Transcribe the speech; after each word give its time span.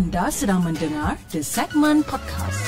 Anda 0.00 0.32
sedang 0.32 0.64
mendengar 0.64 1.20
The 1.28 1.44
Segment 1.44 2.08
Podcast. 2.08 2.64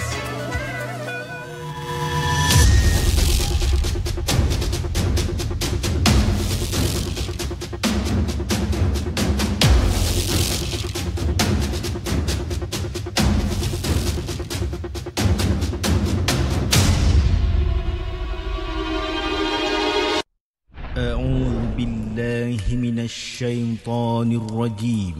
أعوذ 20.99 21.79
بالله 21.79 22.63
من 22.77 22.99
الشيطان 22.99 24.29
الرجيم 24.33 25.19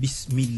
بسم 0.00 0.36
الله 0.38 0.57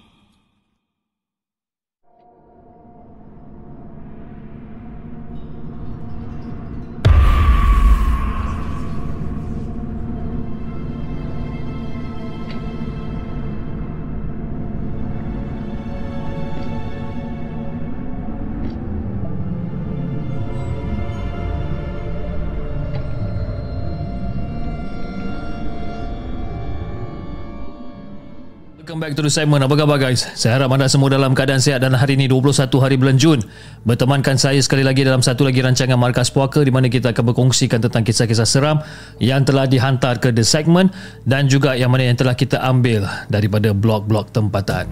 Welcome 28.91 29.07
back 29.07 29.15
to 29.15 29.23
the 29.23 29.31
segment. 29.31 29.63
Apa 29.63 29.79
khabar 29.79 29.95
guys? 29.95 30.27
Saya 30.35 30.59
harap 30.59 30.75
anda 30.75 30.83
semua 30.91 31.07
dalam 31.07 31.31
keadaan 31.31 31.63
sihat 31.63 31.79
dan 31.79 31.95
hari 31.95 32.19
ini 32.19 32.27
21 32.27 32.67
hari 32.75 32.99
bulan 32.99 33.15
Jun 33.15 33.39
bertemankan 33.87 34.35
saya 34.35 34.59
sekali 34.59 34.83
lagi 34.83 35.07
dalam 35.07 35.23
satu 35.23 35.47
lagi 35.47 35.63
rancangan 35.63 35.95
Markas 35.95 36.27
Puaka 36.27 36.59
di 36.59 36.75
mana 36.75 36.91
kita 36.91 37.15
akan 37.15 37.31
berkongsikan 37.31 37.79
tentang 37.79 38.03
kisah-kisah 38.03 38.43
seram 38.43 38.83
yang 39.23 39.47
telah 39.47 39.63
dihantar 39.63 40.19
ke 40.19 40.35
the 40.35 40.43
segment 40.43 40.91
dan 41.23 41.47
juga 41.47 41.71
yang 41.71 41.87
mana 41.87 42.11
yang 42.11 42.19
telah 42.19 42.35
kita 42.35 42.59
ambil 42.59 43.07
daripada 43.31 43.71
blog-blog 43.71 44.27
tempatan. 44.35 44.91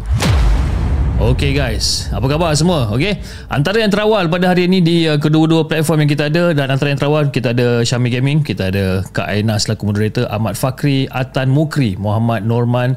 Okay 1.20 1.52
guys, 1.52 2.08
apa 2.16 2.24
khabar 2.32 2.56
semua? 2.56 2.88
Okay, 2.96 3.20
antara 3.52 3.84
yang 3.84 3.92
terawal 3.92 4.32
pada 4.32 4.56
hari 4.56 4.72
ini 4.72 4.80
di 4.80 5.12
uh, 5.12 5.20
kedua-dua 5.20 5.68
platform 5.68 6.08
yang 6.08 6.12
kita 6.16 6.32
ada 6.32 6.56
dan 6.56 6.72
antara 6.72 6.96
yang 6.96 7.04
terawal 7.04 7.28
kita 7.28 7.52
ada 7.52 7.84
Syami 7.84 8.16
Gaming, 8.16 8.48
kita 8.48 8.72
ada 8.72 9.04
Kak 9.12 9.28
Aina 9.28 9.60
selaku 9.60 9.92
moderator, 9.92 10.24
Ahmad 10.32 10.56
Fakri, 10.56 11.12
Atan 11.12 11.52
Mukri, 11.52 12.00
Muhammad 12.00 12.48
Norman 12.48 12.96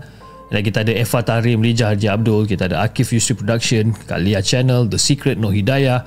dan 0.53 0.61
kita 0.61 0.85
ada 0.85 0.93
Eva 0.93 1.21
Tarim, 1.25 1.65
Lijah 1.65 1.97
Haji 1.97 2.13
Abdul, 2.13 2.45
kita 2.45 2.69
ada 2.69 2.85
Akif 2.85 3.09
Yusuf 3.17 3.41
Production, 3.41 3.97
Kak 4.05 4.21
Lia 4.21 4.45
Channel, 4.45 4.85
The 4.85 5.01
Secret 5.01 5.41
Noh 5.41 5.49
Hidayah, 5.49 6.05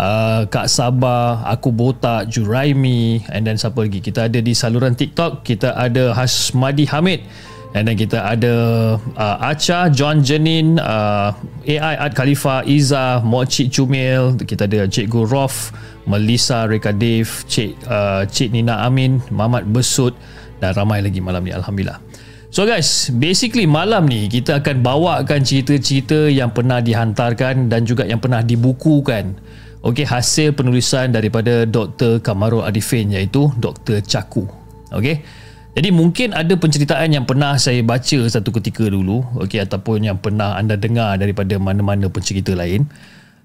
uh, 0.00 0.48
Kak 0.48 0.64
Sabah, 0.72 1.44
Aku 1.52 1.76
Botak, 1.76 2.32
Juraimi, 2.32 3.20
and 3.28 3.44
then 3.44 3.60
siapa 3.60 3.84
lagi? 3.84 4.00
Kita 4.00 4.32
ada 4.32 4.40
di 4.40 4.56
saluran 4.56 4.96
TikTok, 4.96 5.44
kita 5.44 5.76
ada 5.76 6.16
Hasmadi 6.16 6.88
Hamid, 6.88 7.20
and 7.76 7.84
then 7.84 8.00
kita 8.00 8.16
ada 8.16 8.54
uh, 8.96 9.36
Acha, 9.44 9.92
John 9.92 10.24
Jenin, 10.24 10.80
uh, 10.80 11.36
AI 11.68 11.94
Art 12.00 12.16
Khalifa, 12.16 12.64
Iza, 12.64 13.20
Mokcik 13.20 13.76
Cumil, 13.76 14.40
kita 14.40 14.64
ada 14.64 14.88
Cikgu 14.88 15.28
Rof, 15.28 15.68
Melissa, 16.08 16.64
Reka 16.64 16.96
Dave, 16.96 17.28
Cik, 17.28 17.76
uh, 17.84 18.24
Cik 18.24 18.56
Nina 18.56 18.88
Amin, 18.88 19.20
Mamat 19.28 19.68
Besut 19.68 20.16
dan 20.64 20.72
ramai 20.72 21.04
lagi 21.04 21.20
malam 21.20 21.44
ni 21.44 21.52
Alhamdulillah. 21.52 22.00
So 22.52 22.68
guys, 22.68 23.08
basically 23.16 23.64
malam 23.64 24.04
ni 24.04 24.28
kita 24.28 24.60
akan 24.60 24.84
bawakan 24.84 25.40
cerita-cerita 25.40 26.28
yang 26.28 26.52
pernah 26.52 26.84
dihantarkan 26.84 27.72
dan 27.72 27.88
juga 27.88 28.04
yang 28.04 28.20
pernah 28.20 28.44
dibukukan. 28.44 29.40
Okey, 29.80 30.04
hasil 30.04 30.52
penulisan 30.52 31.16
daripada 31.16 31.64
Dr. 31.64 32.20
Kamarul 32.20 32.60
Arifin 32.60 33.08
iaitu 33.08 33.48
Dr. 33.56 34.04
Caku. 34.04 34.44
Okey. 34.92 35.24
Jadi 35.72 35.88
mungkin 35.96 36.36
ada 36.36 36.52
penceritaan 36.52 37.16
yang 37.16 37.24
pernah 37.24 37.56
saya 37.56 37.80
baca 37.80 38.28
satu 38.28 38.52
ketika 38.60 38.84
dulu, 38.84 39.24
okey 39.48 39.64
ataupun 39.64 40.04
yang 40.04 40.20
pernah 40.20 40.52
anda 40.52 40.76
dengar 40.76 41.16
daripada 41.16 41.56
mana-mana 41.56 42.12
pencerita 42.12 42.52
lain. 42.52 42.84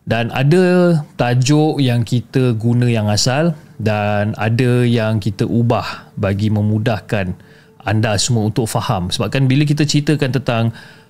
Dan 0.04 0.36
ada 0.36 1.00
tajuk 1.16 1.80
yang 1.80 2.04
kita 2.04 2.60
guna 2.60 2.92
yang 2.92 3.08
asal 3.08 3.56
dan 3.80 4.36
ada 4.36 4.84
yang 4.84 5.24
kita 5.24 5.48
ubah 5.48 6.12
bagi 6.20 6.52
memudahkan 6.52 7.47
anda 7.88 8.20
semua 8.20 8.52
untuk 8.52 8.68
faham 8.68 9.08
sebabkan 9.08 9.48
bila 9.48 9.64
kita 9.64 9.88
ceritakan 9.88 10.36
tentang 10.36 10.64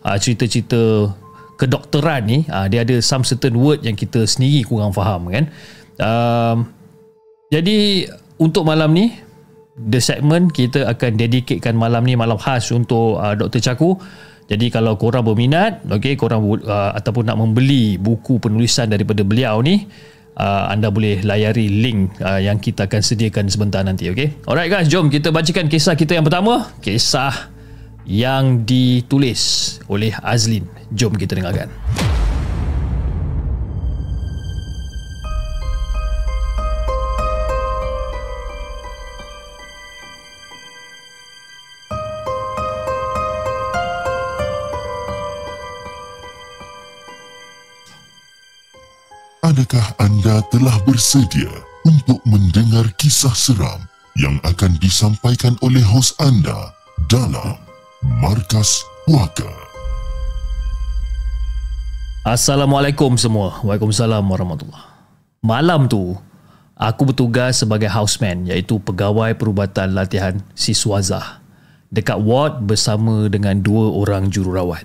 uh, 0.06 0.14
cerita-cerita 0.14 1.10
kedokteran 1.58 2.22
ni 2.30 2.46
uh, 2.54 2.70
dia 2.70 2.86
ada 2.86 3.02
some 3.02 3.26
certain 3.26 3.58
word 3.58 3.82
yang 3.82 3.98
kita 3.98 4.30
sendiri 4.30 4.62
kurang 4.62 4.94
faham 4.94 5.26
kan 5.28 5.50
uh, 5.98 6.56
jadi 7.50 8.08
untuk 8.38 8.62
malam 8.70 8.94
ni 8.94 9.18
the 9.78 9.98
segment 9.98 10.54
kita 10.54 10.86
akan 10.86 11.18
dedicatekan 11.18 11.74
malam 11.74 12.06
ni 12.06 12.14
malam 12.14 12.38
khas 12.38 12.70
untuk 12.70 13.18
uh, 13.18 13.34
Dr. 13.34 13.74
Caku 13.74 13.98
jadi 14.48 14.72
kalau 14.72 14.96
korang 14.96 15.28
berminat 15.28 15.84
okay, 15.90 16.14
korang 16.14 16.46
uh, 16.46 16.94
ataupun 16.94 17.26
nak 17.26 17.42
membeli 17.42 17.98
buku 17.98 18.38
penulisan 18.38 18.88
daripada 18.88 19.26
beliau 19.26 19.60
ni 19.66 19.90
uh, 20.38 20.72
anda 20.72 20.94
boleh 20.94 21.26
layari 21.26 21.68
link 21.68 22.16
uh, 22.22 22.40
yang 22.40 22.62
kita 22.62 22.86
akan 22.86 23.02
sediakan 23.02 23.50
sebentar 23.50 23.82
nanti 23.82 24.08
okay? 24.08 24.38
alright 24.46 24.70
guys 24.70 24.88
jom 24.88 25.10
kita 25.10 25.34
bacakan 25.34 25.68
kisah 25.68 25.98
kita 25.98 26.16
yang 26.16 26.26
pertama. 26.26 26.70
Kisah 26.80 27.52
yang 28.08 28.64
ditulis 28.64 29.78
oleh 29.92 30.16
Azlin. 30.24 30.64
Jom 30.96 31.12
kita 31.20 31.36
dengarkan 31.36 31.68
Adakah 49.48 49.96
anda 50.04 50.44
telah 50.52 50.76
bersedia 50.84 51.48
untuk 51.88 52.20
mendengar 52.28 52.84
kisah 53.00 53.32
seram 53.32 53.80
yang 54.20 54.36
akan 54.44 54.76
disampaikan 54.84 55.56
oleh 55.64 55.80
hos 55.88 56.12
anda 56.20 56.76
dalam 57.08 57.56
Markas 58.20 58.84
Puaka. 59.08 59.48
Assalamualaikum 62.28 63.16
semua. 63.16 63.64
Waalaikumsalam 63.64 64.28
warahmatullahi. 64.28 64.84
Malam 65.40 65.88
tu, 65.88 66.20
aku 66.76 67.08
bertugas 67.08 67.64
sebagai 67.64 67.88
houseman 67.88 68.52
iaitu 68.52 68.84
pegawai 68.84 69.32
perubatan 69.32 69.96
latihan 69.96 70.44
siswazah 70.60 71.40
dekat 71.88 72.20
ward 72.20 72.68
bersama 72.68 73.32
dengan 73.32 73.64
dua 73.64 73.96
orang 73.96 74.28
jururawat. 74.28 74.84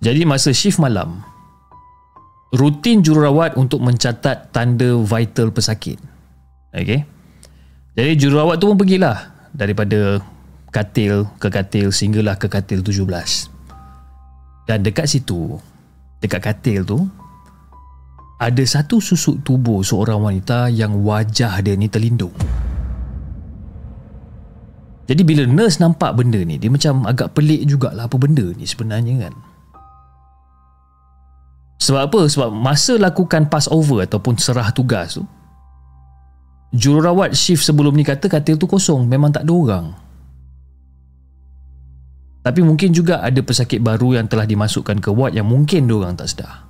Jadi 0.00 0.24
masa 0.24 0.48
shift 0.56 0.80
malam, 0.80 1.20
rutin 2.56 3.04
jururawat 3.04 3.60
untuk 3.60 3.84
mencatat 3.84 4.48
tanda 4.48 4.96
vital 4.96 5.52
pesakit. 5.52 6.00
Okay. 6.72 7.04
Jadi 7.92 8.16
jururawat 8.16 8.56
tu 8.56 8.72
pun 8.72 8.80
pergilah 8.80 9.28
daripada 9.52 10.24
katil 10.72 11.28
ke 11.36 11.52
katil 11.52 11.92
sehinggalah 11.92 12.40
ke 12.40 12.48
katil 12.48 12.80
17. 12.80 13.04
Dan 14.64 14.80
dekat 14.80 15.04
situ, 15.04 15.60
dekat 16.24 16.48
katil 16.48 16.80
tu, 16.86 17.04
ada 18.40 18.64
satu 18.64 19.04
susuk 19.04 19.44
tubuh 19.44 19.84
seorang 19.84 20.16
wanita 20.16 20.72
yang 20.72 21.04
wajah 21.04 21.60
dia 21.60 21.76
ni 21.76 21.92
terlindung. 21.92 22.32
Jadi 25.10 25.26
bila 25.26 25.42
nurse 25.44 25.82
nampak 25.82 26.16
benda 26.16 26.40
ni, 26.40 26.56
dia 26.56 26.72
macam 26.72 27.04
agak 27.04 27.36
pelik 27.36 27.68
jugalah 27.68 28.08
apa 28.08 28.16
benda 28.16 28.48
ni 28.56 28.64
sebenarnya 28.64 29.28
kan. 29.28 29.49
Sebab 31.80 32.00
apa? 32.12 32.20
Sebab 32.28 32.52
masa 32.52 33.00
lakukan 33.00 33.48
pass 33.48 33.64
over 33.72 34.04
ataupun 34.04 34.36
serah 34.36 34.68
tugas 34.70 35.16
tu, 35.16 35.24
jururawat 36.76 37.32
shift 37.32 37.64
sebelum 37.64 37.96
ni 37.96 38.04
kata 38.04 38.28
katil 38.28 38.60
tu 38.60 38.68
kosong, 38.68 39.08
memang 39.08 39.32
tak 39.32 39.48
ada 39.48 39.52
orang. 39.56 39.86
Tapi 42.40 42.60
mungkin 42.64 42.92
juga 42.92 43.20
ada 43.20 43.40
pesakit 43.40 43.80
baru 43.84 44.16
yang 44.16 44.28
telah 44.28 44.48
dimasukkan 44.48 45.00
ke 45.00 45.12
ward 45.12 45.36
yang 45.36 45.48
mungkin 45.48 45.88
orang 45.92 46.16
tak 46.16 46.28
sedar. 46.28 46.68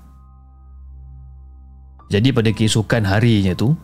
Jadi 2.10 2.34
pada 2.34 2.50
keesokan 2.50 3.06
harinya 3.06 3.54
tu, 3.54 3.78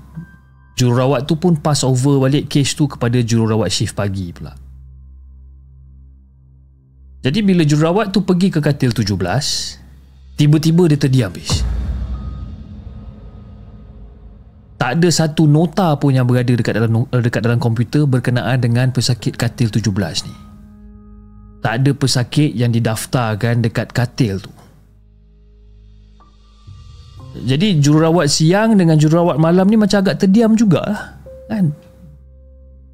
jururawat 0.75 1.31
tu 1.31 1.39
pun 1.39 1.55
pass 1.55 1.87
over 1.87 2.27
balik 2.27 2.51
kes 2.51 2.75
tu 2.75 2.91
kepada 2.91 3.23
jururawat 3.23 3.71
shift 3.71 3.95
pagi 3.95 4.35
pula. 4.35 4.55
Jadi 7.23 7.39
bila 7.43 7.63
jururawat 7.63 8.11
tu 8.11 8.23
pergi 8.23 8.51
ke 8.51 8.59
katil 8.59 8.91
Tiba-tiba 10.37 10.85
dia 10.93 11.01
terdiam 11.01 11.33
bis. 11.33 11.65
Tak 14.77 15.01
ada 15.01 15.09
satu 15.09 15.49
nota 15.49 15.97
pun 15.97 16.13
yang 16.13 16.29
berada 16.29 16.53
dekat 16.53 16.77
dalam 16.77 17.09
eh, 17.09 17.23
dekat 17.25 17.41
dalam 17.41 17.57
komputer 17.57 18.05
berkenaan 18.05 18.61
dengan 18.61 18.93
pesakit 18.93 19.33
katil 19.35 19.73
17 19.73 19.89
ni. 20.29 20.35
Tak 21.65 21.83
ada 21.83 21.91
pesakit 21.97 22.53
yang 22.53 22.71
didaftarkan 22.71 23.65
dekat 23.65 23.91
katil 23.97 24.45
tu. 24.45 24.53
Jadi 27.49 27.81
jururawat 27.81 28.29
siang 28.29 28.77
dengan 28.77 29.01
jururawat 29.01 29.41
malam 29.41 29.65
ni 29.69 29.81
macam 29.81 30.05
agak 30.05 30.21
terdiam 30.21 30.53
jugalah. 30.53 31.17
Kan? 31.49 31.73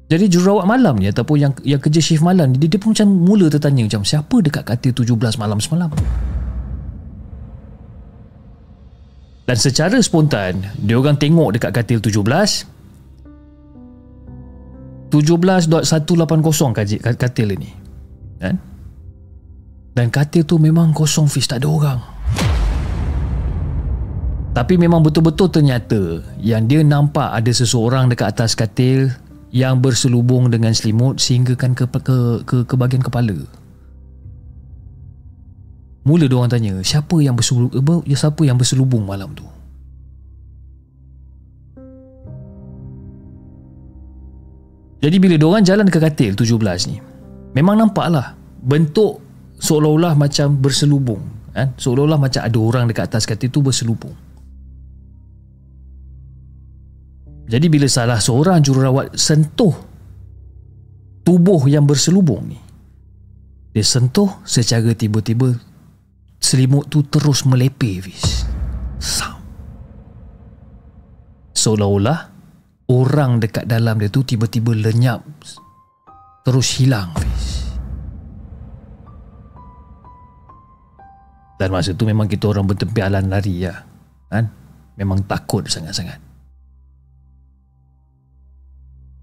Jadi 0.07 0.31
jururawat 0.31 0.63
malam 0.63 0.95
ni 0.99 1.11
ataupun 1.11 1.35
yang 1.35 1.53
yang 1.67 1.79
kerja 1.83 1.99
shift 1.99 2.23
malam 2.23 2.55
ni 2.55 2.57
dia, 2.59 2.71
dia 2.71 2.79
pun 2.79 2.95
macam 2.95 3.07
mula 3.11 3.51
tertanya 3.51 3.83
macam 3.87 4.03
siapa 4.07 4.35
dekat 4.39 4.63
katil 4.63 4.95
17 4.95 5.35
malam 5.39 5.59
semalam. 5.59 5.91
Dan 9.43 9.57
secara 9.59 9.99
spontan 9.99 10.63
Dia 10.79 10.95
orang 10.95 11.19
tengok 11.19 11.59
dekat 11.59 11.71
katil 11.75 11.99
17 11.99 12.71
17.180 15.13 15.85
katil, 17.13 17.53
ini. 17.53 17.69
Kan? 18.41 18.57
Dan 19.93 20.09
katil 20.09 20.41
tu 20.41 20.57
memang 20.57 20.89
kosong 20.89 21.29
Fiz 21.29 21.45
tak 21.45 21.61
ada 21.61 21.69
orang. 21.69 21.99
Tapi 24.57 24.73
memang 24.77 25.05
betul-betul 25.05 25.49
ternyata 25.53 26.21
Yang 26.41 26.63
dia 26.65 26.81
nampak 26.85 27.29
ada 27.29 27.51
seseorang 27.53 28.09
dekat 28.09 28.37
atas 28.37 28.53
katil 28.53 29.09
Yang 29.49 29.75
berselubung 29.81 30.53
dengan 30.53 30.77
selimut 30.77 31.17
Sehinggakan 31.17 31.73
ke, 31.73 31.89
ke, 31.89 32.17
ke, 32.45 32.57
ke 32.61 32.73
bahagian 32.77 33.01
kepala 33.01 33.33
Mula 36.03 36.27
dia 36.27 36.35
orang 36.35 36.51
tanya, 36.51 36.83
siapa 36.83 37.15
yang 37.23 37.39
berselubung, 37.39 38.03
ya 38.03 38.19
siapa 38.19 38.43
yang 38.43 38.59
berselubung 38.59 39.07
malam 39.07 39.31
tu? 39.31 39.47
Jadi 44.99 45.15
bila 45.19 45.35
dia 45.35 45.47
orang 45.47 45.63
jalan 45.63 45.87
ke 45.87 45.99
katil 45.99 46.35
17 46.35 46.91
ni, 46.91 46.99
memang 47.55 47.79
nampaklah 47.79 48.35
bentuk 48.63 49.19
seolah-olah 49.59 50.15
macam 50.15 50.59
berselubung, 50.59 51.23
kan? 51.55 51.71
Seolah-olah 51.79 52.19
macam 52.19 52.39
ada 52.43 52.59
orang 52.59 52.87
dekat 52.91 53.07
atas 53.11 53.23
katil 53.23 53.51
tu 53.51 53.63
berselubung. 53.63 54.15
Jadi 57.47 57.67
bila 57.67 57.87
salah 57.91 58.19
seorang 58.19 58.63
jururawat 58.63 59.15
sentuh 59.19 59.75
tubuh 61.23 61.63
yang 61.67 61.83
berselubung 61.83 62.47
ni, 62.47 62.59
dia 63.75 63.83
sentuh 63.83 64.31
secara 64.47 64.91
tiba-tiba 64.95 65.55
selimut 66.43 66.91
tu 66.91 67.07
terus 67.07 67.47
melepeh 67.47 68.03
Fiz. 68.03 68.43
Sam. 68.99 69.39
Seolah-olah 71.55 72.35
Orang 72.83 73.39
dekat 73.39 73.63
dalam 73.63 73.95
dia 73.95 74.11
tu 74.11 74.27
tiba-tiba 74.27 74.75
lenyap 74.75 75.23
Terus 76.43 76.67
hilang 76.83 77.15
Fiz. 77.15 77.63
Dan 81.55 81.71
masa 81.71 81.95
tu 81.95 82.03
memang 82.03 82.27
kita 82.27 82.51
orang 82.51 82.67
bertempialan 82.67 83.31
lari 83.31 83.63
ya, 83.63 83.71
kan? 84.27 84.51
Memang 84.99 85.23
takut 85.23 85.63
sangat-sangat. 85.63 86.19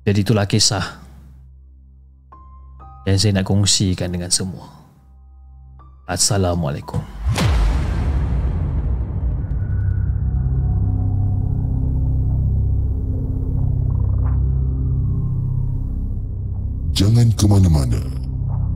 Jadi 0.09 0.19
itulah 0.25 0.49
kisah 0.49 1.05
Yang 3.05 3.17
saya 3.21 3.33
nak 3.37 3.45
kongsikan 3.45 4.09
dengan 4.09 4.33
semua 4.33 4.80
Assalamualaikum. 6.11 6.99
Jangan 16.91 17.31
ke 17.39 17.47
mana-mana. 17.47 18.03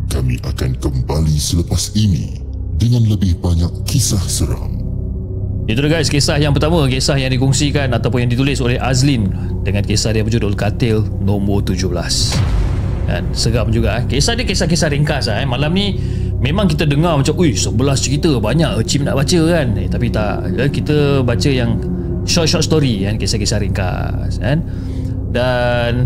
Kami 0.07 0.39
akan 0.47 0.79
kembali 0.79 1.35
selepas 1.35 1.91
ini 1.99 2.39
dengan 2.79 3.03
lebih 3.03 3.35
banyak 3.43 3.83
kisah 3.83 4.23
seram. 4.31 4.79
Itu 5.67 5.83
dah 5.83 5.91
guys, 5.91 6.07
kisah 6.07 6.39
yang 6.39 6.55
pertama, 6.55 6.87
kisah 6.87 7.19
yang 7.19 7.35
dikongsikan 7.35 7.91
ataupun 7.99 8.23
yang 8.23 8.31
ditulis 8.31 8.63
oleh 8.63 8.79
Azlin 8.79 9.27
dengan 9.67 9.83
kisah 9.83 10.15
dia 10.15 10.23
berjudul 10.23 10.55
Katil 10.55 11.03
Nombor 11.19 11.67
17. 11.67 12.55
Dan 13.05 13.27
seram 13.37 13.69
juga 13.75 14.01
eh. 14.01 14.05
Kisah 14.07 14.39
dia 14.39 14.47
kisah-kisah 14.47 14.89
ringkas 14.95 15.29
eh. 15.29 15.45
Malam 15.45 15.75
ni 15.75 15.99
Memang 16.45 16.69
kita 16.69 16.85
dengar 16.85 17.17
macam 17.17 17.33
Ui 17.41 17.57
sebelah 17.57 17.97
cerita 17.97 18.37
banyak 18.37 18.85
Cim 18.85 19.09
nak 19.09 19.17
baca 19.17 19.41
kan 19.49 19.67
eh, 19.81 19.89
Tapi 19.89 20.07
tak 20.13 20.45
eh, 20.61 20.69
Kita 20.69 21.25
baca 21.25 21.51
yang 21.51 21.81
Short-short 22.29 22.69
story 22.69 23.09
kan 23.09 23.17
Kisah-kisah 23.17 23.59
ringkas 23.65 24.37
kan 24.45 24.61
Dan 25.33 26.05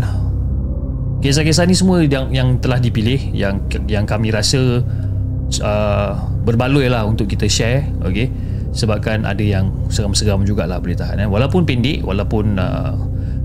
Kisah-kisah 1.19 1.67
ni 1.67 1.75
semua 1.75 1.99
yang 2.07 2.31
yang 2.31 2.63
telah 2.63 2.79
dipilih 2.79 3.35
yang 3.35 3.59
yang 3.91 4.07
kami 4.07 4.31
rasa 4.31 4.79
uh, 5.59 6.11
berbaloi 6.47 6.87
lah 6.87 7.03
untuk 7.03 7.27
kita 7.27 7.43
share 7.51 7.83
okay? 8.07 8.31
sebabkan 8.71 9.27
ada 9.27 9.43
yang 9.43 9.67
seram-seram 9.91 10.47
jugalah 10.47 10.79
boleh 10.79 10.95
tahan 10.95 11.19
eh? 11.19 11.27
walaupun 11.27 11.67
pendek 11.67 12.07
walaupun 12.07 12.55
uh, 12.55 12.95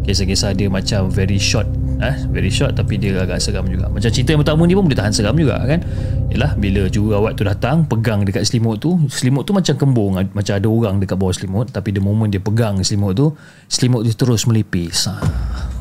kisah-kisah 0.07 0.55
dia 0.55 0.71
macam 0.71 1.11
very 1.11 1.41
short 1.41 1.67
eh 2.05 2.17
very 2.29 2.53
short 2.53 2.77
tapi 2.77 3.01
dia 3.01 3.17
agak 3.17 3.41
seram 3.41 3.65
juga. 3.65 3.89
Macam 3.89 4.11
cerita 4.13 4.37
yang 4.37 4.45
pertama 4.45 4.69
ni 4.69 4.77
pun 4.77 4.85
boleh 4.85 4.99
tahan 4.99 5.13
seram 5.17 5.33
juga 5.33 5.57
kan? 5.65 5.81
Yalah 6.29 6.53
bila 6.61 6.87
jururawat 6.93 7.33
tu 7.39 7.43
datang 7.49 7.89
pegang 7.89 8.29
dekat 8.29 8.45
selimut 8.45 8.77
tu 8.85 9.01
selimut 9.09 9.49
tu 9.49 9.57
macam 9.57 9.75
kembung. 9.75 10.21
Macam 10.37 10.53
ada 10.53 10.69
orang 10.69 11.01
dekat 11.01 11.17
bawah 11.17 11.35
selimut 11.35 11.73
tapi 11.73 11.97
the 11.97 12.03
moment 12.05 12.29
dia 12.29 12.43
pegang 12.45 12.79
selimut 12.85 13.17
tu 13.17 13.33
selimut 13.67 14.05
tu 14.05 14.13
terus 14.13 14.45
melipis. 14.45 15.09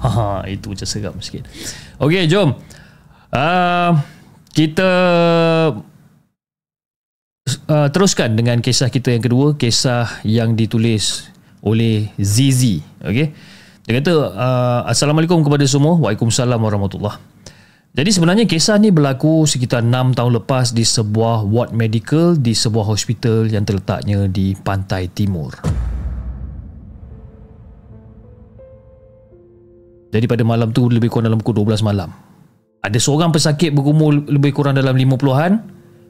Ha 0.03 0.43
itu 0.51 0.75
macam 0.75 0.83
seram 0.83 1.15
sikit. 1.23 1.47
Okey 2.03 2.27
jom. 2.27 2.59
Uh, 3.31 3.95
kita 4.51 4.91
uh, 7.71 7.87
teruskan 7.87 8.35
dengan 8.35 8.59
kisah 8.59 8.91
kita 8.91 9.15
yang 9.15 9.23
kedua 9.23 9.55
kisah 9.55 10.19
yang 10.27 10.59
ditulis 10.59 11.31
oleh 11.63 12.11
Zizi. 12.19 12.83
Okey 12.99 13.52
dia 13.83 13.99
kata 13.99 14.15
uh, 14.15 14.81
Assalamualaikum 14.87 15.43
kepada 15.43 15.67
semua 15.67 15.99
Waalaikumsalam 15.99 16.55
warahmatullahi 16.55 17.19
Jadi 17.91 18.09
sebenarnya 18.15 18.45
kisah 18.47 18.79
ni 18.79 18.95
berlaku 18.95 19.43
sekitar 19.43 19.83
6 19.83 20.15
tahun 20.15 20.31
lepas 20.39 20.71
di 20.71 20.87
sebuah 20.87 21.43
ward 21.43 21.75
medical 21.75 22.39
di 22.39 22.55
sebuah 22.55 22.87
hospital 22.87 23.51
yang 23.51 23.67
terletaknya 23.67 24.25
di 24.25 24.57
pantai 24.57 25.11
timur. 25.13 25.53
Jadi 30.09 30.25
pada 30.25 30.41
malam 30.41 30.73
tu 30.73 30.89
lebih 30.89 31.13
kurang 31.13 31.29
dalam 31.29 31.37
pukul 31.37 31.61
12 31.61 31.85
malam. 31.85 32.09
Ada 32.81 32.97
seorang 32.97 33.29
pesakit 33.29 33.77
berumur 33.77 34.25
lebih 34.25 34.57
kurang 34.57 34.73
dalam 34.73 34.97
50-an 34.97 35.61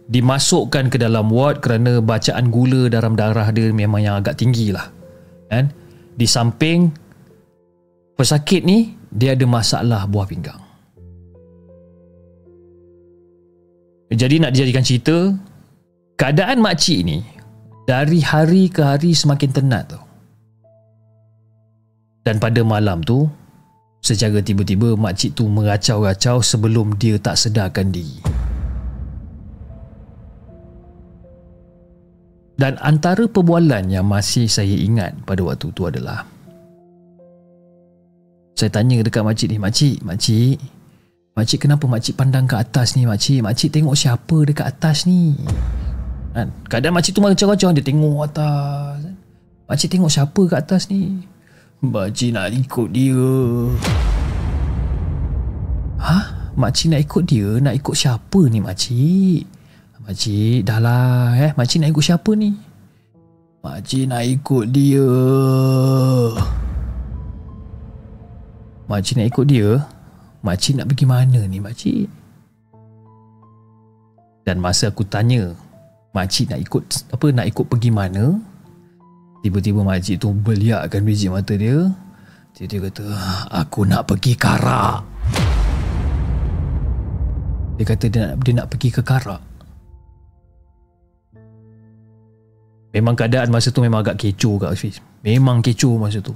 dimasukkan 0.08 0.88
ke 0.88 0.96
dalam 0.96 1.28
ward 1.28 1.60
kerana 1.60 2.00
bacaan 2.00 2.48
gula 2.48 2.88
dalam 2.88 3.20
darah 3.20 3.52
dia 3.52 3.76
memang 3.76 4.08
yang 4.08 4.16
agak 4.24 4.40
tinggi 4.40 4.72
lah. 4.72 4.88
Kan? 5.52 5.68
Di 6.16 6.24
samping 6.24 7.03
pesakit 8.18 8.62
ni 8.66 8.94
dia 9.14 9.38
ada 9.38 9.46
masalah 9.46 10.06
buah 10.10 10.28
pinggang. 10.30 10.62
Jadi 14.14 14.38
nak 14.38 14.54
dijadikan 14.54 14.86
cerita, 14.86 15.18
keadaan 16.22 16.62
makcik 16.62 17.02
ni 17.02 17.26
dari 17.90 18.22
hari 18.22 18.70
ke 18.70 18.86
hari 18.86 19.18
semakin 19.18 19.50
tenat 19.50 19.90
tu. 19.90 20.02
Dan 22.24 22.38
pada 22.38 22.62
malam 22.62 23.02
tu, 23.04 23.26
secara 24.00 24.40
tiba-tiba 24.40 24.94
makcik 24.96 25.34
tu 25.34 25.50
meracau-racau 25.50 26.40
sebelum 26.46 26.96
dia 26.96 27.18
tak 27.18 27.36
sedarkan 27.36 27.90
diri. 27.90 28.22
Dan 32.54 32.78
antara 32.80 33.26
perbualan 33.26 33.90
yang 33.90 34.06
masih 34.08 34.46
saya 34.46 34.72
ingat 34.72 35.18
pada 35.26 35.42
waktu 35.42 35.74
tu 35.74 35.90
adalah 35.90 36.24
saya 38.54 38.70
tanya 38.70 39.02
dekat 39.02 39.26
makcik 39.26 39.50
ni, 39.50 39.58
makcik, 39.58 39.98
makcik, 40.06 40.58
Makcik 41.34 41.66
kenapa 41.66 41.90
makcik 41.90 42.14
pandang 42.14 42.46
ke 42.46 42.54
atas 42.54 42.94
ni 42.94 43.10
makcik? 43.10 43.42
Makcik 43.42 43.74
tengok 43.74 43.98
siapa 43.98 44.38
dekat 44.46 44.70
atas 44.70 45.10
ni? 45.10 45.34
Kan? 46.30 46.54
Kadang 46.70 46.94
makcik 46.94 47.18
tu 47.18 47.26
macam-macam 47.26 47.74
dia 47.74 47.82
tengok 47.82 48.22
atas. 48.30 49.02
Makcik 49.66 49.98
tengok 49.98 50.14
siapa 50.14 50.42
kat 50.46 50.60
atas 50.62 50.94
ni? 50.94 51.26
Makcik 51.82 52.38
nak 52.38 52.54
ikut 52.54 52.88
dia. 52.94 53.26
Hah? 55.98 56.54
Makcik 56.54 56.94
nak 56.94 57.02
ikut 57.02 57.24
dia? 57.26 57.50
Nak 57.66 57.82
ikut 57.82 57.96
siapa 57.98 58.42
ni 58.54 58.60
makcik? 58.62 59.42
Makcik 60.06 60.70
dah 60.70 60.78
lah 60.78 61.34
eh. 61.34 61.52
Makcik 61.58 61.82
nak 61.82 61.98
ikut 61.98 62.06
siapa 62.06 62.30
ni? 62.38 62.54
Makcik 63.66 64.06
nak 64.06 64.22
ikut 64.22 64.70
dia. 64.70 65.10
Makcik 68.88 69.16
nak 69.20 69.28
ikut 69.32 69.46
dia? 69.48 69.70
Makcik 70.44 70.76
nak 70.76 70.88
pergi 70.92 71.06
mana 71.08 71.40
ni 71.48 71.64
makcik? 71.64 72.08
Dan 74.44 74.60
masa 74.60 74.92
aku 74.92 75.08
tanya 75.08 75.56
Makcik 76.12 76.52
nak 76.52 76.60
ikut 76.60 76.84
Apa 77.16 77.32
nak 77.32 77.48
ikut 77.48 77.64
pergi 77.64 77.90
mana? 77.96 78.36
Tiba-tiba 79.44 79.84
makcik 79.84 80.24
tu 80.24 80.32
beliakkan 80.32 81.04
biji 81.04 81.28
mata 81.28 81.52
dia. 81.60 81.92
Dia, 82.56 82.80
kata 82.80 83.04
Aku 83.52 83.84
nak 83.84 84.08
pergi 84.08 84.40
karak. 84.40 85.04
Dia 87.76 87.84
kata 87.84 88.06
dia 88.08 88.20
nak, 88.24 88.40
dia 88.40 88.52
nak 88.56 88.68
pergi 88.72 88.88
ke 88.88 89.04
karak. 89.04 89.44
Memang 92.96 93.20
keadaan 93.20 93.52
masa 93.52 93.74
tu 93.74 93.84
memang 93.84 94.00
agak 94.00 94.16
kecoh 94.22 94.64
kat 94.64 94.70
Hafiz. 94.72 95.04
Memang 95.28 95.60
kecoh 95.60 96.00
masa 96.00 96.24
tu 96.24 96.32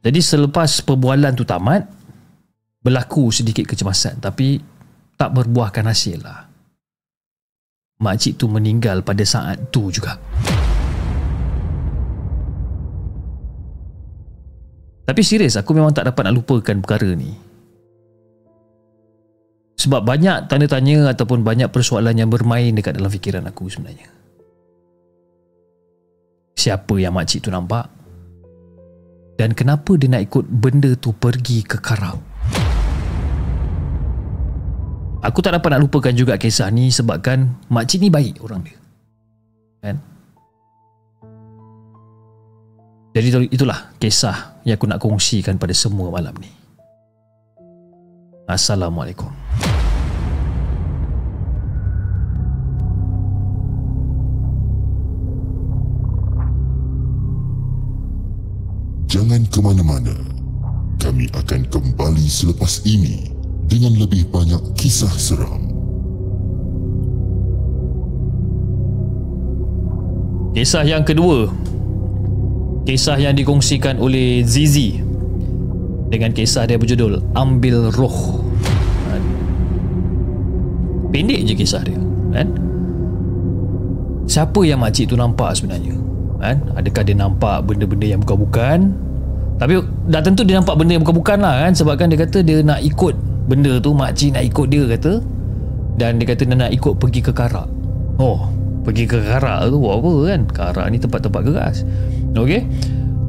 Jadi 0.00 0.20
selepas 0.24 0.80
perbualan 0.80 1.32
tu 1.36 1.44
tamat 1.44 1.84
berlaku 2.80 3.28
sedikit 3.28 3.68
kecemasan 3.68 4.16
tapi 4.16 4.56
tak 5.20 5.36
berbuahkan 5.36 5.84
hasil 5.84 6.24
lah. 6.24 6.48
Makcik 8.00 8.40
tu 8.40 8.48
meninggal 8.48 9.04
pada 9.04 9.20
saat 9.28 9.68
tu 9.68 9.92
juga. 9.92 10.16
Tapi 15.04 15.20
serius 15.20 15.60
aku 15.60 15.76
memang 15.76 15.92
tak 15.92 16.08
dapat 16.08 16.32
nak 16.32 16.36
lupakan 16.40 16.80
perkara 16.80 17.12
ni. 17.12 17.36
Sebab 19.76 20.00
banyak 20.00 20.48
tanda 20.48 20.64
tanya 20.64 21.12
ataupun 21.12 21.44
banyak 21.44 21.68
persoalan 21.68 22.16
yang 22.16 22.32
bermain 22.32 22.72
dekat 22.72 22.96
dalam 22.96 23.12
fikiran 23.12 23.44
aku 23.44 23.68
sebenarnya. 23.68 24.08
Siapa 26.56 26.96
yang 26.96 27.12
makcik 27.12 27.44
tu 27.44 27.52
nampak? 27.52 27.99
Dan 29.40 29.56
kenapa 29.56 29.96
dia 29.96 30.12
nak 30.12 30.28
ikut 30.28 30.44
benda 30.52 30.92
tu 31.00 31.16
pergi 31.16 31.64
ke 31.64 31.80
karau? 31.80 32.20
Aku 35.24 35.40
tak 35.40 35.56
dapat 35.56 35.72
nak 35.72 35.80
lupakan 35.88 36.12
juga 36.12 36.36
kisah 36.36 36.68
ni 36.68 36.92
sebabkan 36.92 37.48
makcik 37.72 38.04
ni 38.04 38.12
baik 38.12 38.36
orang 38.44 38.60
dia. 38.68 38.76
Kan? 39.80 39.96
Jadi 43.16 43.48
itulah 43.48 43.96
kisah 43.96 44.60
yang 44.68 44.76
aku 44.76 44.84
nak 44.84 45.00
kongsikan 45.00 45.56
pada 45.56 45.72
semua 45.72 46.12
malam 46.12 46.36
ni. 46.36 46.52
Assalamualaikum. 48.44 49.32
Ke 59.50 59.58
mana-mana. 59.58 60.14
Kami 61.02 61.26
akan 61.34 61.66
kembali 61.66 62.26
selepas 62.30 62.86
ini 62.86 63.34
dengan 63.66 63.98
lebih 63.98 64.30
banyak 64.30 64.62
kisah 64.78 65.10
seram. 65.10 65.70
Kisah 70.54 70.86
yang 70.86 71.02
kedua. 71.02 71.50
Kisah 72.86 73.18
yang 73.18 73.34
dikongsikan 73.34 73.98
oleh 73.98 74.42
Zizi 74.46 74.98
dengan 76.10 76.34
kisah 76.34 76.66
dia 76.66 76.78
berjudul 76.78 77.22
Ambil 77.38 77.90
Roh. 77.94 78.42
Pendek 81.10 81.42
je 81.42 81.54
kisah 81.58 81.82
dia, 81.82 81.98
kan? 82.30 82.46
Siapa 84.30 84.62
yang 84.62 84.78
makcik 84.78 85.10
tu 85.10 85.18
nampak 85.18 85.58
sebenarnya? 85.58 85.98
Kan? 86.38 86.70
Adakah 86.78 87.02
dia 87.02 87.18
nampak 87.18 87.66
benda-benda 87.66 88.06
yang 88.06 88.22
bukan-bukan? 88.22 88.94
Tapi 89.60 89.76
dah 90.08 90.24
tentu 90.24 90.40
dia 90.40 90.56
nampak 90.56 90.72
benda 90.80 90.96
yang 90.96 91.04
bukan-bukan 91.04 91.38
lah 91.44 91.68
kan. 91.68 91.72
Sebabkan 91.76 92.08
dia 92.08 92.16
kata 92.24 92.40
dia 92.40 92.64
nak 92.64 92.80
ikut 92.80 93.12
benda 93.44 93.76
tu 93.76 93.92
makcik 93.92 94.32
nak 94.32 94.44
ikut 94.48 94.66
dia 94.72 94.88
kata. 94.88 95.20
Dan 96.00 96.16
dia 96.16 96.32
kata 96.32 96.48
dia 96.48 96.56
nak 96.56 96.72
ikut 96.72 96.96
pergi 96.96 97.20
ke 97.20 97.28
Karak. 97.36 97.68
Oh 98.16 98.48
pergi 98.80 99.04
ke 99.04 99.20
Karak 99.20 99.68
tu 99.68 99.76
buat 99.76 100.00
apa 100.00 100.12
kan? 100.32 100.40
Karak 100.48 100.86
ni 100.88 100.96
tempat-tempat 100.96 101.42
keras. 101.44 101.84
Ok 102.32 102.64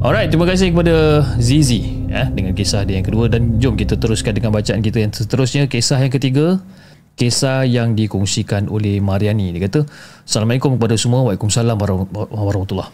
alright 0.00 0.32
terima 0.32 0.48
kasih 0.48 0.72
kepada 0.72 1.20
Zizi 1.36 2.08
ya, 2.08 2.26
dengan 2.32 2.56
kisah 2.56 2.88
dia 2.88 2.96
yang 2.96 3.04
kedua. 3.04 3.28
Dan 3.28 3.60
jom 3.60 3.76
kita 3.76 4.00
teruskan 4.00 4.32
dengan 4.32 4.56
bacaan 4.56 4.80
kita 4.80 5.04
yang 5.04 5.12
seterusnya. 5.12 5.68
Kisah 5.68 6.00
yang 6.00 6.12
ketiga 6.16 6.64
kisah 7.12 7.68
yang 7.68 7.92
dikongsikan 7.92 8.72
oleh 8.72 8.96
Mariani. 9.04 9.52
Dia 9.52 9.68
kata 9.68 9.84
Assalamualaikum 10.24 10.80
kepada 10.80 10.96
semua. 10.96 11.28
Waalaikumsalam 11.28 11.76
warahmatullahi 11.76 12.88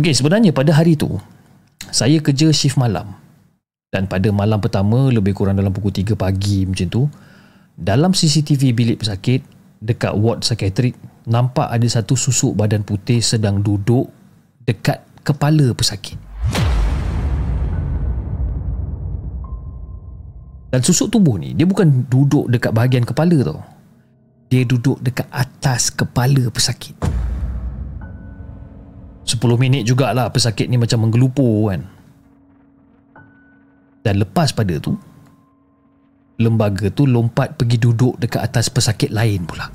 ok 0.00 0.06
sebenarnya 0.16 0.56
pada 0.56 0.72
hari 0.72 0.96
tu 0.96 1.12
saya 1.90 2.20
kerja 2.20 2.52
shift 2.52 2.76
malam. 2.76 3.16
Dan 3.88 4.04
pada 4.04 4.28
malam 4.28 4.60
pertama 4.60 5.08
lebih 5.08 5.32
kurang 5.32 5.56
dalam 5.56 5.72
pukul 5.72 5.88
3 5.88 6.12
pagi 6.12 6.68
macam 6.68 6.86
tu 6.92 7.02
dalam 7.72 8.12
CCTV 8.12 8.76
bilik 8.76 9.00
pesakit 9.00 9.40
dekat 9.80 10.12
ward 10.12 10.44
psikiatrik 10.44 10.92
nampak 11.24 11.72
ada 11.72 11.86
satu 11.88 12.12
susuk 12.12 12.52
badan 12.52 12.84
putih 12.84 13.24
sedang 13.24 13.64
duduk 13.64 14.12
dekat 14.68 15.00
kepala 15.24 15.72
pesakit. 15.72 16.20
Dan 20.68 20.84
susuk 20.84 21.08
tubuh 21.08 21.40
ni 21.40 21.56
dia 21.56 21.64
bukan 21.64 22.04
duduk 22.12 22.52
dekat 22.52 22.76
bahagian 22.76 23.08
kepala 23.08 23.40
tau. 23.40 23.64
Dia 24.52 24.68
duduk 24.68 25.00
dekat 25.00 25.28
atas 25.32 25.88
kepala 25.88 26.52
pesakit 26.52 26.92
10 29.28 29.38
minit 29.60 29.84
jugalah 29.84 30.32
pesakit 30.32 30.64
ni 30.72 30.80
macam 30.80 31.04
menggelupur 31.04 31.68
kan? 31.68 31.84
Dan 34.00 34.24
lepas 34.24 34.56
pada 34.56 34.80
tu 34.80 34.96
lembaga 36.40 36.88
tu 36.88 37.04
lompat 37.04 37.60
pergi 37.60 37.76
duduk 37.76 38.16
dekat 38.16 38.40
atas 38.40 38.72
pesakit 38.72 39.12
lain 39.12 39.44
pula. 39.44 39.68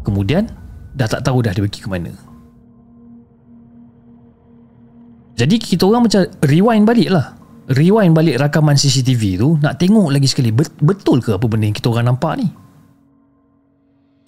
Kemudian 0.00 0.48
dah 0.96 1.06
tak 1.06 1.20
tahu 1.20 1.44
dah 1.44 1.52
dia 1.52 1.60
pergi 1.60 1.80
ke 1.84 1.88
mana. 1.92 2.12
Jadi 5.36 5.56
kita 5.60 5.84
orang 5.84 6.08
macam 6.08 6.24
rewind 6.44 6.84
balik 6.88 7.12
lah 7.12 7.36
rewind 7.70 8.12
balik 8.18 8.42
rakaman 8.42 8.74
CCTV 8.74 9.38
tu 9.38 9.48
nak 9.62 9.78
tengok 9.78 10.10
lagi 10.10 10.26
sekali. 10.26 10.50
Betul 10.56 11.22
ke 11.22 11.38
apa 11.38 11.46
benda 11.46 11.70
yang 11.70 11.76
kita 11.76 11.92
orang 11.92 12.10
nampak 12.10 12.34
ni 12.42 12.48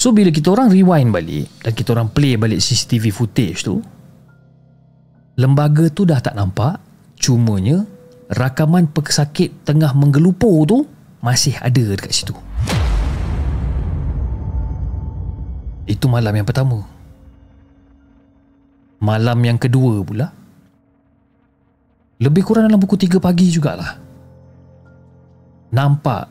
so 0.03 0.11
bila 0.11 0.35
kita 0.35 0.51
orang 0.51 0.67
rewind 0.67 1.15
balik 1.15 1.47
dan 1.63 1.71
kita 1.71 1.95
orang 1.95 2.11
play 2.11 2.35
balik 2.35 2.59
CCTV 2.59 3.15
footage 3.15 3.63
tu 3.63 3.79
lembaga 5.39 5.87
tu 5.95 6.03
dah 6.03 6.19
tak 6.19 6.35
nampak 6.35 6.83
cumanya 7.23 7.87
rakaman 8.33 8.89
pesakit 8.89 9.63
tengah 9.63 9.93
menggelupur 9.93 10.67
tu 10.67 10.79
masih 11.23 11.55
ada 11.63 11.83
dekat 11.95 12.11
situ. 12.11 12.35
Itu 15.87 16.09
malam 16.09 16.35
yang 16.35 16.49
pertama. 16.49 16.83
Malam 19.03 19.39
yang 19.45 19.59
kedua 19.61 20.03
pula. 20.03 20.27
Lebih 22.23 22.43
kurang 22.47 22.71
dalam 22.71 22.79
pukul 22.79 22.99
3 22.99 23.19
pagi 23.19 23.51
jugalah. 23.51 23.99
Nampak 25.75 26.25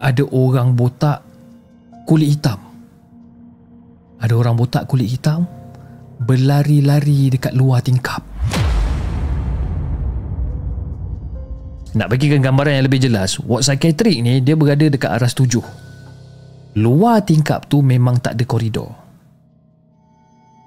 ada 0.00 0.24
orang 0.32 0.76
botak 0.76 1.24
kulit 2.04 2.36
hitam. 2.36 2.69
Ada 4.20 4.36
orang 4.36 4.54
botak 4.56 4.84
kulit 4.84 5.08
hitam 5.08 5.48
berlari-lari 6.20 7.32
dekat 7.32 7.56
luar 7.56 7.80
tingkap. 7.80 8.20
Nak 11.90 12.06
bagikan 12.06 12.38
gambaran 12.44 12.78
yang 12.78 12.86
lebih 12.86 13.02
jelas, 13.02 13.40
ward 13.42 13.66
psychiatric 13.66 14.22
ni 14.22 14.38
dia 14.44 14.54
berada 14.54 14.86
dekat 14.86 15.10
aras 15.10 15.34
tujuh. 15.34 15.64
Luar 16.78 17.24
tingkap 17.26 17.66
tu 17.66 17.82
memang 17.82 18.22
tak 18.22 18.38
ada 18.38 18.44
koridor. 18.46 18.92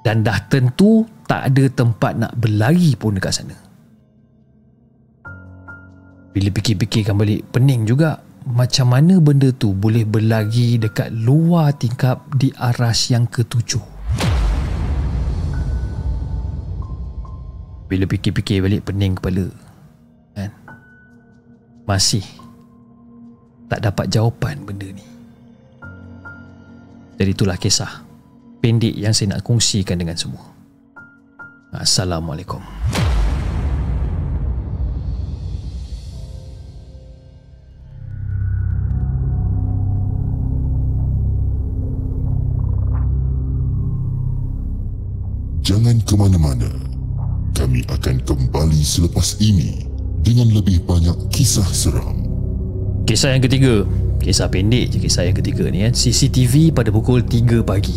Dan 0.03 0.19
dah 0.19 0.35
tentu 0.51 1.07
tak 1.23 1.47
ada 1.47 1.63
tempat 1.71 2.19
nak 2.19 2.33
berlari 2.35 2.91
pun 2.99 3.15
dekat 3.15 3.39
sana. 3.39 3.55
Bila 6.33 6.49
fikir-fikirkan 6.51 7.15
balik, 7.15 7.47
pening 7.55 7.87
juga 7.87 8.19
macam 8.43 8.91
mana 8.91 9.23
benda 9.23 9.49
tu 9.55 9.71
boleh 9.71 10.03
berlari 10.03 10.75
dekat 10.75 11.15
luar 11.15 11.71
tingkap 11.75 12.27
di 12.35 12.51
aras 12.59 13.07
yang 13.07 13.23
ketujuh. 13.27 13.81
Bila 17.87 18.03
fikir-fikir 18.09 18.59
balik 18.59 18.83
pening 18.89 19.15
kepala. 19.15 19.47
Kan? 20.35 20.51
Masih 21.87 22.25
tak 23.71 23.79
dapat 23.85 24.11
jawapan 24.11 24.59
benda 24.67 24.87
ni. 24.91 25.05
Jadi 27.17 27.31
itulah 27.31 27.55
kisah 27.55 28.03
pendek 28.59 28.95
yang 28.97 29.13
saya 29.15 29.37
nak 29.37 29.45
kongsikan 29.45 29.95
dengan 29.95 30.17
semua. 30.17 30.43
Assalamualaikum. 31.73 32.61
Jangan 45.93 46.09
ke 46.09 46.15
mana-mana. 46.17 46.69
Kami 47.53 47.85
akan 47.85 48.25
kembali 48.25 48.81
selepas 48.81 49.37
ini 49.37 49.85
dengan 50.25 50.49
lebih 50.49 50.81
banyak 50.89 51.29
kisah 51.29 51.69
seram. 51.69 52.17
Kisah 53.05 53.37
yang 53.37 53.45
ketiga 53.45 53.85
Kisah 54.17 54.49
pendek 54.49 54.89
je 54.89 54.97
kisah 54.97 55.29
yang 55.29 55.37
ketiga 55.37 55.69
ni 55.69 55.85
kan 55.85 55.93
CCTV 55.93 56.73
pada 56.73 56.89
pukul 56.89 57.21
3 57.21 57.61
pagi 57.61 57.93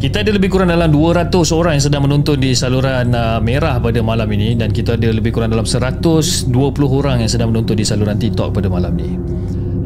kita 0.00 0.24
ada 0.24 0.32
lebih 0.32 0.48
kurang 0.48 0.72
dalam 0.72 0.88
200 0.88 1.28
orang 1.52 1.76
yang 1.76 1.84
sedang 1.84 2.02
menonton 2.08 2.40
di 2.40 2.56
saluran 2.56 3.12
uh, 3.12 3.36
merah 3.44 3.76
pada 3.76 4.00
malam 4.00 4.30
ini 4.32 4.56
dan 4.56 4.72
kita 4.72 4.96
ada 4.96 5.12
lebih 5.12 5.36
kurang 5.36 5.52
dalam 5.52 5.68
120 5.68 6.48
orang 6.88 7.20
yang 7.20 7.28
sedang 7.28 7.52
menonton 7.52 7.76
di 7.76 7.84
saluran 7.84 8.16
TikTok 8.16 8.56
pada 8.56 8.70
malam 8.72 8.94
ni. 8.96 9.18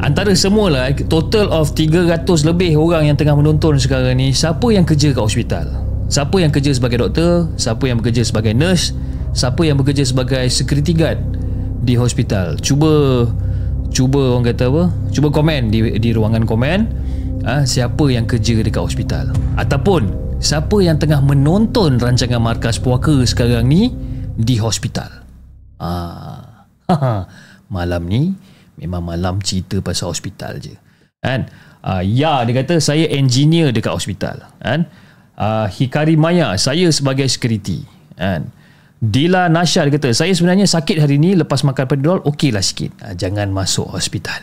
Antara 0.03 0.35
semua 0.35 0.67
lah, 0.67 0.91
total 1.07 1.47
of 1.47 1.71
300 1.79 2.27
lebih 2.43 2.75
orang 2.75 3.07
yang 3.07 3.15
tengah 3.15 3.39
menonton 3.39 3.79
sekarang 3.79 4.19
ni, 4.19 4.35
siapa 4.35 4.67
yang 4.67 4.83
kerja 4.83 5.15
kat 5.15 5.23
hospital? 5.23 5.65
Siapa 6.11 6.43
yang 6.43 6.51
kerja 6.51 6.75
sebagai 6.75 6.99
doktor? 6.99 7.47
Siapa 7.55 7.87
yang 7.87 8.03
bekerja 8.03 8.27
sebagai 8.27 8.51
nurse? 8.51 8.91
Siapa 9.31 9.63
yang 9.63 9.79
bekerja 9.79 10.03
sebagai 10.03 10.43
security 10.51 10.91
guard 10.91 11.23
di 11.87 11.95
hospital? 11.95 12.59
Cuba 12.59 13.23
cuba 13.95 14.35
orang 14.35 14.51
kata 14.51 14.67
apa? 14.67 14.83
Cuba 15.15 15.31
komen 15.31 15.71
di 15.71 15.95
di 15.95 16.09
ruangan 16.11 16.43
komen 16.43 16.79
ha, 17.47 17.63
siapa 17.63 18.03
yang 18.09 18.25
kerja 18.25 18.59
dekat 18.63 18.83
hospital 18.83 19.31
ataupun 19.59 20.11
siapa 20.39 20.79
yang 20.83 20.97
tengah 20.99 21.19
menonton 21.23 21.99
rancangan 21.99 22.39
markas 22.39 22.79
puaka 22.79 23.23
sekarang 23.27 23.67
ni 23.67 23.91
di 24.35 24.57
hospital 24.57 25.11
ha, 25.79 25.91
malam 27.75 28.03
ni 28.07 28.33
memang 28.77 29.01
malam 29.05 29.37
cerita 29.43 29.79
pasal 29.79 30.13
hospital 30.13 30.57
je 30.57 30.73
kan 31.23 31.47
ha, 31.85 32.01
ya 32.03 32.43
dia 32.43 32.63
kata 32.63 32.81
saya 32.83 33.07
engineer 33.11 33.69
dekat 33.71 33.93
hospital 33.93 34.43
kan 34.59 34.89
ha, 35.37 35.69
Hikari 35.69 36.17
Maya 36.19 36.57
saya 36.59 36.89
sebagai 36.89 37.25
security 37.29 37.85
kan 38.17 38.49
Dila 39.03 39.51
Nasha 39.51 39.83
dia 39.83 39.93
kata 39.99 40.15
saya 40.15 40.31
sebenarnya 40.31 40.63
sakit 40.63 40.99
hari 41.03 41.19
ni 41.19 41.35
lepas 41.35 41.63
makan 41.67 41.85
pedol 41.85 42.19
okeylah 42.23 42.63
sikit 42.63 42.91
ha, 43.03 43.15
jangan 43.15 43.51
masuk 43.51 43.87
hospital 43.91 44.39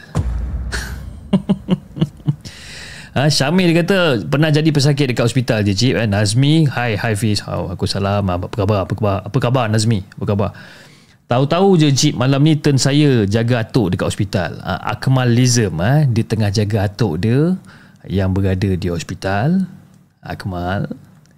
Ha, 3.10 3.26
Syamil 3.34 3.74
kata 3.74 4.22
pernah 4.26 4.50
jadi 4.54 4.70
pesakit 4.70 5.10
dekat 5.10 5.30
hospital 5.30 5.66
je 5.66 5.74
cip. 5.74 5.94
Eh, 5.98 6.06
Nazmi, 6.06 6.66
hi, 6.66 6.98
hi 6.98 7.14
Fiz. 7.18 7.42
Oh, 7.46 7.70
aku 7.70 7.86
salam. 7.86 8.26
Apa 8.26 8.50
khabar? 8.50 8.86
Apa 8.86 8.94
khabar? 8.94 9.18
Apa 9.26 9.38
khabar 9.38 9.64
Nazmi? 9.70 10.02
Apa 10.18 10.24
khabar? 10.30 10.50
Tahu-tahu 11.30 11.78
je 11.78 11.94
cip 11.94 12.18
malam 12.18 12.42
ni 12.42 12.58
turn 12.58 12.74
saya 12.74 13.22
jaga 13.22 13.62
atuk 13.62 13.94
dekat 13.94 14.10
hospital. 14.10 14.58
Ha, 14.66 14.98
Akmalism 14.98 15.78
ha, 15.78 16.02
dia 16.02 16.26
tengah 16.26 16.50
jaga 16.50 16.90
atuk 16.90 17.22
dia 17.22 17.54
yang 18.02 18.34
berada 18.34 18.74
di 18.74 18.90
hospital. 18.90 19.62
Akmal, 20.26 20.90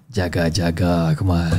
jaga-jaga 0.09 1.13
Akmal. 1.13 1.53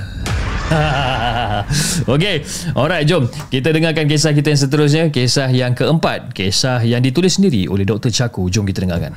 Okey, 2.17 2.41
alright 2.73 3.05
jom 3.05 3.29
kita 3.53 3.69
dengarkan 3.69 4.09
kisah 4.09 4.33
kita 4.33 4.49
yang 4.49 4.61
seterusnya, 4.65 5.03
kisah 5.13 5.53
yang 5.53 5.77
keempat, 5.77 6.33
kisah 6.33 6.81
yang 6.81 7.05
ditulis 7.05 7.37
sendiri 7.37 7.69
oleh 7.69 7.85
Dr. 7.85 8.09
Chaku. 8.09 8.49
Jom 8.49 8.65
kita 8.65 8.81
dengarkan. 8.81 9.13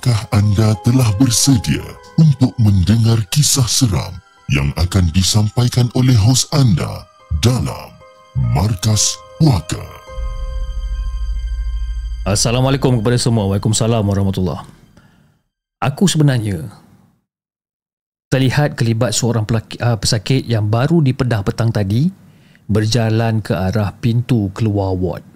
Adakah 0.00 0.32
anda 0.32 0.72
telah 0.80 1.12
bersedia 1.20 1.84
untuk 2.16 2.56
mendengar 2.56 3.20
kisah 3.28 3.68
seram 3.68 4.16
yang 4.48 4.72
akan 4.80 5.12
disampaikan 5.12 5.92
oleh 5.92 6.16
hos 6.16 6.48
anda 6.56 7.04
dalam 7.44 7.92
Markas 8.56 9.20
Puaka? 9.36 9.84
Assalamualaikum 12.24 12.96
kepada 12.96 13.20
semua. 13.20 13.44
Waalaikumsalam 13.52 14.00
warahmatullahi 14.00 14.64
Aku 15.84 16.08
sebenarnya 16.08 16.64
terlihat 18.32 18.80
kelibat 18.80 19.12
seorang 19.12 19.44
uh, 19.44 20.00
pesakit 20.00 20.48
yang 20.48 20.64
baru 20.64 21.04
dipedah 21.04 21.44
petang 21.44 21.68
tadi 21.68 22.08
berjalan 22.72 23.44
ke 23.44 23.52
arah 23.52 23.92
pintu 24.00 24.48
keluar 24.56 24.96
ward. 24.96 25.29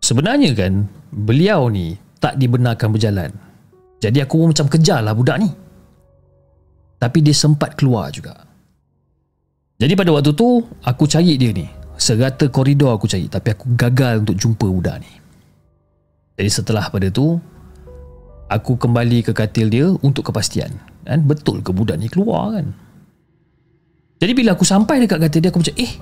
Sebenarnya 0.00 0.56
kan 0.56 0.88
beliau 1.12 1.68
ni 1.68 1.94
tak 2.18 2.40
dibenarkan 2.40 2.88
berjalan. 2.92 3.30
Jadi 4.00 4.18
aku 4.24 4.40
pun 4.40 4.48
macam 4.52 4.66
kejarlah 4.68 5.12
budak 5.12 5.36
ni. 5.44 5.50
Tapi 7.00 7.18
dia 7.20 7.36
sempat 7.36 7.76
keluar 7.76 8.08
juga. 8.12 8.36
Jadi 9.80 9.92
pada 9.96 10.12
waktu 10.12 10.32
tu 10.36 10.60
aku 10.84 11.04
cari 11.08 11.36
dia 11.36 11.52
ni. 11.52 11.68
Serata 12.00 12.48
koridor 12.48 12.96
aku 12.96 13.04
cari 13.08 13.28
tapi 13.28 13.52
aku 13.52 13.76
gagal 13.76 14.24
untuk 14.24 14.36
jumpa 14.36 14.66
budak 14.68 15.04
ni. 15.04 15.12
Jadi 16.40 16.48
setelah 16.48 16.88
pada 16.88 17.12
tu 17.12 17.36
aku 18.48 18.76
kembali 18.80 19.20
ke 19.24 19.32
katil 19.36 19.68
dia 19.68 19.88
untuk 20.00 20.32
kepastian. 20.32 20.72
Kan 21.04 21.24
betul 21.28 21.60
ke 21.60 21.72
budak 21.72 22.00
ni 22.00 22.08
keluar 22.08 22.56
kan? 22.56 22.72
Jadi 24.20 24.32
bila 24.36 24.52
aku 24.52 24.64
sampai 24.64 25.00
dekat 25.04 25.20
katil 25.20 25.40
dia 25.44 25.48
aku 25.52 25.60
macam 25.64 25.76
eh 25.80 25.92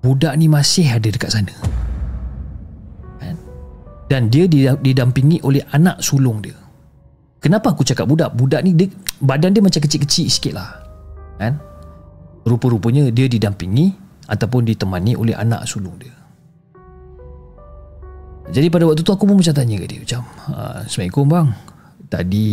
budak 0.00 0.32
ni 0.40 0.48
masih 0.48 0.88
ada 0.88 1.04
dekat 1.04 1.28
sana 1.28 1.52
dan 4.08 4.32
dia 4.32 4.48
didampingi 4.80 5.44
oleh 5.44 5.60
anak 5.76 6.00
sulung 6.00 6.40
dia. 6.40 6.56
Kenapa 7.38 7.70
aku 7.70 7.86
cakap 7.86 8.08
budak? 8.08 8.34
Budak 8.34 8.66
ni 8.66 8.74
dia, 8.74 8.90
badan 9.22 9.54
dia 9.54 9.62
macam 9.62 9.78
kecil-kecil 9.78 10.26
sikit 10.26 10.52
lah. 10.58 10.82
Kan? 11.38 11.60
Rupa-rupanya 12.42 13.12
dia 13.14 13.30
didampingi 13.30 13.94
ataupun 14.26 14.66
ditemani 14.66 15.14
oleh 15.14 15.36
anak 15.36 15.68
sulung 15.68 15.94
dia. 16.00 16.18
Jadi 18.48 18.72
pada 18.72 18.88
waktu 18.88 19.04
tu 19.04 19.12
aku 19.12 19.28
pun 19.28 19.36
macam 19.36 19.52
tanya 19.52 19.76
ke 19.76 19.86
dia 19.86 20.00
macam, 20.00 20.22
ah, 20.56 20.80
Assalamualaikum 20.82 21.24
bang. 21.28 21.48
Tadi 22.08 22.48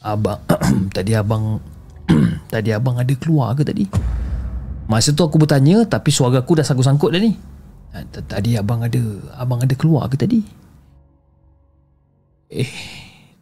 abang 0.00 0.40
tadi 0.96 1.12
abang 1.12 1.44
tadi 2.52 2.70
abang 2.72 2.96
ada 2.96 3.12
keluar 3.12 3.52
ke 3.52 3.62
tadi? 3.62 3.84
Masa 4.88 5.12
tu 5.12 5.20
aku 5.20 5.36
bertanya 5.36 5.84
tapi 5.84 6.08
suara 6.08 6.40
aku 6.40 6.56
dah 6.56 6.64
sangkut-sangkut 6.64 7.12
dah 7.12 7.20
ni. 7.20 7.36
Ah, 7.96 8.04
tadi 8.28 8.60
abang 8.60 8.84
ada 8.84 9.00
abang 9.40 9.64
ada 9.64 9.72
keluar 9.72 10.04
ke 10.12 10.20
tadi? 10.20 10.44
Eh, 12.52 12.68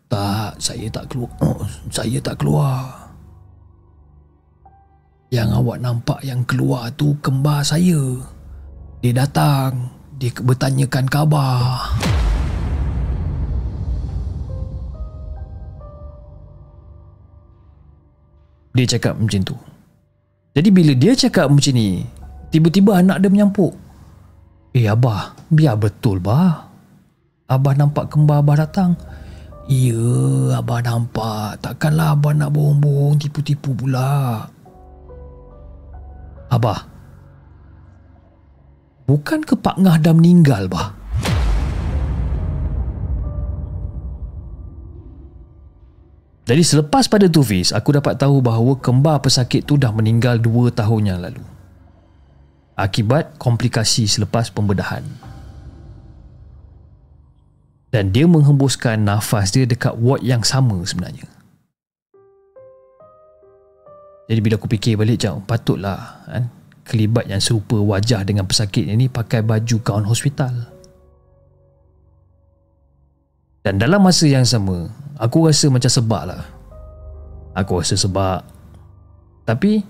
Tak, 0.07 0.63
saya 0.63 0.87
tak 0.95 1.11
keluar. 1.11 1.35
Oh, 1.43 1.67
saya 1.91 2.23
tak 2.23 2.39
keluar. 2.39 3.11
Yang 5.35 5.49
awak 5.59 5.83
nampak 5.83 6.23
yang 6.23 6.47
keluar 6.47 6.95
tu 6.95 7.19
kembar 7.19 7.67
saya. 7.67 8.23
Dia 9.03 9.11
datang. 9.11 9.91
Dia 10.23 10.31
bertanyakan 10.39 11.11
khabar. 11.11 11.99
Dia 18.79 18.87
cakap 18.87 19.19
macam 19.19 19.43
tu. 19.43 19.59
Jadi 20.55 20.71
bila 20.71 20.95
dia 20.95 21.19
cakap 21.19 21.51
macam 21.51 21.75
ni, 21.75 22.07
tiba-tiba 22.55 23.03
anak 23.03 23.19
dia 23.19 23.35
menyampuk. 23.35 23.75
Eh 24.75 24.91
Abah, 24.91 25.39
biar 25.55 25.79
betul 25.79 26.19
bah. 26.19 26.67
Abah 27.47 27.75
nampak 27.79 28.11
kembar 28.11 28.43
Abah 28.43 28.67
datang. 28.67 28.99
Ya, 29.71 30.59
Abah 30.59 30.83
nampak. 30.83 31.63
Takkanlah 31.63 32.19
Abah 32.19 32.35
nak 32.35 32.51
bohong-bohong 32.51 33.23
tipu-tipu 33.23 33.71
pula. 33.71 34.43
Abah, 36.51 36.91
bukan 39.07 39.47
ke 39.47 39.55
Pak 39.55 39.79
Ngah 39.79 39.97
dah 40.03 40.15
meninggal, 40.15 40.67
bah? 40.67 40.91
Jadi 46.45 46.61
selepas 46.61 47.09
pada 47.09 47.31
tu 47.31 47.41
Fiz, 47.47 47.73
aku 47.73 47.95
dapat 47.95 48.21
tahu 48.21 48.43
bahawa 48.43 48.77
kembar 48.77 49.23
pesakit 49.23 49.65
tu 49.65 49.79
dah 49.81 49.95
meninggal 49.95 50.37
2 50.43 50.75
tahun 50.75 51.03
yang 51.15 51.21
lalu. 51.23 51.54
Akibat 52.75 53.39
komplikasi 53.39 54.11
selepas 54.11 54.51
pembedahan. 54.51 55.07
Dan 57.95 58.11
dia 58.11 58.27
menghembuskan 58.27 59.07
nafas 59.07 59.55
dia 59.55 59.63
dekat 59.63 59.95
ward 59.95 60.27
yang 60.27 60.43
sama 60.43 60.83
sebenarnya. 60.83 61.31
Jadi 64.27 64.41
bila 64.43 64.59
aku 64.59 64.67
fikir 64.67 64.99
balik 64.99 65.23
jauh, 65.23 65.39
patutlah 65.47 66.27
kan, 66.27 66.51
kelibat 66.83 67.31
yang 67.31 67.39
serupa 67.39 67.79
wajah 67.79 68.27
dengan 68.27 68.49
pesakit 68.51 68.91
ini 68.91 69.07
pakai 69.07 69.47
baju 69.47 69.77
gaun 69.85 70.11
hospital. 70.11 70.75
Dan 73.63 73.81
dalam 73.81 74.03
masa 74.03 74.27
yang 74.29 74.45
sama, 74.45 74.91
aku 75.17 75.49
rasa 75.49 75.71
macam 75.71 75.89
sebab 75.89 76.23
lah. 76.29 76.43
Aku 77.57 77.81
rasa 77.81 77.97
sebab. 77.97 78.45
Tapi, 79.47 79.81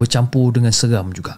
bercampur 0.00 0.54
dengan 0.54 0.72
seram 0.72 1.12
juga. 1.12 1.36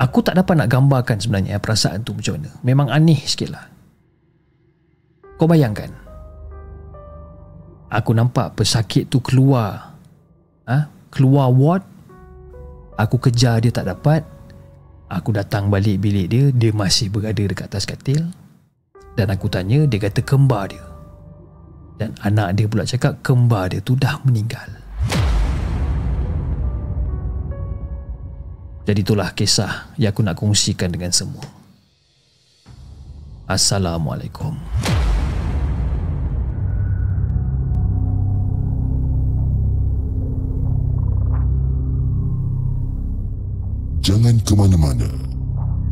Aku 0.00 0.24
tak 0.24 0.40
dapat 0.40 0.56
nak 0.56 0.72
gambarkan 0.72 1.20
sebenarnya 1.20 1.60
perasaan 1.60 2.00
tu 2.00 2.16
macam 2.16 2.40
mana. 2.40 2.50
Memang 2.64 2.88
aneh 2.88 3.20
sikit 3.20 3.52
lah. 3.52 3.68
Kau 5.36 5.44
bayangkan. 5.44 5.92
Aku 7.92 8.16
nampak 8.16 8.56
pesakit 8.56 9.12
tu 9.12 9.20
keluar. 9.20 9.92
Ha? 10.64 10.88
Keluar 11.12 11.52
ward. 11.52 11.84
Aku 12.96 13.20
kejar 13.20 13.60
dia 13.60 13.68
tak 13.68 13.92
dapat. 13.92 14.24
Aku 15.12 15.36
datang 15.36 15.68
balik 15.68 16.00
bilik 16.00 16.32
dia. 16.32 16.48
Dia 16.48 16.72
masih 16.72 17.12
berada 17.12 17.44
dekat 17.44 17.68
atas 17.68 17.84
katil. 17.84 18.24
Dan 19.20 19.28
aku 19.28 19.52
tanya, 19.52 19.84
dia 19.84 20.00
kata 20.00 20.24
kembar 20.24 20.72
dia. 20.72 20.84
Dan 22.00 22.16
anak 22.24 22.56
dia 22.56 22.64
pula 22.64 22.88
cakap 22.88 23.20
kembar 23.20 23.68
dia 23.68 23.84
tu 23.84 23.92
dah 24.00 24.16
meninggal. 24.24 24.79
Jadi 28.90 29.06
itulah 29.06 29.30
kisah 29.38 29.94
yang 30.02 30.10
aku 30.10 30.26
nak 30.26 30.34
kongsikan 30.34 30.90
dengan 30.90 31.14
semua. 31.14 31.46
Assalamualaikum. 33.46 34.50
Jangan 44.02 44.42
ke 44.42 44.58
mana-mana. 44.58 45.06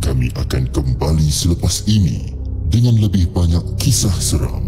Kami 0.03 0.35
akan 0.35 0.67
kembali 0.75 1.31
selepas 1.31 1.87
ini 1.87 2.35
dengan 2.67 2.99
lebih 2.99 3.31
banyak 3.31 3.79
kisah 3.79 4.19
seram. 4.19 4.68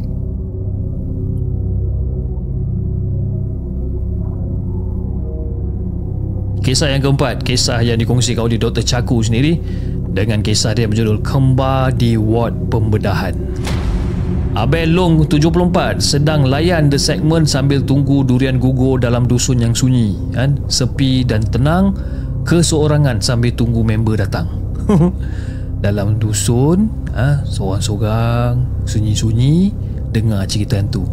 Kisah 6.61 6.93
yang 6.93 7.01
keempat, 7.01 7.41
kisah 7.41 7.81
yang 7.81 7.97
dikongsikan 7.97 8.45
oleh 8.45 8.61
Dr. 8.61 8.85
Caku 8.85 9.25
sendiri 9.25 9.57
dengan 10.13 10.45
kisah 10.45 10.77
dia 10.77 10.85
berjudul 10.85 11.25
Kembar 11.25 11.97
di 11.97 12.21
Ward 12.21 12.69
Pembedahan. 12.69 13.33
Abel 14.53 14.93
Long 14.93 15.25
74 15.25 16.03
sedang 16.03 16.45
layan 16.45 16.93
the 16.93 17.01
segment 17.01 17.49
sambil 17.49 17.81
tunggu 17.81 18.27
durian 18.27 18.61
gugur 18.61 19.01
dalam 19.01 19.25
dusun 19.25 19.63
yang 19.63 19.73
sunyi, 19.73 20.19
kan? 20.37 20.61
sepi 20.69 21.25
dan 21.25 21.41
tenang, 21.49 21.97
keseorangan 22.45 23.25
sambil 23.25 23.57
tunggu 23.57 23.81
member 23.81 24.21
datang. 24.21 24.51
dalam 25.87 26.21
dusun, 26.21 26.93
ha, 27.17 27.41
seorang-seorang, 27.49 28.85
sunyi-sunyi, 28.85 29.73
dengar 30.13 30.45
cerita 30.45 30.77
tu. 30.85 31.09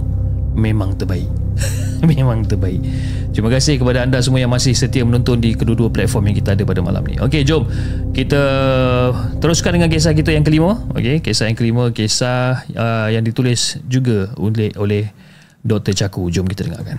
Memang 0.58 0.98
terbaik. 1.00 1.47
Memang 2.10 2.46
terbaik. 2.46 2.82
Terima 3.34 3.54
kasih 3.54 3.78
kepada 3.78 4.02
anda 4.02 4.18
semua 4.22 4.42
yang 4.42 4.50
masih 4.50 4.74
setia 4.74 5.06
menonton 5.06 5.38
di 5.38 5.54
kedua-dua 5.54 5.94
platform 5.94 6.34
yang 6.34 6.38
kita 6.42 6.58
ada 6.58 6.64
pada 6.66 6.82
malam 6.82 7.06
ni. 7.06 7.22
Okey, 7.22 7.46
jom 7.46 7.70
kita 8.14 8.42
teruskan 9.38 9.78
dengan 9.78 9.90
kisah 9.94 10.18
kita 10.18 10.34
yang 10.34 10.42
kelima. 10.42 10.82
Okey, 10.98 11.22
kisah 11.22 11.46
yang 11.46 11.58
kelima, 11.58 11.94
kisah 11.94 12.66
uh, 12.74 13.08
yang 13.14 13.22
ditulis 13.22 13.78
juga 13.86 14.34
oleh 14.42 14.74
oleh 14.78 15.04
Dr. 15.62 15.94
Caku. 15.94 16.34
Jom 16.34 16.50
kita 16.50 16.66
dengarkan. 16.66 16.98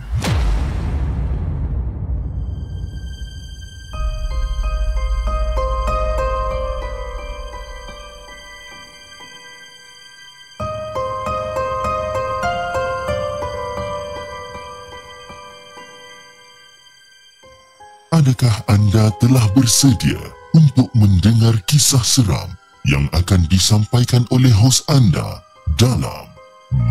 Adakah 18.28 18.60
anda 18.68 19.08
telah 19.24 19.40
bersedia 19.56 20.20
untuk 20.52 20.92
mendengar 20.92 21.56
kisah 21.64 22.04
seram 22.04 22.52
yang 22.84 23.08
akan 23.16 23.48
disampaikan 23.48 24.20
oleh 24.28 24.52
hos 24.52 24.84
anda 24.84 25.40
dalam 25.80 26.28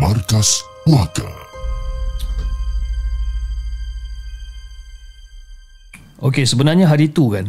Markas 0.02 0.58
Puaka? 0.82 1.30
Okey, 6.18 6.42
sebenarnya 6.42 6.90
hari 6.90 7.06
tu 7.06 7.30
kan. 7.30 7.46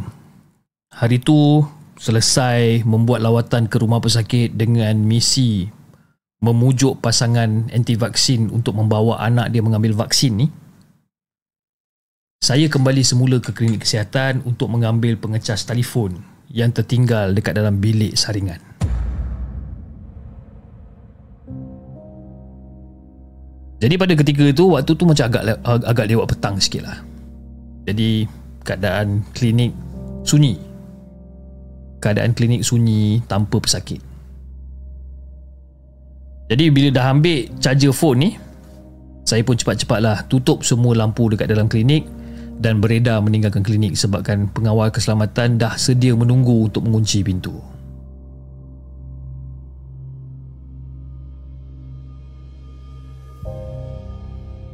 Hari 0.94 1.18
tu 1.26 1.66
selesai 1.98 2.86
membuat 2.86 3.26
lawatan 3.26 3.66
ke 3.66 3.82
rumah 3.82 3.98
pesakit 3.98 4.54
dengan 4.54 5.02
misi 5.02 5.66
memujuk 6.46 7.02
pasangan 7.02 7.74
anti 7.74 7.98
vaksin 7.98 8.54
untuk 8.54 8.78
membawa 8.78 9.18
anak 9.18 9.50
dia 9.50 9.66
mengambil 9.66 9.98
vaksin 9.98 10.46
ni. 10.46 10.69
Saya 12.40 12.72
kembali 12.72 13.04
semula 13.04 13.36
ke 13.44 13.52
klinik 13.52 13.84
kesihatan 13.84 14.40
untuk 14.48 14.72
mengambil 14.72 15.20
pengecas 15.20 15.68
telefon 15.68 16.24
yang 16.48 16.72
tertinggal 16.72 17.36
dekat 17.36 17.52
dalam 17.52 17.84
bilik 17.84 18.16
saringan. 18.16 18.64
Jadi 23.84 23.96
pada 24.00 24.16
ketika 24.16 24.44
itu 24.48 24.72
waktu 24.72 24.92
tu 24.96 25.04
macam 25.04 25.28
agak 25.28 25.60
agak 25.68 26.08
lewat 26.08 26.32
petang 26.32 26.56
sikit 26.64 26.88
lah. 26.88 27.04
Jadi 27.84 28.24
keadaan 28.64 29.20
klinik 29.36 29.76
sunyi. 30.24 30.56
Keadaan 32.00 32.32
klinik 32.32 32.64
sunyi 32.64 33.20
tanpa 33.28 33.60
pesakit. 33.60 34.00
Jadi 36.48 36.72
bila 36.72 36.88
dah 36.88 37.12
ambil 37.12 37.52
charger 37.60 37.92
phone 37.92 38.20
ni, 38.24 38.32
saya 39.28 39.44
pun 39.44 39.60
cepat-cepatlah 39.60 40.24
tutup 40.32 40.64
semua 40.64 40.96
lampu 40.96 41.28
dekat 41.28 41.52
dalam 41.52 41.68
klinik 41.68 42.08
dan 42.60 42.84
beredar 42.84 43.24
meninggalkan 43.24 43.64
klinik 43.64 43.96
sebabkan 43.96 44.52
pengawal 44.52 44.92
keselamatan 44.92 45.56
dah 45.56 45.80
sedia 45.80 46.12
menunggu 46.12 46.68
untuk 46.68 46.84
mengunci 46.84 47.24
pintu. 47.24 47.56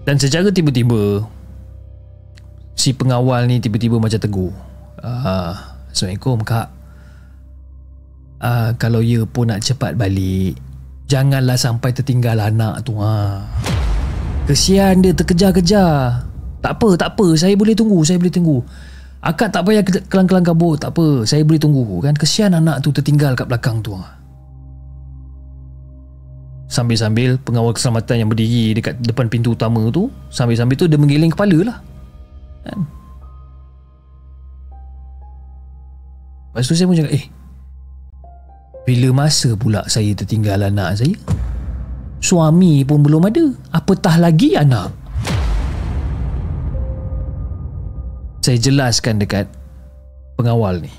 Dan 0.06 0.22
secara 0.22 0.54
tiba-tiba 0.54 1.26
si 2.78 2.94
pengawal 2.94 3.50
ni 3.50 3.58
tiba-tiba 3.58 3.98
macam 3.98 4.22
tegur. 4.22 4.54
Ah, 5.02 5.78
Assalamualaikum 5.90 6.42
kak. 6.46 6.70
Ah, 8.42 8.74
kalau 8.78 9.02
ya 9.02 9.26
pun 9.26 9.50
nak 9.50 9.66
cepat 9.66 9.98
balik, 9.98 10.58
janganlah 11.10 11.58
sampai 11.58 11.94
tertinggal 11.94 12.38
anak 12.38 12.86
tu 12.86 12.98
ha. 13.02 13.46
Kesian 14.46 15.02
dia 15.02 15.18
terkejar-kejar. 15.18 16.35
Tak 16.66 16.82
apa, 16.82 16.90
tak 16.98 17.10
apa. 17.14 17.38
Saya 17.38 17.54
boleh 17.54 17.78
tunggu, 17.78 18.02
saya 18.02 18.18
boleh 18.18 18.34
tunggu. 18.34 18.58
Akak 19.22 19.54
tak 19.54 19.70
payah 19.70 19.86
kelang-kelang 19.86 20.42
kabut. 20.42 20.82
Tak 20.82 20.98
apa, 20.98 21.22
saya 21.22 21.46
boleh 21.46 21.62
tunggu. 21.62 21.86
Kan 22.02 22.18
kesian 22.18 22.58
anak 22.58 22.82
tu 22.82 22.90
tertinggal 22.90 23.38
kat 23.38 23.46
belakang 23.46 23.86
tu. 23.86 23.94
Sambil-sambil 26.66 27.38
pengawal 27.38 27.78
keselamatan 27.78 28.26
yang 28.26 28.30
berdiri 28.34 28.74
dekat 28.74 28.98
depan 28.98 29.30
pintu 29.30 29.54
utama 29.54 29.86
tu 29.94 30.10
Sambil-sambil 30.34 30.74
tu 30.74 30.90
dia 30.90 30.98
menggiling 30.98 31.30
kepala 31.30 31.62
lah 31.62 31.78
kan? 32.66 32.80
Lepas 36.50 36.66
tu 36.66 36.74
saya 36.74 36.90
pun 36.90 36.98
cakap 36.98 37.14
Eh 37.14 37.26
Bila 38.90 39.14
masa 39.14 39.54
pula 39.54 39.86
saya 39.86 40.10
tertinggal 40.18 40.66
anak 40.66 41.06
saya 41.06 41.14
Suami 42.18 42.82
pun 42.82 43.06
belum 43.06 43.30
ada 43.30 43.46
Apatah 43.70 44.18
lagi 44.18 44.58
anak 44.58 45.05
Saya 48.46 48.62
jelaskan 48.62 49.18
dekat 49.18 49.50
Pengawal 50.38 50.86
ni. 50.86 50.94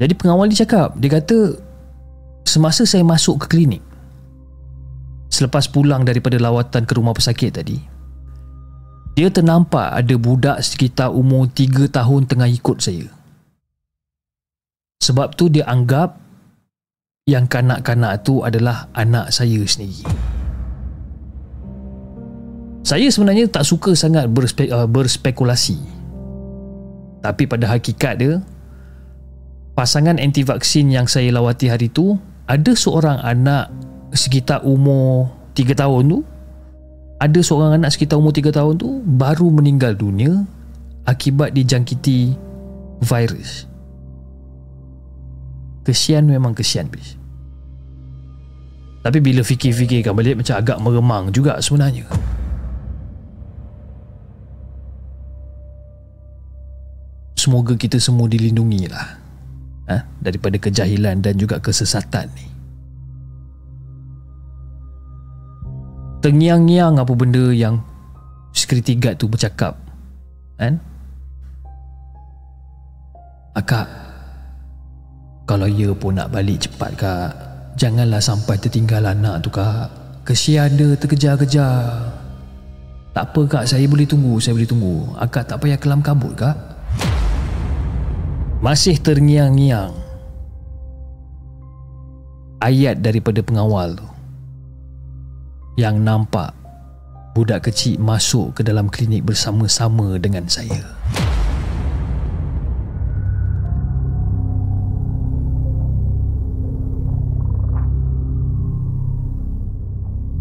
Jadi 0.00 0.16
pengawal 0.16 0.48
ni 0.48 0.56
cakap 0.56 0.96
Dia 0.96 1.20
kata 1.20 1.60
Semasa 2.48 2.88
saya 2.88 3.04
masuk 3.04 3.44
ke 3.44 3.52
klinik 3.52 3.84
Selepas 5.28 5.68
pulang 5.68 6.00
daripada 6.08 6.40
lawatan 6.40 6.88
ke 6.88 6.96
rumah 6.96 7.12
pesakit 7.12 7.60
tadi 7.60 7.76
Dia 9.20 9.28
ternampak 9.28 10.00
ada 10.00 10.14
budak 10.16 10.64
sekitar 10.64 11.12
umur 11.12 11.52
3 11.52 11.84
tahun 11.92 12.24
tengah 12.24 12.48
ikut 12.48 12.80
saya. 12.80 13.04
Sebab 15.04 15.36
tu 15.36 15.52
dia 15.52 15.68
anggap 15.68 16.16
Yang 17.28 17.52
kanak-kanak 17.52 18.24
tu 18.24 18.40
adalah 18.40 18.88
anak 18.96 19.28
saya 19.28 19.60
sendiri 19.68 20.39
Saya 22.80 23.06
sebenarnya 23.12 23.46
tak 23.46 23.68
suka 23.68 23.92
sangat 23.92 24.26
berspe- 24.32 24.72
uh, 24.72 24.88
berspekulasi. 24.88 25.76
Tapi 27.20 27.44
pada 27.44 27.68
hakikat 27.68 28.14
dia 28.16 28.40
Pasangan 29.80 30.20
anti 30.20 30.44
vaksin 30.44 30.92
yang 30.92 31.08
saya 31.08 31.32
lawati 31.32 31.72
hari 31.72 31.88
tu 31.88 32.18
ada 32.44 32.76
seorang 32.76 33.16
anak 33.24 33.72
sekitar 34.12 34.60
umur 34.60 35.32
3 35.56 35.72
tahun 35.72 36.02
tu 36.04 36.20
ada 37.16 37.40
seorang 37.40 37.80
anak 37.80 37.88
sekitar 37.94 38.20
umur 38.20 38.28
3 38.28 38.52
tahun 38.52 38.76
tu 38.76 39.00
baru 39.08 39.48
meninggal 39.48 39.96
dunia 39.96 40.44
akibat 41.08 41.56
dijangkiti 41.56 42.36
virus. 43.00 43.64
Kesian 45.86 46.28
memang 46.28 46.52
kesian 46.52 46.92
bis. 46.92 47.16
Tapi 49.00 49.16
bila 49.24 49.40
fikir-fikirkan 49.40 50.12
balik 50.12 50.44
macam 50.44 50.60
agak 50.60 50.76
meremang 50.76 51.32
juga 51.32 51.56
sebenarnya 51.56 52.04
semoga 57.40 57.72
kita 57.72 57.96
semua 57.96 58.28
dilindungi 58.28 58.84
lah 58.92 59.16
ha? 59.88 60.04
daripada 60.20 60.60
kejahilan 60.60 61.24
dan 61.24 61.40
juga 61.40 61.56
kesesatan 61.56 62.28
ni. 62.36 62.46
Tengiang-ngiang 66.20 67.00
apa 67.00 67.12
benda 67.16 67.48
yang 67.48 67.80
security 68.52 69.00
guard 69.00 69.16
tu 69.16 69.24
bercakap 69.24 69.72
kan 70.60 70.76
akak 73.56 73.88
kalau 75.48 75.64
ia 75.64 75.96
pun 75.96 76.20
nak 76.20 76.28
balik 76.28 76.68
cepat 76.68 76.92
kak 77.00 77.30
janganlah 77.80 78.20
sampai 78.20 78.60
tertinggal 78.60 79.00
anak 79.08 79.40
tu 79.40 79.48
kak. 79.48 79.88
Kesian 80.20 80.76
dia 80.76 80.92
terkejar-kejar. 80.94 82.12
Tak 83.16 83.24
apa 83.32 83.40
kak 83.48 83.64
saya 83.64 83.88
boleh 83.88 84.04
tunggu 84.04 84.36
saya 84.36 84.52
boleh 84.52 84.68
tunggu. 84.68 85.16
Akak 85.16 85.48
tak 85.48 85.64
payah 85.64 85.80
kelam 85.80 86.04
kabut 86.04 86.36
kak 86.36 86.54
masih 88.60 89.00
terngiang-ngiang 89.00 89.96
ayat 92.60 93.00
daripada 93.00 93.40
pengawal 93.40 93.96
tu 93.96 94.04
yang 95.80 95.96
nampak 96.04 96.52
budak 97.32 97.72
kecil 97.72 97.96
masuk 97.96 98.52
ke 98.52 98.60
dalam 98.60 98.92
klinik 98.92 99.24
bersama-sama 99.24 100.20
dengan 100.20 100.44
saya. 100.44 100.76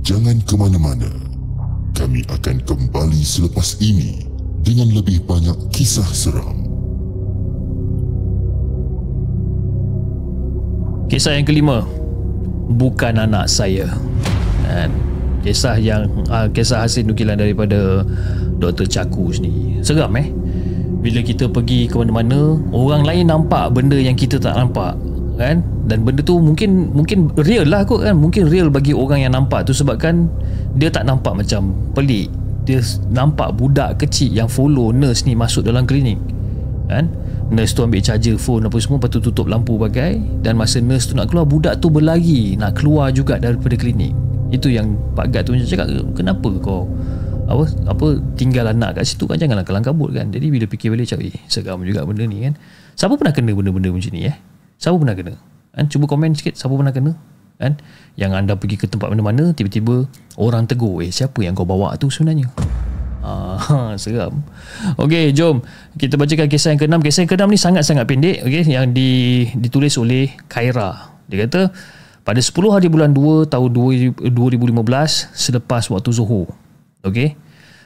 Jangan 0.03 0.43
ke 0.43 0.59
mana-mana. 0.59 1.07
Kami 1.95 2.27
akan 2.27 2.67
kembali 2.67 3.21
selepas 3.23 3.79
ini 3.79 4.27
dengan 4.59 4.91
lebih 4.91 5.23
banyak 5.23 5.71
kisah 5.71 6.11
seram. 6.11 6.68
Kisah 11.09 11.33
yang 11.41 11.45
kelima 11.49 11.81
bukan 12.77 13.17
anak 13.17 13.49
saya. 13.49 13.89
Dan 14.69 14.93
kisah 15.41 15.81
yang 15.81 16.05
uh, 16.29 16.45
kisah 16.53 16.85
hasil 16.85 17.09
nukilan 17.09 17.33
daripada 17.33 18.05
Dr. 18.61 18.85
Caku 18.85 19.33
sendiri. 19.33 19.81
Seram 19.81 20.13
eh. 20.21 20.29
Bila 20.99 21.25
kita 21.25 21.49
pergi 21.49 21.89
ke 21.89 21.97
mana-mana, 21.97 22.59
orang 22.69 23.07
lain 23.07 23.25
nampak 23.31 23.73
benda 23.73 23.97
yang 23.97 24.13
kita 24.13 24.35
tak 24.37 24.53
nampak, 24.53 24.99
kan? 25.39 25.65
Dan 25.89 26.05
benda 26.05 26.21
tu 26.21 26.37
mungkin 26.37 26.93
mungkin 26.93 27.33
real 27.41 27.65
lah 27.65 27.81
kot 27.87 28.05
kan. 28.05 28.13
Mungkin 28.13 28.45
real 28.45 28.69
bagi 28.69 28.93
orang 28.93 29.25
yang 29.25 29.33
nampak 29.33 29.65
tu 29.65 29.73
sebabkan 29.73 30.29
dia 30.77 30.93
tak 30.93 31.09
nampak 31.09 31.33
macam 31.33 31.73
pelik. 31.97 32.29
Dia 32.69 32.85
nampak 33.09 33.57
budak 33.57 33.97
kecil 33.97 34.29
yang 34.29 34.45
follow 34.45 34.93
nurse 34.93 35.25
ni 35.25 35.33
masuk 35.33 35.65
dalam 35.65 35.89
klinik. 35.89 36.21
Kan? 36.85 37.09
Nurse 37.49 37.73
tu 37.73 37.81
ambil 37.81 38.01
charger 38.01 38.37
phone 38.37 38.69
apa 38.69 38.77
semua 38.77 39.01
Lepas 39.01 39.09
tu 39.09 39.19
tutup 39.25 39.49
lampu 39.49 39.73
bagai 39.73 40.21
Dan 40.45 40.53
masa 40.53 40.77
nurse 40.77 41.09
tu 41.09 41.17
nak 41.17 41.33
keluar 41.33 41.49
Budak 41.49 41.81
tu 41.81 41.89
berlari 41.89 42.53
Nak 42.53 42.77
keluar 42.77 43.09
juga 43.09 43.41
daripada 43.41 43.73
klinik. 43.73 44.13
Itu 44.53 44.69
yang 44.69 44.93
Pak 45.17 45.33
Gad 45.33 45.49
tu 45.49 45.57
cakap 45.57 45.89
Kenapa 46.13 46.49
kau 46.61 46.85
apa 47.49 47.65
apa 47.89 48.07
tinggal 48.37 48.69
anak 48.69 49.01
kat 49.01 49.09
situ 49.09 49.25
kan? 49.25 49.41
Janganlah 49.41 49.65
kelang 49.65 49.81
kabut 49.81 50.13
kan? 50.13 50.29
Jadi 50.29 50.53
bila 50.53 50.69
fikir 50.69 50.93
balik 50.93 51.09
cakap 51.09 51.33
eh 51.33 51.41
seram 51.49 51.81
juga 51.81 52.05
benda 52.05 52.23
ni 52.29 52.45
kan? 52.45 52.53
Siapa 52.93 53.17
pernah 53.17 53.33
kena 53.33 53.57
benda-benda 53.57 53.89
macam 53.89 54.11
ni 54.13 54.29
eh? 54.29 54.37
Siapa 54.77 54.95
pernah 55.01 55.17
kena? 55.17 55.33
Kan? 55.73 55.85
Cuba 55.89 56.05
komen 56.05 56.37
sikit 56.37 56.53
siapa 56.53 56.77
pernah 56.77 56.93
kena? 56.93 57.17
Kan? 57.57 57.81
Yang 58.21 58.31
anda 58.37 58.53
pergi 58.53 58.77
ke 58.77 58.85
tempat 58.85 59.09
mana-mana 59.09 59.49
tiba-tiba 59.57 60.05
orang 60.37 60.69
tegur 60.69 61.01
eh 61.01 61.09
siapa 61.09 61.41
yang 61.41 61.57
kau 61.57 61.65
bawa 61.65 61.97
tu 61.97 62.13
sebenarnya 62.13 62.53
Ah, 63.19 63.93
seram. 64.01 64.43
Okey, 64.95 65.35
jom 65.35 65.59
kita 65.99 66.15
bacakan 66.15 66.47
kisah 66.47 66.75
yang 66.75 66.79
keenam. 66.79 67.01
Kisah 67.03 67.27
yang 67.27 67.29
keenam 67.31 67.51
ni 67.51 67.59
sangat-sangat 67.59 68.07
pendek, 68.07 68.47
okey, 68.47 68.63
yang 68.71 68.95
di, 68.95 69.45
ditulis 69.59 69.99
oleh 69.99 70.31
Khaira. 70.47 71.19
Dia 71.27 71.45
kata 71.45 71.69
pada 72.23 72.39
10 72.39 72.53
hari 72.71 72.87
bulan 72.87 73.11
2 73.11 73.51
tahun 73.51 73.69
2015 73.73 74.71
selepas 75.35 75.83
waktu 75.91 76.09
Zuhur. 76.15 76.47
Okey. 77.03 77.35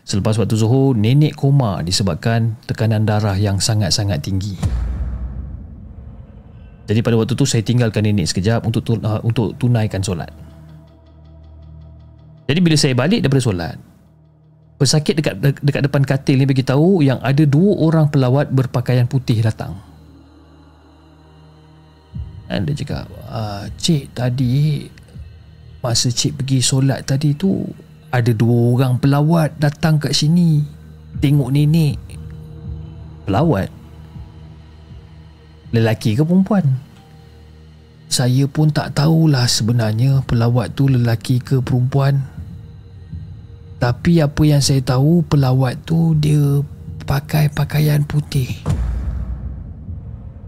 Selepas 0.04 0.36
waktu 0.36 0.60
Zuhur, 0.60 0.94
nenek 0.94 1.40
koma 1.40 1.80
disebabkan 1.80 2.60
tekanan 2.68 3.08
darah 3.08 3.40
yang 3.40 3.58
sangat-sangat 3.64 4.20
tinggi. 4.20 4.60
Jadi 6.84 7.00
pada 7.00 7.16
waktu 7.16 7.40
tu 7.40 7.48
saya 7.48 7.64
tinggalkan 7.64 8.04
nenek 8.04 8.28
sekejap 8.28 8.68
untuk 8.68 8.84
uh, 9.00 9.24
untuk 9.24 9.56
tunaikan 9.56 10.04
solat. 10.04 10.28
Jadi 12.44 12.60
bila 12.60 12.76
saya 12.76 12.92
balik 12.92 13.24
daripada 13.24 13.40
solat, 13.40 13.80
Pesakit 14.84 15.16
dekat 15.16 15.40
dekat 15.64 15.88
depan 15.88 16.04
katil 16.04 16.36
ni 16.36 16.44
bagi 16.44 16.60
tahu 16.60 17.00
yang 17.00 17.16
ada 17.24 17.48
dua 17.48 17.88
orang 17.88 18.12
pelawat 18.12 18.52
berpakaian 18.52 19.08
putih 19.08 19.40
datang. 19.40 19.80
Dan 22.52 22.68
dia 22.68 22.76
cakap, 22.84 23.08
ah, 23.32 23.64
"Cik, 23.80 24.12
tadi 24.12 24.84
masa 25.80 26.12
cik 26.12 26.44
pergi 26.44 26.60
solat 26.60 27.08
tadi 27.08 27.32
tu 27.32 27.64
ada 28.12 28.28
dua 28.36 28.76
orang 28.76 29.00
pelawat 29.00 29.56
datang 29.56 30.04
kat 30.04 30.12
sini 30.12 30.60
tengok 31.16 31.56
nenek." 31.56 31.96
Pelawat? 33.24 33.72
Lelaki 35.72 36.20
ke 36.20 36.28
perempuan? 36.28 36.76
Saya 38.12 38.52
pun 38.52 38.68
tak 38.68 39.00
tahulah 39.00 39.48
sebenarnya 39.48 40.28
pelawat 40.28 40.76
tu 40.76 40.92
lelaki 40.92 41.40
ke 41.40 41.64
perempuan. 41.64 42.33
Tapi 43.84 44.24
apa 44.24 44.48
yang 44.48 44.64
saya 44.64 44.80
tahu 44.80 45.28
pelawat 45.28 45.76
tu 45.84 46.16
dia 46.16 46.64
pakai 47.04 47.52
pakaian 47.52 48.00
putih. 48.08 48.48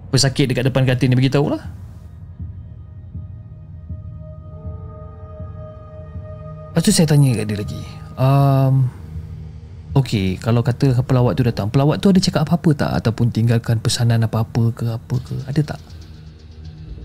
Pesakit 0.08 0.48
dekat 0.48 0.71
depan 0.71 0.88
katil 0.88 1.12
ni 1.12 1.19
beritahu 1.19 1.52
lah. 1.52 1.60
Lepas 6.71 6.80
tu 6.80 6.95
saya 6.95 7.12
tanya 7.12 7.36
kat 7.36 7.45
dia 7.52 7.60
lagi. 7.60 7.82
Um, 8.15 8.88
Okey, 10.00 10.39
kalau 10.39 10.63
kata 10.63 10.95
pelawat 11.04 11.36
tu 11.36 11.43
datang, 11.43 11.67
pelawat 11.67 12.00
tu 12.00 12.15
ada 12.15 12.24
cakap 12.24 12.48
apa-apa 12.48 12.71
tak? 12.71 12.91
Ataupun 13.04 13.36
tinggalkan 13.36 13.84
pesanan 13.84 14.24
apa-apa 14.24 14.71
ke 14.71 14.86
apa 14.95 15.15
ke? 15.19 15.36
Ada 15.43 15.76
tak? 15.76 15.80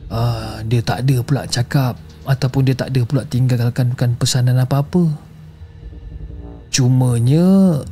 Uh, 0.06 0.62
dia 0.70 0.78
tak 0.78 1.02
ada 1.02 1.26
pula 1.26 1.42
cakap 1.50 1.98
ataupun 2.22 2.70
dia 2.70 2.78
tak 2.78 2.94
ada 2.94 3.02
pula 3.02 3.26
tinggalkan 3.26 4.14
pesanan 4.14 4.62
apa-apa. 4.62 5.29
Cumanya 6.70 7.82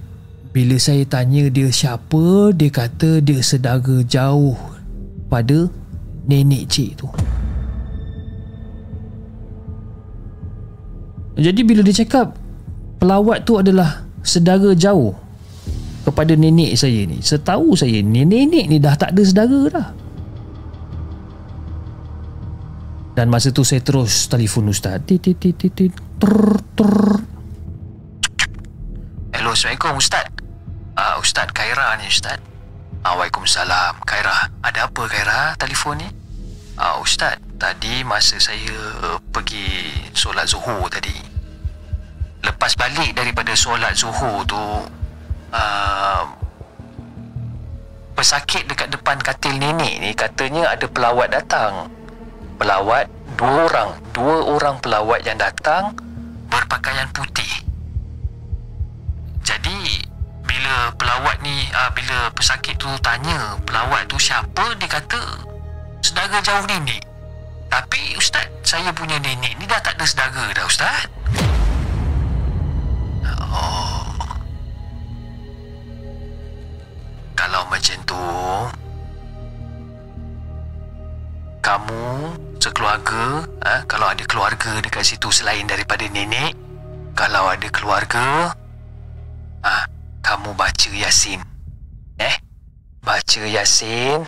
bila 0.54 0.78
saya 0.78 1.02
tanya 1.04 1.50
dia 1.50 1.68
siapa, 1.68 2.54
dia 2.54 2.70
kata 2.70 3.18
dia 3.20 3.42
sedara 3.42 4.00
jauh 4.06 4.56
pada 5.26 5.66
nenek 6.30 6.64
cik 6.70 6.90
tu. 7.02 7.08
Jadi 11.38 11.60
bila 11.62 11.86
dia 11.86 12.02
cakap 12.02 12.34
pelawat 12.98 13.46
tu 13.46 13.58
adalah 13.58 14.02
sedara 14.26 14.74
jauh 14.74 15.14
kepada 16.02 16.34
nenek 16.34 16.74
saya 16.74 17.06
ni. 17.06 17.22
Setahu 17.22 17.78
saya 17.78 18.02
nenek 18.02 18.66
ni 18.66 18.78
dah 18.82 18.98
tak 18.98 19.14
ada 19.14 19.22
sedara 19.22 19.62
dah. 19.70 19.88
Dan 23.14 23.30
masa 23.30 23.50
tu 23.50 23.66
saya 23.66 23.82
terus 23.82 24.30
telefon 24.30 24.70
ustaz. 24.70 25.02
Tit 25.02 25.18
tit 25.18 25.38
tit 25.38 25.54
tit 25.54 25.74
tit. 25.74 25.92
Trrr, 26.22 26.58
trrr. 26.78 27.37
Hello, 29.38 29.54
Assalamualaikum 29.54 30.02
Ustaz. 30.02 30.26
Uh, 30.98 31.14
Ustaz 31.22 31.46
Khaira 31.54 31.94
ni 32.02 32.10
Ustaz. 32.10 32.42
Uh, 33.06 33.14
Waalaikumsalam. 33.14 34.02
Khaira, 34.02 34.50
ada 34.66 34.90
apa 34.90 35.06
Khaira 35.06 35.54
telefon 35.54 36.02
ni? 36.02 36.10
Uh, 36.74 36.98
Ustaz, 36.98 37.38
tadi 37.54 38.02
masa 38.02 38.34
saya 38.42 38.74
uh, 38.98 39.22
pergi 39.30 39.94
solat 40.10 40.50
zuhur 40.50 40.90
tadi. 40.90 41.14
Lepas 42.42 42.74
balik 42.74 43.14
daripada 43.14 43.54
solat 43.54 43.94
zuhur 43.94 44.42
tu, 44.42 44.58
uh, 45.54 46.22
pesakit 48.18 48.66
dekat 48.66 48.90
depan 48.90 49.22
katil 49.22 49.54
nenek 49.54 50.02
ni 50.02 50.18
katanya 50.18 50.74
ada 50.74 50.90
pelawat 50.90 51.30
datang. 51.30 51.86
Pelawat, 52.58 53.06
dua 53.38 53.70
orang. 53.70 54.02
Dua 54.10 54.50
orang 54.50 54.82
pelawat 54.82 55.22
yang 55.22 55.38
datang 55.38 55.94
berpakaian 56.50 57.06
putih. 57.14 57.57
Jadi 59.48 60.04
bila 60.44 60.92
pelawat 61.00 61.40
ni 61.40 61.56
uh, 61.72 61.88
bila 61.96 62.28
pesakit 62.36 62.76
tu 62.76 62.92
tanya 63.00 63.56
pelawat 63.64 64.04
tu 64.04 64.20
siapa 64.20 64.76
dia 64.76 64.84
kata 64.84 65.16
saudara 66.04 66.36
jauh 66.44 66.68
nenek. 66.68 67.00
Tapi 67.72 68.12
ustaz 68.20 68.44
saya 68.60 68.92
punya 68.92 69.16
nenek 69.16 69.56
ni 69.56 69.64
dah 69.64 69.80
tak 69.80 69.96
ada 69.96 70.04
saudara 70.04 70.52
dah 70.52 70.66
ustaz. 70.68 71.08
Oh. 73.48 74.12
Kalau 77.32 77.64
macam 77.72 77.98
tu 78.04 78.22
kamu 81.64 82.04
sekeluarga 82.60 83.48
ha, 83.64 83.80
kalau 83.88 84.12
ada 84.12 84.24
keluarga 84.28 84.84
dekat 84.84 85.08
situ 85.08 85.32
selain 85.32 85.64
daripada 85.64 86.04
nenek 86.04 86.52
kalau 87.16 87.48
ada 87.48 87.68
keluarga 87.72 88.52
ah 89.62 89.84
kamu 90.22 90.52
baca 90.54 90.90
Yasin. 90.92 91.40
Eh? 92.20 92.36
Baca 93.02 93.42
Yasin. 93.42 94.26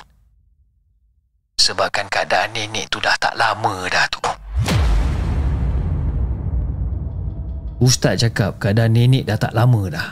Sebabkan 1.60 2.08
keadaan 2.08 2.56
nenek 2.56 2.88
tu 2.88 2.98
dah 3.04 3.14
tak 3.20 3.36
lama 3.36 3.84
dah 3.92 4.06
tu. 4.08 4.20
Ustaz 7.80 8.20
cakap 8.20 8.60
keadaan 8.60 8.96
nenek 8.96 9.28
dah 9.28 9.36
tak 9.36 9.52
lama 9.52 9.82
dah. 9.92 10.08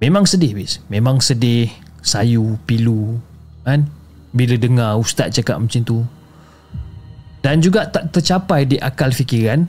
Memang 0.00 0.24
sedih 0.28 0.52
bis. 0.56 0.80
Memang 0.88 1.20
sedih, 1.20 1.68
sayu, 2.04 2.60
pilu 2.68 3.20
kan 3.64 3.88
bila 4.36 4.60
dengar 4.60 5.00
ustaz 5.00 5.32
cakap 5.32 5.56
macam 5.56 5.80
tu. 5.84 5.98
Dan 7.44 7.60
juga 7.60 7.88
tak 7.88 8.12
tercapai 8.12 8.64
di 8.64 8.80
akal 8.80 9.12
fikiran 9.12 9.68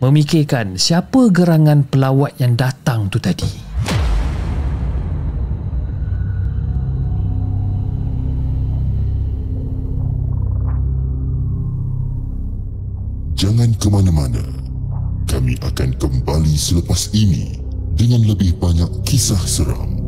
memikirkan 0.00 0.80
siapa 0.80 1.28
gerangan 1.28 1.84
pelawat 1.84 2.40
yang 2.40 2.56
datang 2.56 3.12
tu 3.12 3.20
tadi. 3.20 3.68
Jangan 13.36 13.72
ke 13.76 13.88
mana-mana. 13.92 14.44
Kami 15.28 15.56
akan 15.60 15.96
kembali 16.00 16.54
selepas 16.56 17.12
ini 17.12 17.60
dengan 17.92 18.24
lebih 18.24 18.56
banyak 18.56 19.04
kisah 19.04 19.40
seram. 19.44 19.99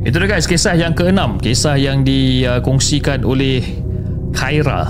Itu 0.00 0.16
dia 0.16 0.32
guys 0.32 0.48
kisah 0.48 0.72
yang 0.80 0.96
keenam. 0.96 1.36
Kisah 1.36 1.76
yang 1.76 2.00
dikongsikan 2.08 3.20
oleh 3.20 3.60
Khaira 4.32 4.88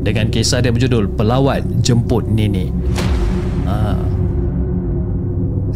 Dengan 0.00 0.32
kisah 0.32 0.64
dia 0.64 0.72
berjudul 0.72 1.12
Pelawat 1.20 1.66
Jemput 1.84 2.24
Nenek. 2.24 2.72
Ha. 3.68 3.92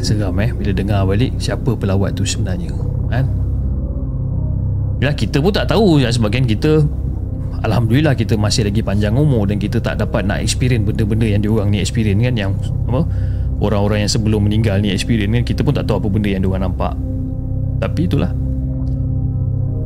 Seram 0.00 0.40
eh? 0.40 0.57
Bila 0.57 0.72
dengar 0.72 1.05
balik 1.05 1.37
Siapa 1.37 1.76
pelawat 1.76 2.16
tu 2.16 2.24
sebenarnya 2.24 2.72
kan? 3.12 3.29
Ya 5.05 5.12
kita 5.12 5.44
pun 5.44 5.53
tak 5.53 5.68
tahu. 5.68 6.00
Ya, 6.00 6.09
Sebagian 6.09 6.48
kita 6.48 6.81
Alhamdulillah 7.61 8.16
kita 8.16 8.40
masih 8.40 8.64
lagi 8.64 8.81
panjang 8.81 9.20
umur 9.20 9.44
Dan 9.53 9.61
kita 9.61 9.85
tak 9.85 10.00
dapat 10.00 10.24
nak 10.24 10.40
experience 10.40 10.88
Benda-benda 10.88 11.29
yang 11.29 11.44
diorang 11.44 11.68
ni 11.68 11.85
experience 11.85 12.24
kan? 12.24 12.35
Yang 12.40 12.50
apa 12.88 13.05
Orang-orang 13.61 14.09
yang 14.09 14.12
sebelum 14.16 14.48
meninggal 14.48 14.81
ni 14.81 14.88
experience 14.88 15.29
kan? 15.29 15.44
Kita 15.44 15.61
pun 15.61 15.76
tak 15.76 15.85
tahu 15.85 16.00
apa 16.00 16.09
benda 16.09 16.33
yang 16.33 16.40
diorang 16.40 16.64
nampak 16.64 16.96
tapi 17.80 18.04
itulah 18.04 18.30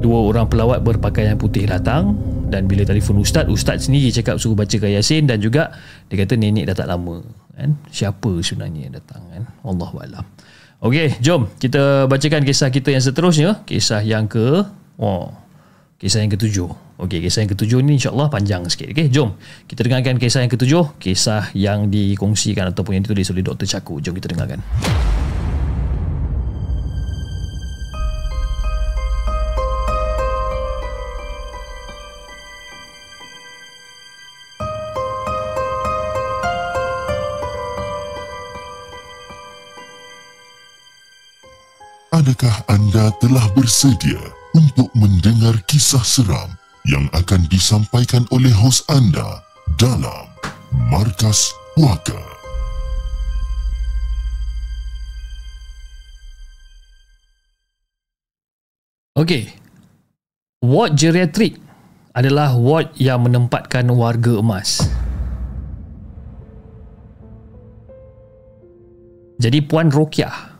Dua 0.04 0.20
orang 0.20 0.50
pelawat 0.50 0.84
berpakaian 0.84 1.38
putih 1.38 1.64
datang 1.64 2.12
Dan 2.52 2.68
bila 2.68 2.84
telefon 2.84 3.24
ustaz 3.24 3.48
Ustaz 3.48 3.88
sendiri 3.88 4.12
cakap 4.12 4.36
suruh 4.36 4.52
baca 4.52 4.76
Yasin 4.76 5.24
Dan 5.24 5.40
juga 5.40 5.72
Dia 6.12 6.26
kata 6.26 6.36
nenek 6.36 6.68
dah 6.68 6.76
tak 6.76 6.92
lama 6.92 7.24
kan? 7.56 7.72
Siapa 7.88 8.44
sebenarnya 8.44 8.90
yang 8.90 8.94
datang 9.00 9.22
kan? 9.32 9.42
Allahualam 9.64 10.26
Okey, 10.84 11.16
jom 11.24 11.48
kita 11.56 12.04
bacakan 12.04 12.44
kisah 12.44 12.68
kita 12.68 12.92
yang 12.92 13.00
seterusnya 13.00 13.64
Kisah 13.64 14.04
yang 14.04 14.28
ke 14.28 14.68
oh, 15.00 15.32
Kisah 15.96 16.20
yang 16.20 16.28
ketujuh 16.36 16.68
Okey, 17.00 17.24
kisah 17.24 17.40
yang 17.40 17.56
ketujuh 17.56 17.80
ni 17.80 17.96
insyaAllah 17.96 18.28
panjang 18.28 18.60
sikit 18.68 18.92
Okey, 18.92 19.08
jom 19.08 19.40
kita 19.64 19.80
dengarkan 19.88 20.20
kisah 20.20 20.44
yang 20.44 20.52
ketujuh 20.52 21.00
Kisah 21.00 21.48
yang 21.56 21.88
dikongsikan 21.88 22.68
ataupun 22.76 23.00
yang 23.00 23.02
ditulis 23.08 23.32
oleh 23.32 23.40
Dr. 23.40 23.64
Caku 23.64 24.04
Jom 24.04 24.12
kita 24.12 24.36
dengarkan 24.36 24.60
Adakah 42.44 42.76
anda 42.76 43.08
telah 43.24 43.46
bersedia 43.56 44.20
untuk 44.52 44.92
mendengar 44.92 45.56
kisah 45.64 46.04
seram 46.04 46.52
yang 46.84 47.08
akan 47.16 47.40
disampaikan 47.48 48.28
oleh 48.28 48.52
hos 48.52 48.84
anda 48.92 49.40
dalam 49.80 50.28
Markas 50.92 51.56
Puaka? 51.72 52.20
Okey. 59.16 59.48
Ward 60.60 61.00
geriatrik 61.00 61.56
adalah 62.12 62.52
ward 62.52 62.92
yang 63.00 63.24
menempatkan 63.24 63.88
warga 63.88 64.36
emas. 64.36 64.84
Jadi 69.40 69.64
Puan 69.64 69.88
Rokiah 69.88 70.53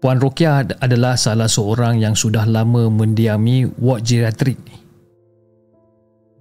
Puan 0.00 0.16
Rokia 0.16 0.64
adalah 0.80 1.12
salah 1.20 1.44
seorang 1.44 2.00
yang 2.00 2.16
sudah 2.16 2.48
lama 2.48 2.88
mendiami 2.88 3.68
ward 3.76 4.00
geriatrik 4.00 4.56
ni. 4.64 4.80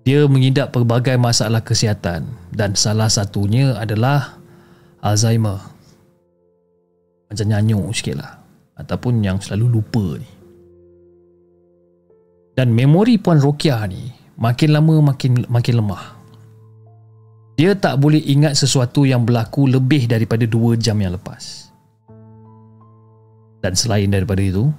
Dia 0.07 0.23
mengidap 0.31 0.71
pelbagai 0.71 1.19
masalah 1.19 1.59
kesihatan 1.59 2.23
dan 2.55 2.71
salah 2.79 3.11
satunya 3.11 3.75
adalah 3.75 4.39
Alzheimer. 5.03 5.59
Macam 7.27 7.45
nyanyuk 7.45 7.91
sikit 7.91 8.23
lah. 8.23 8.39
Ataupun 8.79 9.19
yang 9.19 9.43
selalu 9.43 9.75
lupa 9.75 10.15
ni. 10.15 10.29
Dan 12.55 12.71
memori 12.71 13.19
Puan 13.19 13.43
Rokia 13.43 13.83
ni 13.91 14.07
makin 14.39 14.71
lama 14.71 15.11
makin 15.11 15.43
makin 15.51 15.83
lemah. 15.83 16.03
Dia 17.59 17.75
tak 17.75 17.99
boleh 17.99 18.23
ingat 18.23 18.55
sesuatu 18.55 19.03
yang 19.03 19.27
berlaku 19.27 19.67
lebih 19.67 20.07
daripada 20.07 20.47
2 20.47 20.79
jam 20.79 20.95
yang 20.95 21.19
lepas. 21.19 21.68
Dan 23.59 23.75
selain 23.75 24.07
daripada 24.07 24.39
itu, 24.39 24.71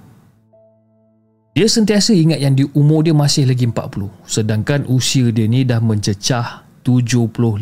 dia 1.51 1.67
sentiasa 1.67 2.15
ingat 2.15 2.39
yang 2.39 2.55
di 2.55 2.63
umur 2.71 3.03
dia 3.03 3.11
masih 3.11 3.43
lagi 3.43 3.67
40 3.67 4.07
sedangkan 4.23 4.87
usia 4.87 5.35
dia 5.35 5.51
ni 5.51 5.67
dah 5.67 5.83
mencecah 5.83 6.63
75 6.79 7.59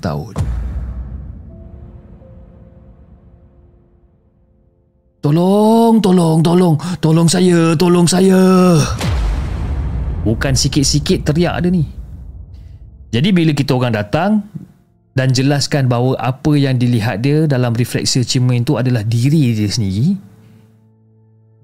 tahun. 0.00 0.34
Tolong, 5.20 5.98
tolong, 5.98 6.38
tolong, 6.38 6.74
tolong 7.02 7.28
saya, 7.28 7.74
tolong 7.74 8.06
saya. 8.06 8.40
Bukan 10.22 10.54
sikit-sikit 10.54 11.26
teriak 11.26 11.66
dia 11.66 11.70
ni. 11.74 11.84
Jadi 13.10 13.34
bila 13.34 13.50
kita 13.50 13.74
orang 13.74 13.94
datang 13.94 14.46
dan 15.18 15.34
jelaskan 15.34 15.90
bahawa 15.90 16.14
apa 16.22 16.54
yang 16.54 16.78
dilihat 16.78 17.26
dia 17.26 17.44
dalam 17.50 17.74
refleksi 17.74 18.22
cermin 18.22 18.62
itu 18.62 18.78
adalah 18.78 19.02
diri 19.02 19.50
dia 19.50 19.66
sendiri, 19.66 20.14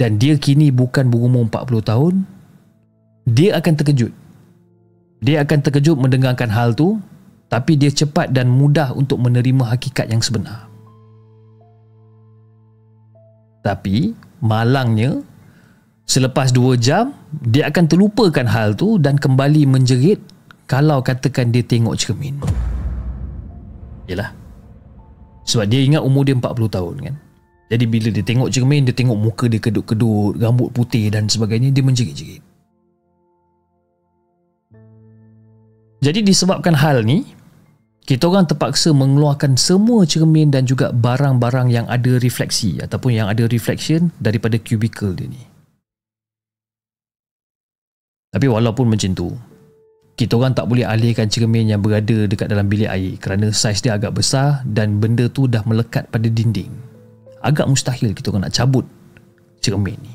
dan 0.03 0.19
dia 0.19 0.35
kini 0.35 0.75
bukan 0.75 1.07
berumur 1.07 1.47
40 1.47 1.79
tahun 1.87 2.15
dia 3.23 3.55
akan 3.55 3.73
terkejut. 3.79 4.11
Dia 5.23 5.47
akan 5.47 5.59
terkejut 5.63 5.95
mendengarkan 5.95 6.51
hal 6.51 6.75
tu 6.75 6.99
tapi 7.47 7.79
dia 7.79 7.87
cepat 7.95 8.35
dan 8.35 8.51
mudah 8.51 8.91
untuk 8.99 9.23
menerima 9.23 9.63
hakikat 9.63 10.11
yang 10.11 10.19
sebenar. 10.19 10.67
Tapi 13.63 14.11
malangnya 14.43 15.23
selepas 16.03 16.51
dua 16.51 16.75
jam 16.75 17.15
dia 17.47 17.71
akan 17.71 17.87
terlupakan 17.87 18.43
hal 18.51 18.75
tu 18.75 18.99
dan 18.99 19.15
kembali 19.15 19.71
menjerit 19.71 20.19
kalau 20.67 20.99
katakan 20.99 21.55
dia 21.55 21.63
tengok 21.63 21.95
cermin. 21.95 22.43
Yalah. 24.11 24.35
Sebab 25.47 25.71
dia 25.71 25.87
ingat 25.87 26.03
umur 26.03 26.27
dia 26.27 26.35
40 26.35 26.75
tahun 26.75 26.97
kan. 27.07 27.15
Jadi 27.73 27.89
bila 27.89 28.13
dia 28.13 28.21
tengok 28.21 28.53
cermin, 28.53 28.85
dia 28.85 28.93
tengok 28.93 29.17
muka 29.17 29.49
dia 29.49 29.57
kedut-kedut, 29.57 30.37
rambut 30.37 30.69
putih 30.77 31.09
dan 31.09 31.25
sebagainya, 31.25 31.73
dia 31.73 31.81
menjerit-jerit. 31.81 32.45
Jadi 36.05 36.21
disebabkan 36.21 36.77
hal 36.77 37.01
ni, 37.01 37.25
kita 38.05 38.29
orang 38.29 38.45
terpaksa 38.45 38.93
mengeluarkan 38.93 39.57
semua 39.57 40.05
cermin 40.05 40.53
dan 40.53 40.69
juga 40.69 40.93
barang-barang 40.93 41.73
yang 41.73 41.87
ada 41.89 42.21
refleksi 42.21 42.77
ataupun 42.77 43.17
yang 43.17 43.33
ada 43.33 43.49
reflection 43.49 44.13
daripada 44.21 44.61
cubicle 44.61 45.17
dia 45.17 45.33
ni. 45.33 45.41
Tapi 48.37 48.53
walaupun 48.53 48.85
macam 48.85 49.17
tu, 49.17 49.33
kita 50.13 50.37
orang 50.37 50.53
tak 50.53 50.69
boleh 50.69 50.85
alihkan 50.85 51.33
cermin 51.33 51.73
yang 51.73 51.81
berada 51.81 52.29
dekat 52.29 52.53
dalam 52.53 52.69
bilik 52.69 52.93
air 52.93 53.17
kerana 53.17 53.49
saiz 53.49 53.81
dia 53.81 53.97
agak 53.97 54.13
besar 54.13 54.61
dan 54.69 55.01
benda 55.01 55.25
tu 55.33 55.49
dah 55.49 55.65
melekat 55.65 56.05
pada 56.13 56.29
dinding. 56.29 56.92
Agak 57.43 57.67
mustahil 57.67 58.15
kita 58.15 58.31
orang 58.31 58.47
nak 58.47 58.55
cabut 58.55 58.87
cermin 59.59 59.99
ni. 59.99 60.15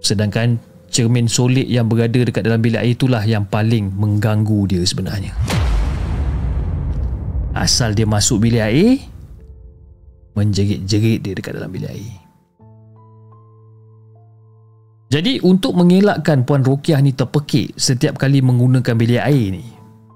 Sedangkan 0.00 0.56
cermin 0.88 1.28
solid 1.28 1.68
yang 1.68 1.90
berada 1.90 2.16
dekat 2.24 2.40
dalam 2.46 2.64
bilik 2.64 2.80
air 2.80 2.96
itulah 2.96 3.20
yang 3.20 3.44
paling 3.44 3.92
mengganggu 3.92 4.70
dia 4.70 4.82
sebenarnya. 4.84 5.36
Asal 7.56 7.96
dia 7.96 8.04
masuk 8.04 8.44
bilik 8.44 8.64
air, 8.64 9.00
menjerit-jerit 10.36 11.24
dia 11.24 11.32
dekat 11.32 11.56
dalam 11.56 11.72
bilik 11.72 11.88
air. 11.92 12.16
Jadi 15.06 15.40
untuk 15.40 15.72
mengelakkan 15.72 16.44
Puan 16.44 16.60
Rokiah 16.66 17.00
ni 17.00 17.16
terpekik 17.16 17.72
setiap 17.80 18.20
kali 18.20 18.44
menggunakan 18.44 18.94
bilik 18.94 19.22
air 19.22 19.56
ni, 19.56 19.64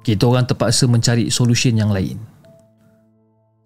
kita 0.05 0.29
orang 0.29 0.45
terpaksa 0.45 0.85
mencari 0.85 1.33
solution 1.33 1.73
yang 1.75 1.89
lain. 1.91 2.30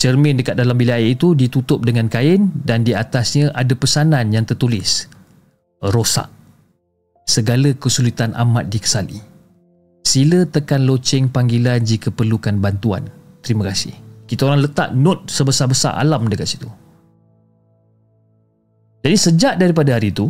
Cermin 0.05 0.37
dekat 0.37 0.61
dalam 0.61 0.77
bilik 0.77 1.01
air 1.01 1.17
itu 1.17 1.33
ditutup 1.33 1.81
dengan 1.81 2.13
kain 2.13 2.53
dan 2.61 2.85
di 2.85 2.93
atasnya 2.93 3.49
ada 3.57 3.73
pesanan 3.73 4.29
yang 4.29 4.45
tertulis 4.45 5.09
rosak 5.81 6.29
segala 7.25 7.73
kesulitan 7.73 8.37
amat 8.37 8.69
dikesali. 8.69 9.17
Sila 10.05 10.45
tekan 10.45 10.85
loceng 10.85 11.33
panggilan 11.33 11.81
jika 11.81 12.13
perlukan 12.13 12.53
bantuan. 12.61 13.09
Terima 13.41 13.65
kasih. 13.73 13.97
Kita 14.29 14.45
orang 14.45 14.69
letak 14.69 14.93
note 14.93 15.25
sebesar-besar 15.33 15.97
alam 15.97 16.29
dekat 16.29 16.53
situ. 16.53 16.69
Jadi 19.09 19.17
sejak 19.17 19.57
daripada 19.57 19.97
hari 19.97 20.13
itu, 20.13 20.29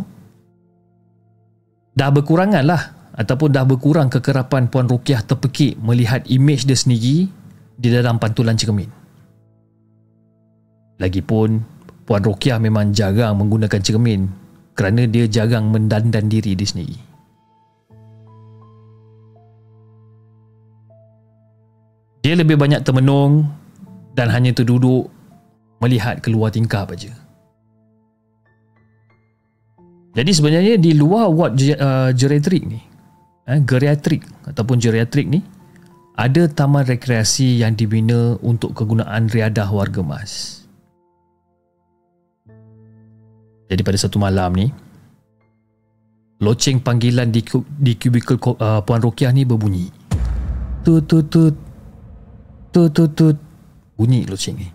dah 1.99 2.15
berkurangan 2.15 2.63
lah 2.63 3.11
ataupun 3.11 3.51
dah 3.51 3.67
berkurang 3.67 4.07
kekerapan 4.07 4.71
Puan 4.71 4.87
Rukiah 4.87 5.19
terpekik 5.19 5.75
melihat 5.83 6.23
imej 6.31 6.63
dia 6.63 6.79
sendiri 6.79 7.27
di 7.75 7.87
dalam 7.91 8.23
pantulan 8.23 8.55
cermin. 8.55 9.03
Lagipun, 10.95 11.59
Puan 12.05 12.21
Rukiah 12.21 12.61
memang 12.61 12.93
jarang 12.95 13.41
menggunakan 13.41 13.81
cermin 13.81 14.29
kerana 14.77 15.07
dia 15.09 15.25
jarang 15.25 15.73
mendandan 15.73 16.29
diri 16.29 16.53
dia 16.53 16.67
sendiri. 16.67 16.97
Dia 22.25 22.33
lebih 22.33 22.57
banyak 22.57 22.81
termenung 22.81 23.45
dan 24.17 24.33
hanya 24.33 24.49
terduduk 24.49 25.09
melihat 25.77 26.25
keluar 26.25 26.49
tingkap 26.49 26.89
aja. 26.89 27.13
Jadi 30.15 30.31
sebenarnya 30.31 30.79
di 30.79 30.95
luar 30.95 31.27
ward 31.27 31.59
uh, 31.75 32.09
geriatrik 32.15 32.63
ni, 32.65 32.79
eh, 33.45 33.59
geriatrik 33.61 34.23
ataupun 34.47 34.79
geriatrik 34.79 35.27
ni, 35.27 35.43
ada 36.15 36.47
taman 36.47 36.87
rekreasi 36.87 37.59
yang 37.59 37.75
dibina 37.75 38.39
untuk 38.39 38.73
kegunaan 38.73 39.27
riadah 39.27 39.67
warga 39.69 40.01
mas. 40.01 40.64
Jadi 43.65 43.81
pada 43.81 43.97
satu 43.97 44.21
malam 44.21 44.53
ni 44.53 44.69
Loceng 46.43 46.83
panggilan 46.83 47.31
di, 47.31 47.39
di 47.79 47.95
kubikel 47.95 48.35
uh, 48.35 48.83
Puan 48.83 48.99
Rokiah 48.99 49.31
ni 49.31 49.47
berbunyi. 49.47 49.87
Tut 50.83 51.07
tut 51.07 51.31
tut. 51.31 51.55
Tut 52.75 52.91
tut 52.91 53.11
tut. 53.15 53.37
Bunyi 53.95 54.27
loceng 54.27 54.59
ni. 54.59 54.67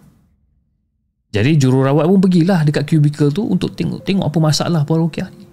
Jadi 1.31 1.61
jururawat 1.61 2.09
pun 2.09 2.19
pergilah 2.19 2.67
dekat 2.67 2.91
kubikel 2.91 3.31
tu 3.31 3.47
Untuk 3.47 3.79
tengok 3.79 4.03
tengok 4.03 4.27
apa 4.27 4.39
masalah 4.41 4.83
Puan 4.83 5.05
Rokiah 5.05 5.29
ni. 5.31 5.47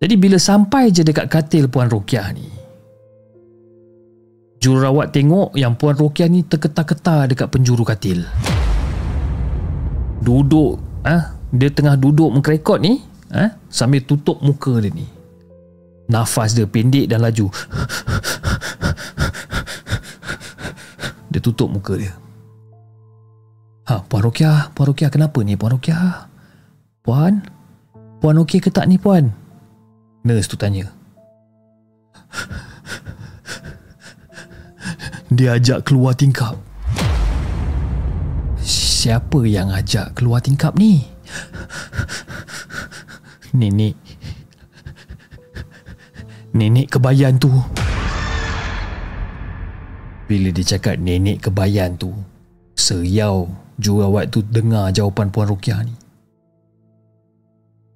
Jadi 0.00 0.14
bila 0.16 0.40
sampai 0.40 0.88
je 0.94 1.04
dekat 1.04 1.28
katil 1.28 1.68
Puan 1.68 1.90
Rokiah 1.90 2.30
ni 2.32 2.48
Jururawat 4.62 5.12
tengok 5.12 5.58
yang 5.58 5.76
Puan 5.76 5.98
Rokiah 5.98 6.30
ni 6.30 6.46
terketar-ketar 6.46 7.32
dekat 7.32 7.48
penjuru 7.48 7.84
katil. 7.84 8.24
Duduk 10.20 10.89
ah 11.04 11.36
dia 11.50 11.70
tengah 11.72 11.96
duduk 11.96 12.30
mengkerekot 12.30 12.78
ni 12.80 13.00
ah 13.32 13.56
sambil 13.72 14.02
tutup 14.04 14.38
muka 14.44 14.80
dia 14.82 14.92
ni. 14.92 15.06
Nafas 16.10 16.58
dia 16.58 16.66
pendek 16.66 17.06
dan 17.06 17.22
laju. 17.22 17.46
Dia 21.30 21.38
tutup 21.38 21.70
muka 21.70 21.94
dia. 21.94 22.10
Ha 23.86 24.02
puan 24.10 24.26
Rokia 24.26 24.74
puan 24.74 24.90
Rokia 24.90 25.06
kenapa 25.14 25.38
ni 25.46 25.54
puan 25.54 25.78
Rokia 25.78 26.26
puan? 27.06 27.46
Puan 28.18 28.42
okey 28.42 28.58
ke 28.58 28.74
tak 28.74 28.90
ni 28.90 28.98
puan? 28.98 29.30
Nurse 30.26 30.50
tu 30.50 30.58
tanya. 30.58 30.90
Dia 35.30 35.54
ajak 35.54 35.86
keluar 35.86 36.18
tingkap 36.18 36.58
siapa 39.00 39.40
yang 39.48 39.72
ajak 39.72 40.12
keluar 40.12 40.44
tingkap 40.44 40.76
ni? 40.76 41.00
Nenek. 43.56 43.96
Nenek 46.52 46.92
kebayan 46.92 47.40
tu. 47.40 47.48
Bila 50.28 50.52
dia 50.52 50.76
cakap 50.76 51.00
nenek 51.00 51.48
kebayan 51.48 51.96
tu, 51.96 52.12
seriau 52.76 53.48
jurawat 53.80 54.28
tu 54.28 54.44
dengar 54.44 54.92
jawapan 54.92 55.32
Puan 55.32 55.48
Rukiah 55.48 55.80
ni. 55.80 55.96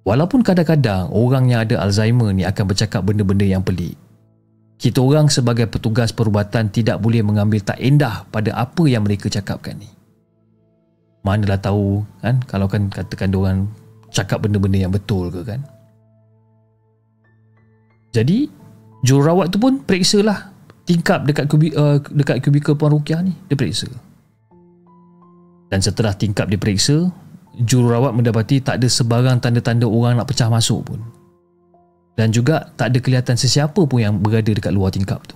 Walaupun 0.09 0.41
kadang-kadang 0.41 1.13
orang 1.13 1.53
yang 1.53 1.69
ada 1.69 1.85
Alzheimer 1.85 2.33
ni 2.33 2.49
akan 2.49 2.65
bercakap 2.65 3.05
benda-benda 3.05 3.45
yang 3.45 3.61
pelik, 3.61 3.93
kita 4.81 5.01
orang 5.01 5.29
sebagai 5.29 5.69
petugas 5.69 6.09
perubatan 6.09 6.73
tidak 6.73 6.97
boleh 6.97 7.21
mengambil 7.21 7.61
tak 7.61 7.77
endah 7.77 8.25
pada 8.33 8.57
apa 8.57 8.83
yang 8.89 9.05
mereka 9.05 9.29
cakapkan 9.29 9.77
ni 9.79 9.95
manalah 11.25 11.57
tahu 11.57 12.05
kan? 12.21 12.37
Kalau 12.45 12.69
kan 12.69 12.87
katakan 12.93 13.33
dia 13.33 13.39
orang 13.41 13.65
cakap 14.13 14.45
benda-benda 14.45 14.77
yang 14.77 14.93
betul 14.93 15.33
ke 15.33 15.41
kan? 15.41 15.65
Jadi 18.13 18.47
jururawat 19.03 19.51
tu 19.51 19.57
pun 19.59 19.81
periksa 19.81 20.21
lah 20.23 20.53
tingkap 20.85 21.25
dekat 21.25 21.49
kubi, 21.49 21.73
uh, 21.73 21.99
dekat 22.13 22.39
kubikel 22.45 22.77
Puan 22.77 22.93
Rukiah 22.93 23.25
ni. 23.25 23.33
Dia 23.49 23.57
periksa. 23.57 23.89
Dan 25.73 25.81
setelah 25.81 26.13
tingkap 26.13 26.47
diperiksa 26.47 27.09
jururawat 27.57 28.13
mendapati 28.13 28.61
tak 28.61 28.79
ada 28.79 28.87
sebarang 28.87 29.41
tanda-tanda 29.41 29.89
orang 29.89 30.15
nak 30.15 30.29
pecah 30.29 30.47
masuk 30.47 30.93
pun. 30.93 31.01
Dan 32.15 32.31
juga 32.31 32.71
tak 32.79 32.95
ada 32.95 32.97
kelihatan 33.03 33.35
sesiapa 33.35 33.75
pun 33.83 33.99
yang 33.99 34.15
berada 34.15 34.47
dekat 34.47 34.71
luar 34.71 34.93
tingkap 34.93 35.19
tu. 35.27 35.35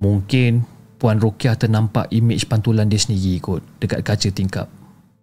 Mungkin 0.00 0.64
Puan 0.96 1.20
Rokiah 1.20 1.56
ternampak 1.56 2.08
imej 2.08 2.48
pantulan 2.48 2.88
dia 2.88 2.96
sendiri 2.96 3.36
kot 3.40 3.60
dekat 3.80 4.00
kaca 4.00 4.28
tingkap 4.32 4.68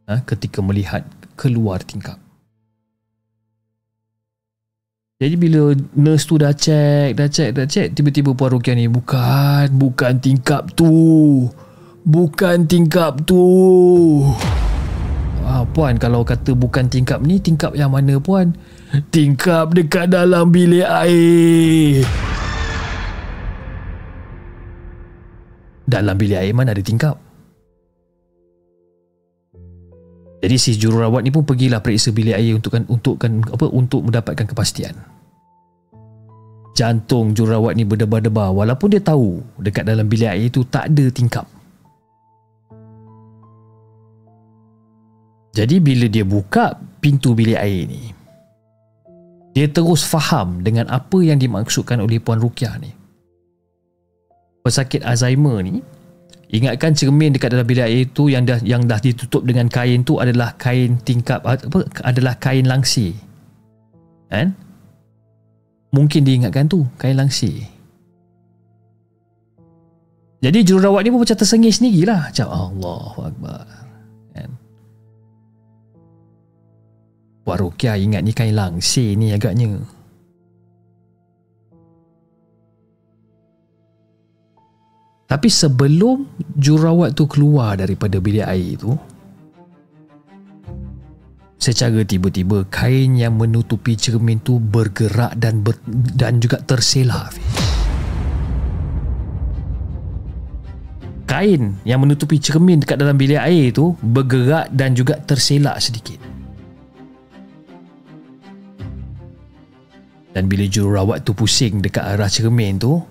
ha, 0.06 0.22
ketika 0.22 0.62
melihat 0.62 1.02
keluar 1.34 1.82
tingkap. 1.82 2.22
Jadi 5.24 5.40
bila 5.40 5.72
nurse 5.96 6.28
tu 6.28 6.36
dah 6.36 6.52
cek, 6.52 7.16
dah 7.16 7.30
cek, 7.32 7.56
dah 7.56 7.64
cek, 7.64 7.96
tiba-tiba 7.96 8.36
Puan 8.36 8.60
Rokiah 8.60 8.76
ni 8.76 8.92
bukan, 8.92 9.72
bukan 9.72 10.20
tingkap 10.20 10.76
tu. 10.76 11.48
Bukan 12.04 12.68
tingkap 12.68 13.24
tu. 13.24 13.40
Ah, 15.48 15.64
puan 15.64 15.96
kalau 15.96 16.28
kata 16.28 16.52
bukan 16.52 16.92
tingkap 16.92 17.24
ni, 17.24 17.40
tingkap 17.40 17.72
yang 17.72 17.96
mana 17.96 18.20
puan? 18.20 18.52
Tingkap 19.16 19.72
dekat 19.72 20.12
dalam 20.12 20.52
bilik 20.52 20.84
air. 20.84 22.04
Dalam 25.84 26.16
bilik 26.16 26.40
air 26.40 26.56
mana 26.56 26.72
ada 26.72 26.84
tingkap. 26.84 27.16
Jadi 30.44 30.56
si 30.60 30.76
jururawat 30.76 31.24
ni 31.24 31.32
pun 31.32 31.48
pergilah 31.48 31.80
periksa 31.80 32.12
bilik 32.12 32.36
air 32.36 32.52
untuk 32.52 32.76
kan 32.76 32.84
untuk 32.92 33.16
kan 33.16 33.40
apa 33.48 33.66
untuk 33.72 34.04
mendapatkan 34.04 34.44
kepastian. 34.44 34.96
Jantung 36.76 37.32
jururawat 37.32 37.80
ni 37.80 37.88
berdebar-debar 37.88 38.52
walaupun 38.52 38.92
dia 38.92 39.00
tahu 39.00 39.40
dekat 39.62 39.88
dalam 39.88 40.10
bilik 40.12 40.28
air 40.28 40.52
itu 40.52 40.68
tak 40.68 40.92
ada 40.92 41.06
tingkap. 41.14 41.48
Jadi 45.54 45.78
bila 45.80 46.10
dia 46.10 46.26
buka 46.26 46.76
pintu 47.00 47.38
bilik 47.38 47.62
air 47.62 47.86
ni 47.88 48.24
dia 49.54 49.70
terus 49.70 50.02
faham 50.02 50.66
dengan 50.66 50.90
apa 50.90 51.22
yang 51.22 51.38
dimaksudkan 51.38 52.02
oleh 52.02 52.18
Puan 52.18 52.42
Rukiah 52.42 52.74
ni. 52.82 52.90
Pesakit 54.64 55.04
Alzheimer 55.04 55.60
ni 55.60 55.84
Ingatkan 56.54 56.94
cermin 56.94 57.34
dekat 57.34 57.50
dalam 57.50 57.66
bilik 57.66 57.82
air 57.82 58.06
itu 58.06 58.30
yang 58.30 58.46
dah 58.46 58.62
yang 58.62 58.86
dah 58.86 59.02
ditutup 59.02 59.42
dengan 59.42 59.66
kain 59.66 60.06
tu 60.06 60.22
adalah 60.22 60.54
kain 60.62 61.02
tingkap 61.02 61.42
apa 61.42 61.82
adalah 62.06 62.38
kain 62.38 62.70
langsir. 62.70 63.18
Kan? 64.30 64.54
Mungkin 65.90 66.22
diingatkan 66.22 66.70
tu 66.70 66.86
kain 67.02 67.18
langsir. 67.18 67.58
Jadi 70.46 70.62
jururawat 70.62 71.02
ni 71.02 71.10
pun 71.10 71.26
macam 71.26 71.38
tersengih 71.42 71.74
sendirilah. 71.74 72.30
Macam 72.30 72.48
Allahu 72.54 73.20
Akbar. 73.34 73.66
Kan? 74.38 74.50
Buat 77.50 77.58
Rukia 77.66 77.98
ingat 77.98 78.22
ni 78.22 78.30
kain 78.30 78.54
langsir 78.54 79.18
ni 79.18 79.34
agaknya. 79.34 79.82
Tapi 85.34 85.50
sebelum 85.50 86.30
jurawat 86.54 87.18
tu 87.18 87.26
keluar 87.26 87.74
daripada 87.74 88.22
bilik 88.22 88.46
air 88.46 88.78
tu 88.78 88.94
Secara 91.58 92.06
tiba-tiba 92.06 92.70
kain 92.70 93.18
yang 93.18 93.42
menutupi 93.42 93.98
cermin 93.98 94.38
tu 94.46 94.62
bergerak 94.62 95.34
dan 95.42 95.66
ber, 95.66 95.74
dan 96.14 96.38
juga 96.38 96.62
terselah 96.62 97.34
Kain 101.26 101.82
yang 101.82 102.06
menutupi 102.06 102.38
cermin 102.38 102.86
dekat 102.86 103.02
dalam 103.02 103.18
bilik 103.18 103.42
air 103.42 103.74
tu 103.74 103.98
bergerak 104.06 104.70
dan 104.70 104.94
juga 104.94 105.18
terselak 105.18 105.82
sedikit. 105.82 106.22
Dan 110.36 110.46
bila 110.46 110.70
jururawat 110.70 111.26
tu 111.26 111.34
pusing 111.34 111.82
dekat 111.82 112.06
arah 112.06 112.30
cermin 112.30 112.78
tu, 112.78 113.02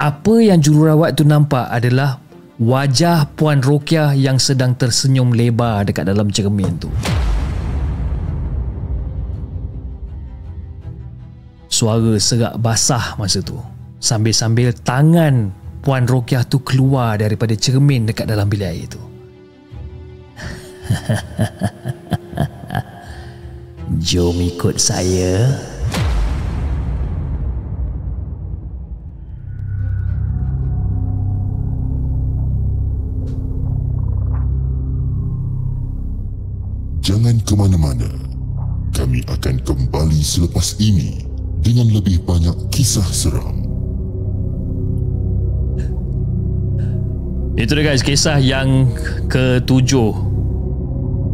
apa 0.00 0.40
yang 0.40 0.64
jururawat 0.64 1.12
tu 1.12 1.28
nampak 1.28 1.68
adalah 1.68 2.16
wajah 2.56 3.28
Puan 3.36 3.60
Rokiah 3.60 4.16
yang 4.16 4.40
sedang 4.40 4.72
tersenyum 4.72 5.36
lebar 5.36 5.84
dekat 5.84 6.08
dalam 6.08 6.32
cermin 6.32 6.72
tu. 6.80 6.88
Suara 11.68 12.16
serak 12.16 12.56
basah 12.64 13.20
masa 13.20 13.44
tu. 13.44 13.60
Sambil-sambil 14.00 14.72
tangan 14.72 15.52
Puan 15.84 16.08
Rokiah 16.08 16.48
tu 16.48 16.64
keluar 16.64 17.20
daripada 17.20 17.52
cermin 17.52 18.08
dekat 18.08 18.24
dalam 18.24 18.48
bilik 18.48 18.72
air 18.72 18.88
tu. 18.88 19.00
Jom 24.08 24.40
ikut 24.40 24.80
saya. 24.80 25.60
Jangan 37.10 37.42
ke 37.42 37.58
mana-mana. 37.58 38.06
Kami 38.94 39.26
akan 39.26 39.66
kembali 39.66 40.22
selepas 40.22 40.78
ini 40.78 41.18
dengan 41.58 41.90
lebih 41.90 42.22
banyak 42.22 42.70
kisah 42.70 43.02
seram. 43.10 43.66
Itu 47.58 47.74
dia 47.74 47.82
guys, 47.82 48.06
kisah 48.06 48.38
yang 48.38 48.94
ketujuh. 49.26 50.14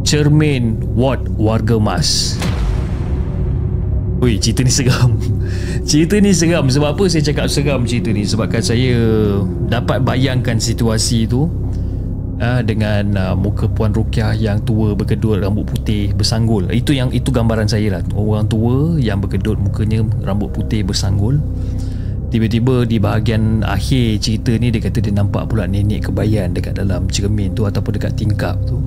Cermin 0.01 0.81
Ward 0.97 1.29
Warga 1.37 1.77
Mas. 1.77 2.41
Ui, 4.17 4.41
cerita 4.41 4.65
ni 4.65 4.73
seram. 4.73 5.13
Cerita 5.85 6.17
ni 6.17 6.33
seram. 6.33 6.65
Sebab 6.73 6.97
apa 6.97 7.05
saya 7.05 7.21
cakap 7.21 7.53
seram 7.53 7.85
cerita 7.85 8.09
ni? 8.09 8.25
Sebabkan 8.25 8.65
saya 8.65 8.97
dapat 9.69 10.01
bayangkan 10.01 10.57
situasi 10.57 11.29
tu 11.29 11.45
uh, 12.41 12.61
dengan 12.63 13.03
uh, 13.17 13.35
muka 13.37 13.69
puan 13.69 13.93
Rukiah 13.93 14.33
yang 14.37 14.61
tua 14.63 14.93
berkedut 14.93 15.41
rambut 15.41 15.65
putih 15.67 16.13
bersanggul. 16.13 16.69
Itu 16.71 16.93
yang 16.93 17.09
itu 17.13 17.29
gambaran 17.33 17.69
saya 17.69 17.99
lah. 17.99 18.01
Orang 18.13 18.49
tua 18.49 18.97
yang 18.97 19.21
berkedut 19.21 19.57
mukanya 19.57 20.05
rambut 20.23 20.53
putih 20.53 20.85
bersanggul. 20.85 21.41
Tiba-tiba 22.27 22.83
di 22.83 22.99
bahagian 22.99 23.63
akhir 23.63 24.19
cerita 24.19 24.51
ni 24.59 24.67
dia 24.67 24.83
kata 24.83 24.99
dia 24.99 25.15
nampak 25.15 25.47
pula 25.47 25.63
nenek 25.63 26.11
kebayan 26.11 26.51
dekat 26.51 26.75
dalam 26.75 27.07
cermin 27.07 27.55
tu 27.55 27.63
ataupun 27.63 27.95
dekat 27.95 28.13
tingkap 28.19 28.59
tu. 28.67 28.77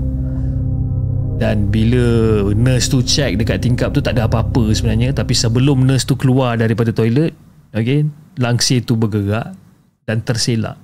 Dan 1.40 1.72
bila 1.72 2.44
nurse 2.52 2.92
tu 2.92 3.00
check 3.00 3.40
dekat 3.40 3.64
tingkap 3.64 3.96
tu 3.96 4.04
tak 4.04 4.20
ada 4.20 4.28
apa-apa 4.28 4.76
sebenarnya. 4.76 5.16
Tapi 5.16 5.32
sebelum 5.32 5.88
nurse 5.88 6.04
tu 6.04 6.20
keluar 6.20 6.60
daripada 6.60 6.92
toilet 6.92 7.32
okay, 7.72 8.04
langsir 8.36 8.84
tu 8.84 8.92
bergerak 8.92 9.56
dan 10.04 10.20
terselak 10.20 10.76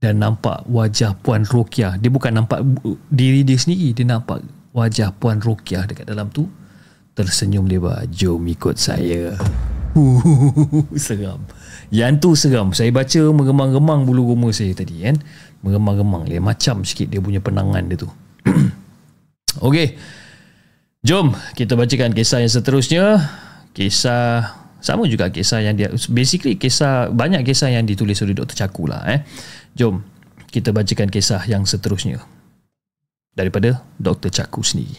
dan 0.00 0.20
nampak 0.20 0.64
wajah 0.68 1.16
Puan 1.24 1.48
Rokiah. 1.48 1.96
Dia 1.96 2.10
bukan 2.12 2.36
nampak 2.36 2.60
diri 3.08 3.42
dia 3.42 3.56
sendiri, 3.56 3.96
dia 3.96 4.04
nampak 4.04 4.44
wajah 4.76 5.12
Puan 5.16 5.40
Rokiah 5.40 5.88
dekat 5.88 6.04
dalam 6.04 6.28
tu 6.28 6.48
tersenyum 7.16 7.64
lebar. 7.64 8.04
Jom 8.12 8.44
ikut 8.44 8.76
saya. 8.76 9.32
seram. 11.08 11.40
Yang 11.88 12.12
tu 12.20 12.30
seram. 12.36 12.76
Saya 12.76 12.92
baca 12.92 13.20
mengemang-gemang 13.32 14.04
bulu 14.04 14.36
roma 14.36 14.52
saya 14.52 14.76
tadi 14.76 15.08
kan. 15.08 15.16
Mengemang-gemang 15.64 16.28
dia 16.28 16.40
macam 16.44 16.84
sikit 16.84 17.08
dia 17.08 17.20
punya 17.24 17.40
penangan 17.40 17.88
dia 17.88 17.96
tu. 17.96 18.08
Okey. 19.66 19.96
Jom 21.06 21.32
kita 21.56 21.72
bacakan 21.72 22.12
kisah 22.12 22.44
yang 22.44 22.52
seterusnya. 22.52 23.04
Kisah 23.72 24.52
sama 24.84 25.08
juga 25.08 25.32
kisah 25.32 25.64
yang 25.64 25.74
dia 25.74 25.88
basically 26.12 26.60
kisah 26.60 27.08
banyak 27.10 27.42
kisah 27.42 27.72
yang 27.72 27.88
ditulis 27.88 28.20
oleh 28.22 28.36
Dr. 28.36 28.54
Caku 28.54 28.86
lah 28.86 29.02
eh. 29.08 29.24
Jom 29.76 30.00
kita 30.48 30.72
bacakan 30.72 31.12
kisah 31.12 31.44
yang 31.44 31.68
seterusnya 31.68 32.24
daripada 33.36 33.84
Dr. 34.00 34.32
Caku 34.32 34.64
sendiri. 34.64 34.96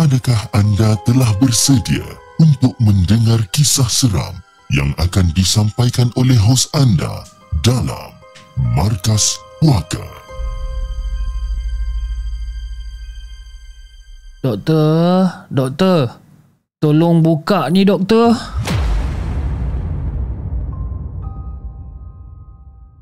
Adakah 0.00 0.48
anda 0.56 0.96
telah 1.04 1.28
bersedia 1.36 2.08
untuk 2.40 2.72
mendengar 2.80 3.44
kisah 3.52 3.86
seram 3.92 4.40
yang 4.72 4.96
akan 4.96 5.28
disampaikan 5.36 6.08
oleh 6.16 6.36
hos 6.40 6.64
anda 6.72 7.28
dalam 7.60 8.16
Markas 8.72 9.36
Puaka. 9.60 10.00
Doktor, 14.40 15.46
doktor. 15.52 16.18
Tolong 16.82 17.22
buka 17.22 17.70
ni 17.70 17.86
doktor. 17.86 18.34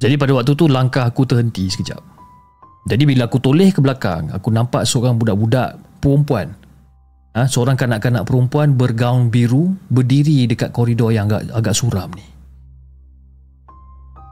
Jadi 0.02 0.14
pada 0.20 0.32
waktu 0.36 0.52
tu 0.52 0.68
langkah 0.68 1.06
aku 1.06 1.24
terhenti 1.24 1.70
sekejap. 1.70 2.02
Jadi 2.90 3.08
bila 3.08 3.30
aku 3.30 3.40
toleh 3.40 3.70
ke 3.72 3.80
belakang, 3.80 4.28
aku 4.34 4.52
nampak 4.52 4.84
seorang 4.84 5.16
budak-budak 5.16 5.80
perempuan 6.02 6.59
ha, 7.34 7.46
seorang 7.46 7.78
kanak-kanak 7.78 8.26
perempuan 8.26 8.74
bergaun 8.74 9.30
biru 9.30 9.74
berdiri 9.90 10.46
dekat 10.50 10.74
koridor 10.74 11.14
yang 11.14 11.30
agak 11.30 11.50
agak 11.54 11.74
suram 11.76 12.10
ni. 12.14 12.26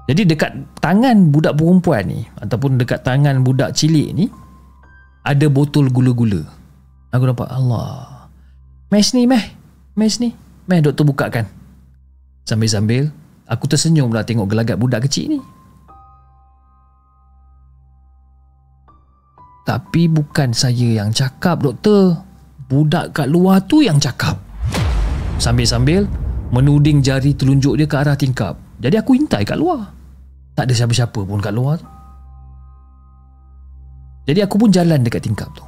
Jadi 0.09 0.25
dekat 0.25 0.81
tangan 0.81 1.29
budak 1.29 1.61
perempuan 1.61 2.09
ni 2.09 2.25
ataupun 2.41 2.81
dekat 2.81 3.05
tangan 3.05 3.45
budak 3.45 3.77
cilik 3.77 4.09
ni 4.17 4.27
ada 5.21 5.47
botol 5.53 5.93
gula-gula. 5.93 6.49
Aku 7.13 7.29
nampak 7.29 7.53
Allah. 7.53 8.29
Mes 8.89 9.13
ni 9.13 9.29
meh. 9.29 9.45
Mes 9.93 10.17
ni. 10.17 10.33
Meh 10.65 10.81
doktor 10.81 11.05
bukakan. 11.05 11.45
Sambil-sambil 12.49 13.13
aku 13.45 13.69
tersenyum 13.69 14.09
lah 14.09 14.25
tengok 14.25 14.49
gelagat 14.49 14.81
budak 14.81 15.05
kecil 15.05 15.37
ni. 15.37 15.41
Tapi 19.69 20.09
bukan 20.09 20.57
saya 20.57 21.05
yang 21.05 21.13
cakap 21.13 21.61
doktor 21.61 22.28
budak 22.69 23.17
kat 23.17 23.27
luar 23.27 23.65
tu 23.65 23.81
yang 23.81 23.97
cakap. 23.97 24.37
Sambil-sambil 25.41 26.05
menuding 26.53 27.01
jari 27.01 27.33
telunjuk 27.33 27.81
dia 27.81 27.89
ke 27.89 27.97
arah 27.97 28.15
tingkap. 28.15 28.55
Jadi 28.79 28.95
aku 29.01 29.17
intai 29.17 29.43
kat 29.43 29.57
luar. 29.57 29.89
Tak 30.53 30.69
ada 30.69 30.75
siapa-siapa 30.77 31.21
pun 31.25 31.41
kat 31.41 31.55
luar 31.57 31.81
tu. 31.81 31.89
Jadi 34.29 34.45
aku 34.45 34.61
pun 34.61 34.69
jalan 34.69 35.01
dekat 35.01 35.25
tingkap 35.25 35.49
tu. 35.57 35.65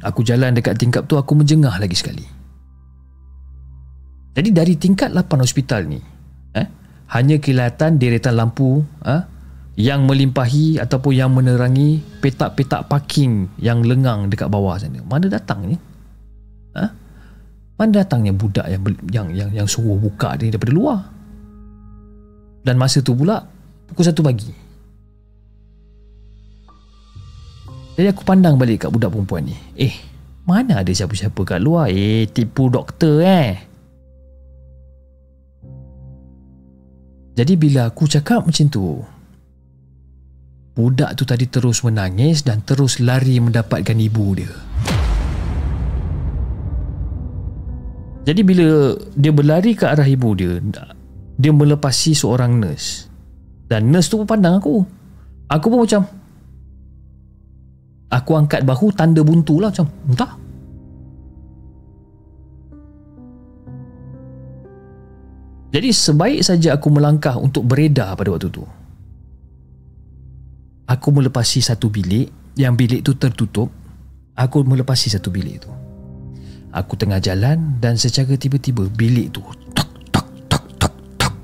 Aku 0.00 0.24
jalan 0.24 0.56
dekat 0.56 0.80
tingkap 0.80 1.04
tu 1.04 1.20
aku 1.20 1.36
menjengah 1.36 1.76
lagi 1.76 1.92
sekali. 1.92 2.24
Jadi 4.32 4.48
dari 4.54 4.78
tingkat 4.78 5.10
8 5.10 5.42
hospital 5.42 5.90
ni, 5.90 5.98
eh, 6.54 6.66
hanya 7.12 7.36
kelihatan 7.42 7.98
deretan 7.98 8.38
lampu 8.38 8.86
eh, 9.02 9.22
yang 9.74 10.06
melimpahi 10.06 10.78
ataupun 10.78 11.12
yang 11.12 11.34
menerangi 11.34 12.00
petak-petak 12.22 12.86
parking 12.86 13.50
yang 13.58 13.82
lengang 13.82 14.30
dekat 14.30 14.46
bawah 14.46 14.78
sana. 14.78 15.02
Mana 15.02 15.26
datangnya? 15.26 15.76
Eh? 15.76 15.97
Mana 17.78 18.02
datangnya 18.02 18.34
budak 18.34 18.66
yang 18.66 18.82
yang 19.06 19.26
yang 19.30 19.50
yang 19.62 19.68
suruh 19.70 19.94
buka 19.94 20.34
ni 20.42 20.50
daripada 20.50 20.74
luar? 20.74 20.98
Dan 22.66 22.74
masa 22.74 22.98
tu 22.98 23.14
pula 23.14 23.38
pukul 23.86 24.02
1 24.02 24.18
pagi. 24.18 24.50
Jadi 27.94 28.06
aku 28.10 28.22
pandang 28.26 28.58
balik 28.58 28.86
kat 28.86 28.90
budak 28.90 29.14
perempuan 29.14 29.46
ni. 29.46 29.54
Eh, 29.78 29.94
mana 30.42 30.82
ada 30.82 30.90
siapa-siapa 30.90 31.38
kat 31.46 31.62
luar? 31.62 31.90
Eh, 31.90 32.26
tipu 32.30 32.66
doktor 32.66 33.22
eh. 33.22 33.54
Jadi 37.38 37.54
bila 37.54 37.86
aku 37.86 38.10
cakap 38.10 38.42
macam 38.42 38.66
tu, 38.66 38.98
budak 40.74 41.14
tu 41.14 41.22
tadi 41.22 41.46
terus 41.46 41.86
menangis 41.86 42.42
dan 42.42 42.62
terus 42.66 42.98
lari 42.98 43.38
mendapatkan 43.38 43.94
ibu 43.94 44.26
dia. 44.34 44.67
Jadi 48.28 48.44
bila 48.44 48.92
dia 49.16 49.32
berlari 49.32 49.72
ke 49.72 49.88
arah 49.88 50.04
ibu 50.04 50.36
dia, 50.36 50.60
dia 51.40 51.48
melepasi 51.48 52.12
seorang 52.12 52.60
nurse. 52.60 53.08
Dan 53.64 53.88
nurse 53.88 54.12
tu 54.12 54.20
pun 54.20 54.28
pandang 54.28 54.60
aku. 54.60 54.84
Aku 55.48 55.72
pun 55.72 55.88
macam 55.88 56.04
Aku 58.12 58.36
angkat 58.36 58.68
bahu 58.68 58.92
tanda 58.92 59.20
buntu 59.20 59.60
lah 59.60 59.72
macam 59.72 59.88
Entah 60.08 60.32
Jadi 65.68 65.88
sebaik 65.92 66.40
saja 66.40 66.80
aku 66.80 66.88
melangkah 66.88 67.36
untuk 67.36 67.68
beredar 67.68 68.16
pada 68.16 68.32
waktu 68.32 68.48
tu. 68.48 68.64
Aku 70.88 71.08
melepasi 71.12 71.60
satu 71.60 71.92
bilik 71.92 72.56
yang 72.56 72.72
bilik 72.72 73.04
tu 73.04 73.12
tertutup. 73.20 73.68
Aku 74.32 74.64
melepasi 74.64 75.12
satu 75.12 75.28
bilik 75.28 75.60
tu. 75.60 75.87
Aku 76.68 77.00
tengah 77.00 77.16
jalan 77.16 77.80
dan 77.80 77.96
secara 77.96 78.36
tiba-tiba 78.36 78.84
bilik 78.92 79.32
tu 79.32 79.40
tak 79.72 79.88
tak 80.12 80.26
tak 80.52 80.64
tak 80.76 80.94
tak. 81.16 81.34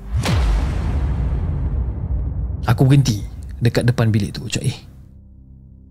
Aku 2.69 2.85
berhenti 2.85 3.25
dekat 3.57 3.89
depan 3.89 4.13
bilik 4.13 4.37
tu. 4.37 4.45
Cak, 4.45 4.61
eh, 4.61 4.77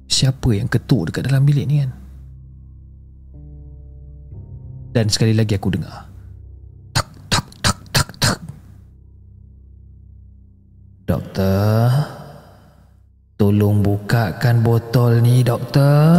siapa 0.07 0.55
yang 0.55 0.71
ketuk 0.71 1.11
dekat 1.11 1.27
dalam 1.27 1.43
bilik 1.43 1.67
ni 1.67 1.83
kan? 1.83 1.91
Dan 4.95 5.11
sekali 5.11 5.35
lagi 5.35 5.59
aku 5.59 5.75
dengar. 5.75 6.15
Doktor 11.05 11.91
Tolong 13.37 13.85
bukakan 13.85 14.65
botol 14.65 15.21
ni 15.21 15.45
doktor 15.45 16.17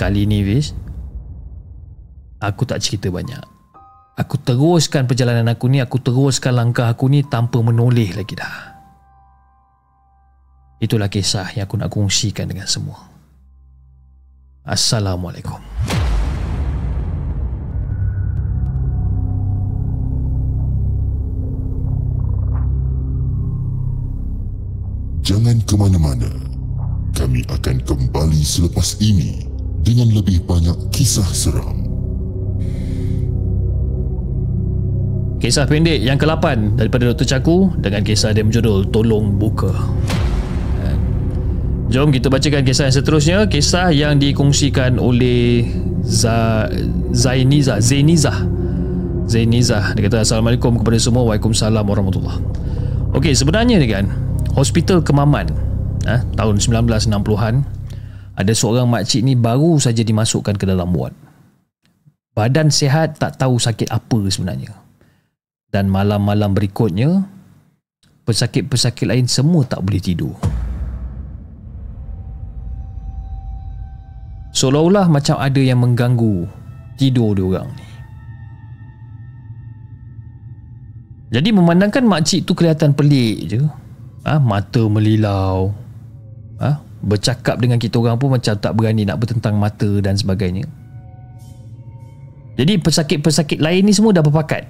Kali 0.00 0.24
ni 0.24 0.40
Fiz 0.40 0.83
Aku 2.44 2.68
tak 2.68 2.84
cerita 2.84 3.08
banyak 3.08 3.40
Aku 4.20 4.36
teruskan 4.36 5.08
perjalanan 5.08 5.48
aku 5.48 5.72
ni 5.72 5.80
Aku 5.80 5.96
teruskan 5.96 6.52
langkah 6.52 6.92
aku 6.92 7.08
ni 7.08 7.24
Tanpa 7.24 7.64
menoleh 7.64 8.12
lagi 8.12 8.36
dah 8.36 8.76
Itulah 10.76 11.08
kisah 11.08 11.48
yang 11.56 11.64
aku 11.64 11.80
nak 11.80 11.88
kongsikan 11.88 12.44
dengan 12.44 12.68
semua 12.68 13.00
Assalamualaikum 14.68 15.56
Jangan 25.24 25.56
ke 25.64 25.72
mana-mana. 25.72 26.28
Kami 27.16 27.48
akan 27.48 27.80
kembali 27.88 28.44
selepas 28.44 29.00
ini 29.00 29.48
dengan 29.80 30.12
lebih 30.12 30.44
banyak 30.44 30.92
kisah 30.92 31.24
seram. 31.32 31.93
Kisah 35.44 35.68
pendek 35.68 36.00
yang 36.00 36.16
ke-8 36.16 36.80
daripada 36.80 37.12
Dr. 37.12 37.36
Caku 37.36 37.68
dengan 37.76 38.00
kisah 38.00 38.32
dia 38.32 38.40
berjudul 38.40 38.88
Tolong 38.88 39.36
Buka. 39.36 39.76
Jom 41.92 42.08
kita 42.08 42.32
bacakan 42.32 42.64
kisah 42.64 42.88
yang 42.88 42.96
seterusnya. 42.96 43.38
Kisah 43.44 43.92
yang 43.92 44.16
dikongsikan 44.16 44.96
oleh 44.96 45.68
Zainiza. 47.12 47.76
Zainiza. 47.76 48.32
Zainiza. 49.28 49.92
Dia 49.92 50.02
kata 50.08 50.24
Assalamualaikum 50.24 50.80
kepada 50.80 50.96
semua. 50.96 51.28
Waalaikumsalam 51.28 51.84
warahmatullahi 51.84 52.40
Okey, 53.12 53.36
sebenarnya 53.36 53.76
ni 53.76 53.86
kan, 53.92 54.08
Hospital 54.56 55.04
Kemaman 55.04 55.52
eh, 56.08 56.24
tahun 56.40 56.56
1960-an 56.56 57.54
ada 58.34 58.52
seorang 58.56 58.88
makcik 58.88 59.20
ni 59.20 59.36
baru 59.36 59.76
saja 59.76 60.00
dimasukkan 60.00 60.56
ke 60.56 60.64
dalam 60.64 60.88
ward. 60.96 61.12
Badan 62.32 62.72
sihat 62.72 63.20
tak 63.20 63.36
tahu 63.36 63.60
sakit 63.60 63.92
apa 63.92 64.18
sebenarnya. 64.32 64.83
Dan 65.74 65.90
malam-malam 65.90 66.54
berikutnya 66.54 67.26
pesakit-pesakit 68.22 69.10
lain 69.10 69.26
semua 69.26 69.66
tak 69.66 69.82
boleh 69.82 69.98
tidur. 69.98 70.38
Seolah-olah 74.54 75.10
macam 75.10 75.34
ada 75.42 75.58
yang 75.58 75.82
mengganggu 75.82 76.46
tidur 76.94 77.34
dia 77.34 77.42
orang 77.42 77.68
ni. 77.74 77.86
Jadi 81.34 81.50
memandangkan 81.50 82.06
makcik 82.06 82.46
tu 82.46 82.54
kelihatan 82.54 82.94
pelik 82.94 83.50
je 83.50 83.58
ha, 84.24 84.40
mata 84.40 84.82
melilau 84.88 85.74
ha, 86.58 86.80
bercakap 87.04 87.60
dengan 87.60 87.82
kita 87.82 88.00
orang 88.00 88.16
pun 88.16 88.32
macam 88.32 88.54
tak 88.56 88.72
berani 88.72 89.04
nak 89.04 89.20
bertentang 89.20 89.58
mata 89.60 90.00
dan 90.00 90.16
sebagainya 90.16 90.64
jadi 92.54 92.78
pesakit-pesakit 92.80 93.58
lain 93.60 93.84
ni 93.84 93.92
semua 93.92 94.14
dah 94.14 94.24
berpakat 94.24 94.64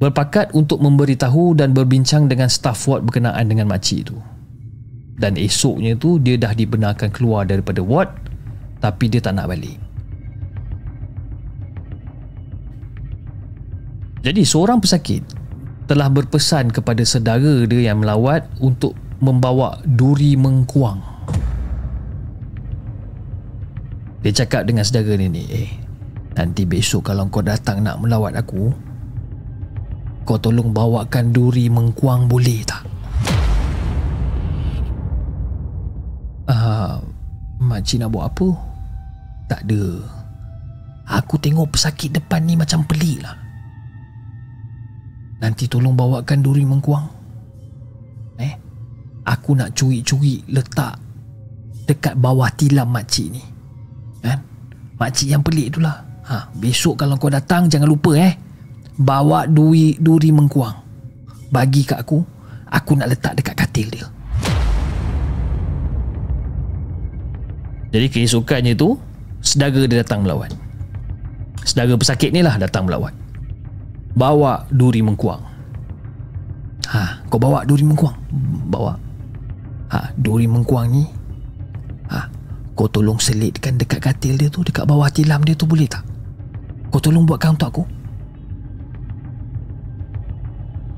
berpakat 0.00 0.50
untuk 0.56 0.80
memberitahu 0.80 1.54
dan 1.54 1.76
berbincang 1.76 2.26
dengan 2.26 2.48
staff 2.48 2.88
ward 2.88 3.04
berkenaan 3.04 3.46
dengan 3.46 3.68
makcik 3.68 4.10
tu 4.10 4.16
dan 5.20 5.36
esoknya 5.36 5.94
tu 5.94 6.16
dia 6.16 6.40
dah 6.40 6.56
dibenarkan 6.56 7.12
keluar 7.12 7.44
daripada 7.44 7.84
ward 7.84 8.08
tapi 8.80 9.12
dia 9.12 9.20
tak 9.20 9.36
nak 9.36 9.52
balik 9.52 9.76
jadi 14.20 14.44
seorang 14.44 14.80
pesakit 14.80 15.24
telah 15.88 16.12
berpesan 16.12 16.68
kepada 16.70 17.02
saudara 17.02 17.64
dia 17.64 17.90
yang 17.90 18.04
melawat 18.04 18.46
untuk 18.60 18.92
membawa 19.20 19.80
duri 19.84 20.36
mengkuang. 20.36 21.00
Dia 24.20 24.32
cakap 24.44 24.68
dengan 24.68 24.84
saudara 24.84 25.16
ni 25.16 25.32
ni, 25.32 25.44
eh, 25.48 25.70
nanti 26.36 26.68
besok 26.68 27.08
kalau 27.08 27.26
kau 27.32 27.40
datang 27.40 27.80
nak 27.80 27.98
melawat 28.04 28.36
aku, 28.36 28.68
kau 30.30 30.38
tolong 30.38 30.70
bawakan 30.70 31.34
duri 31.34 31.66
mengkuang 31.66 32.30
boleh 32.30 32.62
tak? 32.62 32.86
Ah, 36.46 36.54
uh, 36.54 36.94
makcik 37.58 37.98
nak 37.98 38.14
buat 38.14 38.30
apa? 38.30 38.48
Tak 39.50 39.66
ada. 39.66 39.84
Aku 41.18 41.34
tengok 41.34 41.74
pesakit 41.74 42.14
depan 42.14 42.46
ni 42.46 42.54
macam 42.54 42.86
pelik 42.86 43.26
lah. 43.26 43.34
Nanti 45.42 45.66
tolong 45.66 45.98
bawakan 45.98 46.38
duri 46.38 46.62
mengkuang. 46.62 47.06
Eh, 48.38 48.54
aku 49.26 49.58
nak 49.58 49.74
curi-curi 49.74 50.46
letak 50.46 50.94
dekat 51.90 52.14
bawah 52.14 52.54
tilam 52.54 52.86
makcik 52.86 53.34
ni. 53.34 53.42
Kan? 54.22 54.38
Makcik 54.94 55.26
yang 55.26 55.42
pelik 55.42 55.74
tu 55.74 55.82
lah. 55.82 55.98
Ha, 56.30 56.54
besok 56.54 57.02
kalau 57.02 57.18
kau 57.18 57.26
datang 57.26 57.66
jangan 57.66 57.90
lupa 57.90 58.14
eh. 58.14 58.49
Bawa 59.00 59.48
duri, 59.48 59.96
duri 59.96 60.28
mengkuang. 60.28 60.76
Bagi 61.48 61.88
kat 61.88 62.04
aku, 62.04 62.20
aku 62.68 62.92
nak 63.00 63.08
letak 63.10 63.40
dekat 63.40 63.56
katil 63.56 63.88
dia. 63.88 64.06
Jadi 67.90 68.06
keesokannya 68.06 68.76
tu, 68.76 68.94
sedara 69.40 69.82
dia 69.88 70.04
datang 70.04 70.22
melawan. 70.22 70.52
Sedara 71.64 71.96
pesakit 71.96 72.30
ni 72.30 72.44
lah 72.44 72.60
datang 72.60 72.84
melawan 72.84 73.16
bawa 74.14 74.66
duri 74.70 75.00
mengkuang. 75.00 75.42
Ha, 76.90 77.22
kau 77.30 77.38
bawa 77.38 77.62
duri 77.62 77.86
mengkuang. 77.86 78.16
Bawa. 78.66 78.98
Ha, 79.90 80.10
duri 80.18 80.50
mengkuang 80.50 80.86
ni. 80.90 81.06
Ha, 82.10 82.26
kau 82.74 82.90
tolong 82.90 83.22
selitkan 83.22 83.78
dekat 83.78 84.02
katil 84.02 84.34
dia 84.34 84.50
tu, 84.50 84.66
dekat 84.66 84.86
bawah 84.86 85.06
tilam 85.08 85.42
dia 85.46 85.54
tu 85.54 85.70
boleh 85.70 85.86
tak? 85.86 86.02
Kau 86.90 86.98
tolong 86.98 87.22
buatkan 87.22 87.54
untuk 87.54 87.68
aku. 87.70 87.84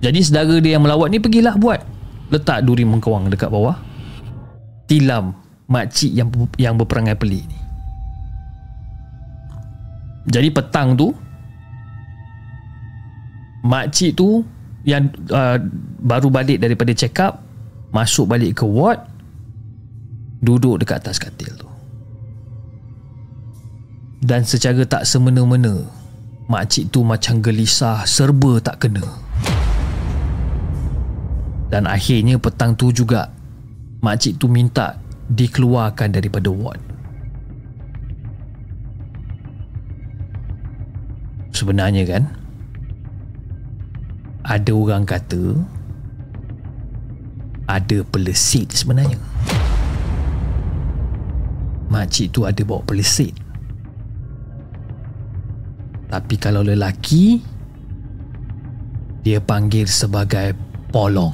Jadi 0.02 0.18
saudara 0.18 0.58
dia 0.58 0.74
yang 0.74 0.82
melawat 0.82 1.08
ni 1.14 1.22
pergilah 1.22 1.54
buat. 1.54 1.78
Letak 2.34 2.66
duri 2.66 2.82
mengkuang 2.82 3.30
dekat 3.30 3.48
bawah. 3.48 3.78
Tilam 4.90 5.30
makcik 5.70 6.10
yang 6.10 6.28
yang 6.58 6.74
berperangai 6.74 7.14
pelik 7.14 7.46
ni. 7.46 7.58
Jadi 10.26 10.50
petang 10.50 10.98
tu 10.98 11.14
makcik 13.62 14.18
tu 14.18 14.42
yang 14.82 15.06
uh, 15.30 15.62
baru 16.02 16.28
balik 16.34 16.58
daripada 16.58 16.90
check 16.90 17.14
up 17.22 17.38
masuk 17.94 18.26
balik 18.26 18.58
ke 18.58 18.66
ward 18.66 18.98
duduk 20.42 20.82
dekat 20.82 20.98
atas 21.06 21.22
katil 21.22 21.54
tu. 21.54 21.70
Dan 24.22 24.42
secara 24.42 24.82
tak 24.82 25.06
semena-mena 25.06 25.86
makcik 26.50 26.90
tu 26.90 27.06
macam 27.06 27.38
gelisah 27.38 28.02
serba 28.02 28.58
tak 28.58 28.82
kena. 28.86 29.21
Dan 31.72 31.88
akhirnya 31.88 32.36
petang 32.36 32.76
tu 32.76 32.92
juga 32.92 33.32
makcik 34.04 34.36
tu 34.36 34.44
minta 34.44 35.00
dikeluarkan 35.32 36.12
daripada 36.12 36.52
ward. 36.52 36.76
Sebenarnya 41.56 42.04
kan 42.04 42.22
ada 44.44 44.72
orang 44.76 45.08
kata 45.08 45.56
ada 47.64 47.98
pelesit 48.04 48.68
sebenarnya. 48.76 49.16
Makcik 51.88 52.36
tu 52.36 52.44
ada 52.44 52.60
bawa 52.68 52.84
pelesit. 52.84 53.32
Tapi 56.12 56.36
kalau 56.36 56.60
lelaki 56.60 57.40
dia 59.24 59.40
panggil 59.40 59.88
sebagai 59.88 60.71
polong. 60.92 61.32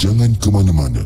Jangan 0.00 0.32
ke 0.40 0.48
mana-mana. 0.48 1.04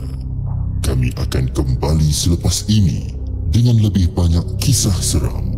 Kami 0.86 1.10
akan 1.18 1.44
kembali 1.50 2.10
selepas 2.10 2.66
ini 2.70 3.10
dengan 3.50 3.82
lebih 3.82 4.14
banyak 4.14 4.42
kisah 4.62 4.94
seram. 4.94 5.50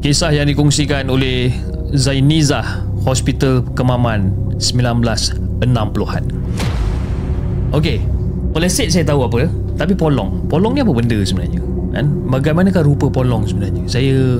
Kisah 0.00 0.32
yang 0.32 0.48
dikongsikan 0.48 1.12
oleh 1.12 1.52
Zainizah 1.92 2.88
Hospital 3.04 3.60
Kemaman 3.76 4.32
1960-an. 4.56 6.24
Okey, 7.76 8.00
pelesit 8.50 8.90
saya 8.90 9.04
tahu 9.06 9.26
apa, 9.26 9.46
tapi 9.78 9.94
polong. 9.96 10.46
Polong 10.50 10.76
ni 10.76 10.80
apa 10.82 10.92
benda 10.92 11.18
sebenarnya? 11.22 11.62
Kan? 11.90 12.06
Bagaimanakah 12.30 12.82
rupa 12.86 13.10
polong 13.10 13.46
sebenarnya? 13.46 13.82
Saya 13.90 14.38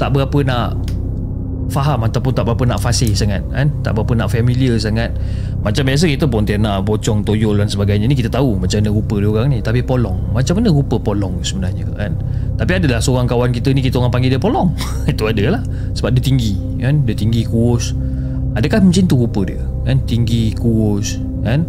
tak 0.00 0.16
berapa 0.16 0.38
nak 0.42 0.74
faham 1.70 2.02
ataupun 2.02 2.34
tak 2.34 2.44
berapa 2.50 2.66
nak 2.66 2.82
fasih 2.82 3.14
sangat 3.14 3.40
kan? 3.54 3.70
Tak 3.86 3.94
berapa 3.94 4.12
nak 4.18 4.28
familiar 4.34 4.74
sangat. 4.76 5.14
Macam 5.62 5.86
biasa 5.86 6.10
kita 6.10 6.26
pontianak 6.26 6.82
pocong 6.82 7.22
toyol 7.22 7.62
dan 7.62 7.70
sebagainya 7.70 8.10
ni 8.10 8.18
kita 8.18 8.28
tahu 8.28 8.58
macam 8.58 8.82
mana 8.82 8.90
rupa 8.90 9.14
dia 9.22 9.28
orang 9.30 9.46
ni. 9.54 9.58
Tapi 9.62 9.80
polong 9.86 10.18
macam 10.34 10.58
mana 10.58 10.68
rupa 10.74 10.96
polong 10.98 11.38
sebenarnya 11.46 11.86
kan? 11.94 12.12
Tapi 12.58 12.72
adalah 12.82 12.98
seorang 12.98 13.30
kawan 13.30 13.54
kita 13.54 13.70
ni 13.70 13.80
kita 13.80 14.02
orang 14.02 14.10
panggil 14.10 14.34
dia 14.34 14.42
polong. 14.42 14.74
Itu 15.12 15.30
adalah 15.30 15.62
sebab 15.94 16.10
dia 16.18 16.22
tinggi 16.26 16.58
kan? 16.82 17.06
Dia 17.06 17.14
tinggi 17.14 17.46
kurus. 17.46 17.94
Adakah 18.58 18.82
macam 18.82 19.04
tu 19.06 19.16
rupa 19.16 19.40
dia 19.46 19.62
kan? 19.86 19.96
Tinggi 20.04 20.50
kurus 20.58 21.22
kan 21.40 21.64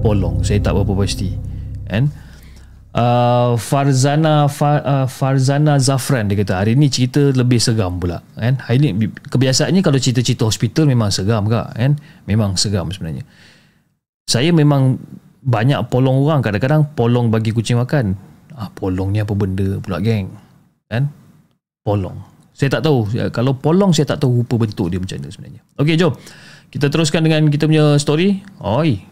polong 0.00 0.42
saya 0.42 0.58
tak 0.60 0.74
berapa 0.76 0.92
pasti. 0.96 1.36
Kan 1.86 2.10
uh, 2.94 3.54
Farzana 3.58 4.46
Fa, 4.50 4.80
uh, 4.82 5.06
Farzana 5.06 5.78
Zafran 5.78 6.30
dia 6.30 6.38
kata 6.40 6.62
hari 6.62 6.74
ni 6.74 6.90
cerita 6.90 7.30
lebih 7.34 7.60
seram 7.62 8.00
pula. 8.00 8.22
Kan 8.34 8.58
hari 8.64 8.78
ni 8.80 9.06
kebiasaannya 9.06 9.80
kalau 9.84 9.98
cerita-cerita 10.00 10.46
hospital 10.46 10.88
memang 10.88 11.12
seram 11.12 11.46
kak. 11.46 11.76
Kan 11.76 12.00
memang 12.26 12.56
seram 12.58 12.90
sebenarnya. 12.90 13.22
Saya 14.26 14.54
memang 14.54 14.98
banyak 15.42 15.90
polong 15.90 16.22
orang. 16.22 16.40
Kadang-kadang 16.44 16.94
polong 16.94 17.32
bagi 17.32 17.50
kucing 17.54 17.78
makan. 17.78 18.14
Ah 18.54 18.68
polong 18.70 19.14
ni 19.14 19.22
apa 19.22 19.32
benda 19.34 19.78
pula 19.80 19.98
geng? 20.02 20.30
Kan 20.90 21.10
polong. 21.86 22.18
Saya 22.54 22.76
tak 22.76 22.84
tahu. 22.84 23.08
Ya, 23.16 23.32
kalau 23.32 23.56
polong 23.56 23.96
saya 23.96 24.04
tak 24.04 24.20
tahu 24.20 24.44
rupa 24.44 24.60
bentuk 24.60 24.92
dia 24.92 25.00
macam 25.00 25.16
mana 25.16 25.28
sebenarnya. 25.32 25.60
Okey 25.80 25.96
jom. 25.96 26.12
Kita 26.70 26.86
teruskan 26.86 27.26
dengan 27.26 27.50
kita 27.50 27.66
punya 27.66 27.98
story. 27.98 28.46
Oi 28.62 29.09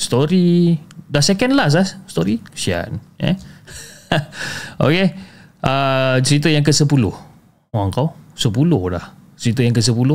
story. 0.00 0.80
Dah 1.04 1.20
second 1.20 1.52
last 1.52 1.76
lah 1.76 1.84
story? 2.08 2.40
Sian 2.56 2.96
eh? 3.20 3.36
Okey 4.86 5.12
uh, 5.64 6.16
cerita 6.24 6.48
yang 6.48 6.64
ke-10 6.64 7.04
orang 7.76 7.90
kau 7.92 8.16
10 8.34 8.48
dah. 8.94 9.04
Cerita 9.36 9.60
yang 9.60 9.76
ke-10 9.76 10.10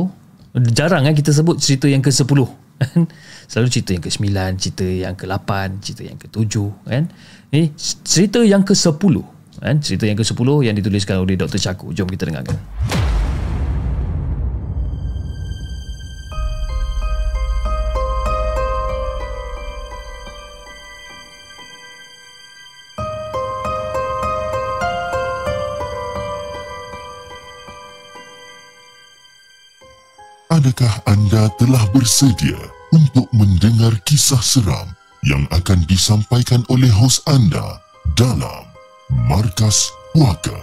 jarang 0.72 1.04
kan 1.04 1.14
kita 1.14 1.30
sebut 1.30 1.60
cerita 1.60 1.86
yang 1.86 2.00
ke-10 2.00 2.40
selalu 3.50 3.68
cerita 3.72 3.90
yang 3.96 4.04
ke-9 4.04 4.26
cerita 4.56 4.84
yang 4.84 5.14
ke-8 5.14 5.50
cerita 5.80 6.02
yang 6.02 6.18
ke-7 6.18 6.54
kan? 6.88 7.04
Ni 7.54 7.70
cerita 8.02 8.40
yang 8.42 8.62
ke-10 8.66 9.14
kan? 9.62 9.76
Cerita 9.80 10.04
yang 10.04 10.18
ke-10 10.18 10.48
yang 10.66 10.74
dituliskan 10.76 11.16
oleh 11.22 11.38
Dr. 11.38 11.60
Chaku. 11.60 11.94
Jom 11.94 12.08
kita 12.10 12.28
dengarkan 12.28 12.56
Adakah 30.56 31.04
anda 31.04 31.52
telah 31.60 31.84
bersedia 31.92 32.56
untuk 32.88 33.28
mendengar 33.36 33.92
kisah 34.08 34.40
seram 34.40 34.88
yang 35.20 35.44
akan 35.52 35.84
disampaikan 35.84 36.64
oleh 36.72 36.88
hos 36.88 37.20
anda 37.28 37.76
dalam 38.16 38.64
Markas 39.28 39.92
Puaka? 40.16 40.56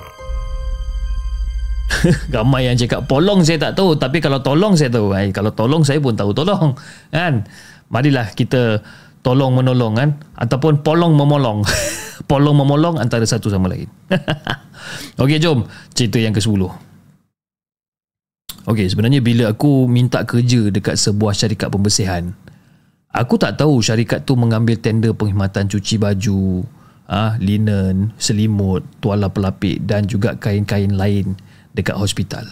Ramai 2.34 2.74
yang 2.74 2.78
cakap 2.82 3.06
polong 3.06 3.46
saya 3.46 3.70
tak 3.70 3.78
tahu 3.78 3.94
tapi 3.94 4.18
kalau 4.18 4.42
tolong 4.42 4.74
saya 4.74 4.90
tahu. 4.90 5.14
Hai, 5.14 5.30
kalau 5.30 5.54
tolong 5.54 5.86
saya 5.86 6.02
pun 6.02 6.18
tahu 6.18 6.34
tolong. 6.34 6.74
Kan? 7.14 7.46
Marilah 7.94 8.34
kita 8.34 8.82
tolong 9.22 9.54
menolong 9.54 9.94
kan 9.94 10.10
ataupun 10.42 10.82
polong 10.82 11.14
memolong. 11.14 11.62
polong 12.34 12.58
memolong 12.58 12.98
antara 12.98 13.30
satu 13.30 13.46
sama 13.54 13.70
lain. 13.70 13.86
Okey 15.22 15.38
jom 15.38 15.70
cerita 15.94 16.18
yang 16.18 16.34
ke-10. 16.34 16.93
Okey 18.64 18.88
sebenarnya 18.88 19.20
bila 19.20 19.52
aku 19.52 19.92
minta 19.92 20.24
kerja 20.24 20.72
dekat 20.72 20.96
sebuah 20.96 21.36
syarikat 21.36 21.68
pembersihan 21.68 22.32
aku 23.14 23.38
tak 23.38 23.62
tahu 23.62 23.80
syarikat 23.80 24.26
tu 24.26 24.34
mengambil 24.34 24.76
tender 24.82 25.14
penghematan 25.14 25.70
cuci 25.70 26.02
baju, 26.02 26.66
ah 27.06 27.38
linen, 27.38 28.12
selimut, 28.18 28.82
tuala 28.98 29.30
pelapik 29.30 29.86
dan 29.86 30.10
juga 30.10 30.34
kain-kain 30.36 30.98
lain 30.98 31.38
dekat 31.78 31.94
hospital. 31.94 32.50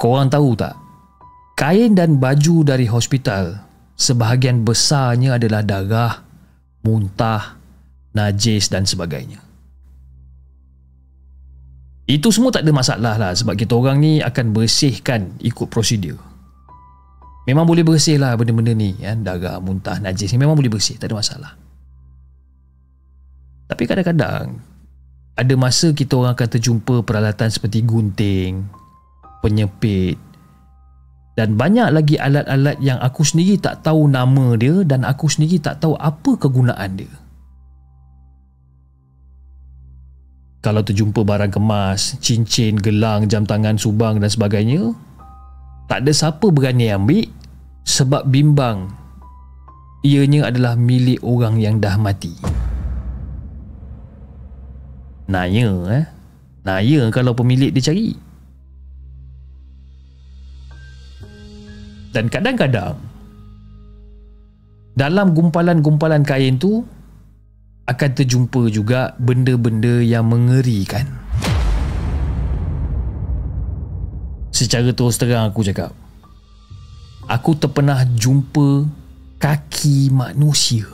Korang 0.00 0.32
tahu 0.32 0.56
tak? 0.56 0.72
Kain 1.60 1.92
dan 1.92 2.16
baju 2.16 2.64
dari 2.64 2.88
hospital 2.88 3.60
sebahagian 4.00 4.64
besarnya 4.64 5.36
adalah 5.36 5.60
darah, 5.60 6.24
muntah, 6.80 7.60
najis 8.16 8.72
dan 8.72 8.88
sebagainya. 8.88 9.49
Itu 12.10 12.34
semua 12.34 12.50
tak 12.50 12.66
ada 12.66 12.74
masalah 12.74 13.14
lah 13.14 13.30
sebab 13.30 13.54
kita 13.54 13.78
orang 13.78 14.02
ni 14.02 14.18
akan 14.18 14.50
bersihkan 14.50 15.30
ikut 15.38 15.70
prosedur. 15.70 16.18
Memang 17.46 17.62
boleh 17.62 17.86
bersih 17.86 18.18
lah 18.18 18.34
benda-benda 18.34 18.74
ni 18.74 18.98
kan? 18.98 19.22
Darah, 19.22 19.62
muntah, 19.62 20.02
najis 20.02 20.34
ni 20.34 20.42
memang 20.42 20.58
boleh 20.58 20.66
bersih, 20.74 20.98
tak 20.98 21.14
ada 21.14 21.22
masalah. 21.22 21.52
Tapi 23.70 23.82
kadang-kadang 23.86 24.58
ada 25.38 25.54
masa 25.54 25.94
kita 25.94 26.18
orang 26.18 26.34
akan 26.34 26.48
terjumpa 26.50 27.06
peralatan 27.06 27.46
seperti 27.46 27.86
gunting, 27.86 28.66
penyepit 29.38 30.18
dan 31.38 31.54
banyak 31.54 31.94
lagi 31.94 32.18
alat-alat 32.18 32.76
yang 32.82 32.98
aku 32.98 33.22
sendiri 33.22 33.54
tak 33.56 33.86
tahu 33.86 34.10
nama 34.10 34.58
dia 34.58 34.82
dan 34.82 35.06
aku 35.06 35.30
sendiri 35.30 35.62
tak 35.62 35.78
tahu 35.78 35.94
apa 35.94 36.34
kegunaan 36.34 36.98
dia. 36.98 37.12
Kalau 40.60 40.84
terjumpa 40.84 41.24
barang 41.24 41.56
kemas, 41.56 42.20
cincin, 42.20 42.76
gelang, 42.76 43.24
jam 43.24 43.48
tangan, 43.48 43.80
subang 43.80 44.20
dan 44.20 44.28
sebagainya, 44.28 44.92
tak 45.88 46.04
ada 46.04 46.12
siapa 46.12 46.52
berani 46.52 46.92
ambil 46.92 47.24
sebab 47.88 48.28
bimbang 48.28 48.92
ianya 50.04 50.52
adalah 50.52 50.76
milik 50.76 51.20
orang 51.24 51.56
yang 51.56 51.80
dah 51.80 51.96
mati. 51.96 52.36
Naya 55.32 55.70
eh. 55.88 56.04
Naya 56.60 57.08
kalau 57.08 57.32
pemilik 57.32 57.72
dia 57.72 57.88
cari. 57.88 58.12
Dan 62.10 62.26
kadang-kadang 62.28 63.00
dalam 64.98 65.32
gumpalan-gumpalan 65.32 66.26
kain 66.26 66.58
tu 66.60 66.84
akan 67.90 68.10
terjumpa 68.14 68.70
juga 68.70 69.18
benda-benda 69.18 69.98
yang 69.98 70.30
mengerikan. 70.30 71.10
Secara 74.54 74.94
terus 74.94 75.18
terang 75.18 75.50
aku 75.50 75.66
cakap, 75.66 75.90
aku 77.26 77.58
terpernah 77.58 78.06
jumpa 78.14 78.86
kaki 79.42 80.14
manusia. 80.14 80.86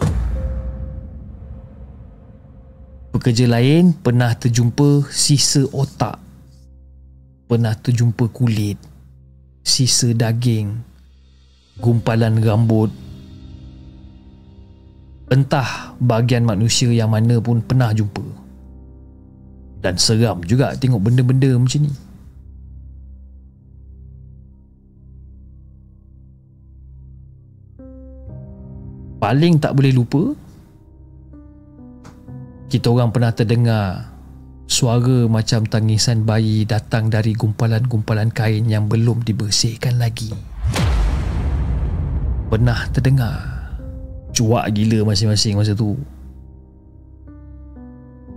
Pekerja 3.13 3.45
lain 3.45 3.93
pernah 3.93 4.33
terjumpa 4.33 5.13
sisa 5.13 5.69
otak. 5.77 6.17
Pernah 7.47 7.77
terjumpa 7.77 8.33
kulit, 8.33 8.81
sisa 9.61 10.17
daging, 10.17 10.81
gumpalan 11.77 12.41
rambut. 12.41 13.06
Entah 15.27 15.99
bahagian 15.99 16.47
manusia 16.47 16.87
yang 16.95 17.11
mana 17.11 17.43
pun 17.43 17.59
pernah 17.59 17.91
jumpa. 17.91 18.23
Dan 19.83 19.99
seram 19.99 20.39
juga 20.47 20.79
tengok 20.79 21.03
benda-benda 21.03 21.51
macam 21.59 21.83
ni. 21.83 21.93
Paling 29.17 29.59
tak 29.59 29.75
boleh 29.75 29.91
lupa 29.91 30.37
kita 32.67 32.91
orang 32.91 33.15
pernah 33.15 33.31
terdengar 33.31 34.11
suara 34.67 35.31
macam 35.31 35.63
tangisan 35.67 36.27
bayi 36.27 36.67
datang 36.67 37.07
dari 37.07 37.33
gumpalan-gumpalan 37.35 38.35
kain 38.35 38.67
yang 38.67 38.91
belum 38.91 39.23
dibersihkan 39.23 40.03
lagi. 40.03 40.35
Pernah 42.51 42.91
terdengar 42.91 43.56
cuak 44.37 44.69
gila 44.77 45.09
masing-masing 45.09 45.57
masa 45.57 45.73
tu. 45.73 45.97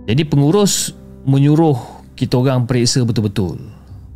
Jadi 0.08 0.24
pengurus 0.24 0.96
menyuruh 1.28 1.76
kita 2.16 2.40
orang 2.40 2.64
periksa 2.64 3.04
betul-betul. 3.04 3.60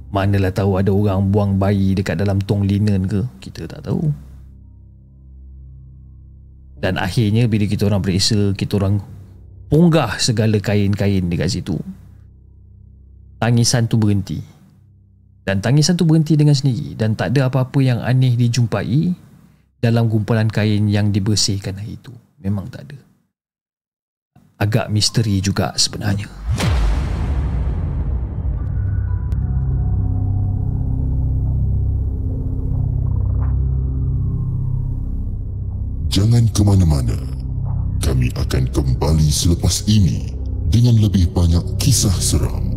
Manalah 0.08 0.54
tahu 0.54 0.80
ada 0.80 0.88
orang 0.88 1.28
buang 1.28 1.60
bayi 1.60 1.92
dekat 1.92 2.16
dalam 2.16 2.40
tong 2.40 2.64
linen 2.64 3.04
ke? 3.04 3.20
Kita 3.44 3.68
tak 3.68 3.84
tahu. 3.84 4.08
Dan 6.80 6.96
akhirnya 7.00 7.48
bila 7.48 7.64
kita 7.68 7.88
orang 7.88 8.00
periksa, 8.00 8.52
kita 8.56 8.76
orang 8.80 9.00
unggah 9.72 10.16
segala 10.20 10.56
kain-kain 10.60 11.26
dekat 11.28 11.48
situ. 11.52 11.76
Tangisan 13.40 13.88
tu 13.90 14.00
berhenti. 14.00 14.40
Dan 15.44 15.60
tangisan 15.60 16.00
tu 16.00 16.08
berhenti 16.08 16.40
dengan 16.40 16.56
sendiri 16.56 16.96
dan 16.96 17.12
tak 17.12 17.36
ada 17.36 17.52
apa-apa 17.52 17.76
yang 17.84 18.00
aneh 18.00 18.32
dijumpai 18.32 19.12
dalam 19.84 20.08
gumpalan 20.08 20.48
kain 20.48 20.88
yang 20.88 21.12
dibersihkan 21.12 21.76
hari 21.76 22.00
itu. 22.00 22.08
Memang 22.40 22.72
tak 22.72 22.88
ada. 22.88 23.00
Agak 24.56 24.88
misteri 24.88 25.44
juga 25.44 25.76
sebenarnya. 25.76 26.24
Jangan 36.08 36.46
ke 36.54 36.62
mana-mana 36.64 37.18
kami 38.00 38.30
akan 38.38 38.70
kembali 38.70 39.28
selepas 39.28 39.84
ini 39.90 40.32
dengan 40.70 40.96
lebih 41.02 41.28
banyak 41.34 41.76
kisah 41.76 42.14
seram. 42.22 42.73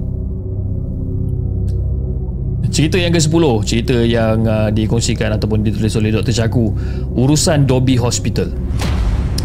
Cerita 2.67 2.99
yang 2.99 3.15
ke-10, 3.15 3.43
cerita 3.63 3.95
yang 4.03 4.43
uh, 4.43 4.69
dikongsikan 4.69 5.31
ataupun 5.39 5.63
ditulis 5.63 5.93
oleh 5.95 6.11
Dr. 6.11 6.33
Chaku, 6.35 6.75
urusan 7.15 7.63
Dobby 7.63 7.95
Hospital. 7.95 8.51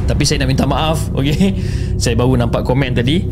Tapi 0.02 0.22
saya 0.26 0.42
nak 0.42 0.48
minta 0.50 0.66
maaf, 0.66 1.08
okey. 1.18 1.56
Saya 1.96 2.18
baru 2.18 2.34
nampak 2.36 2.66
komen 2.66 2.92
tadi. 2.92 3.22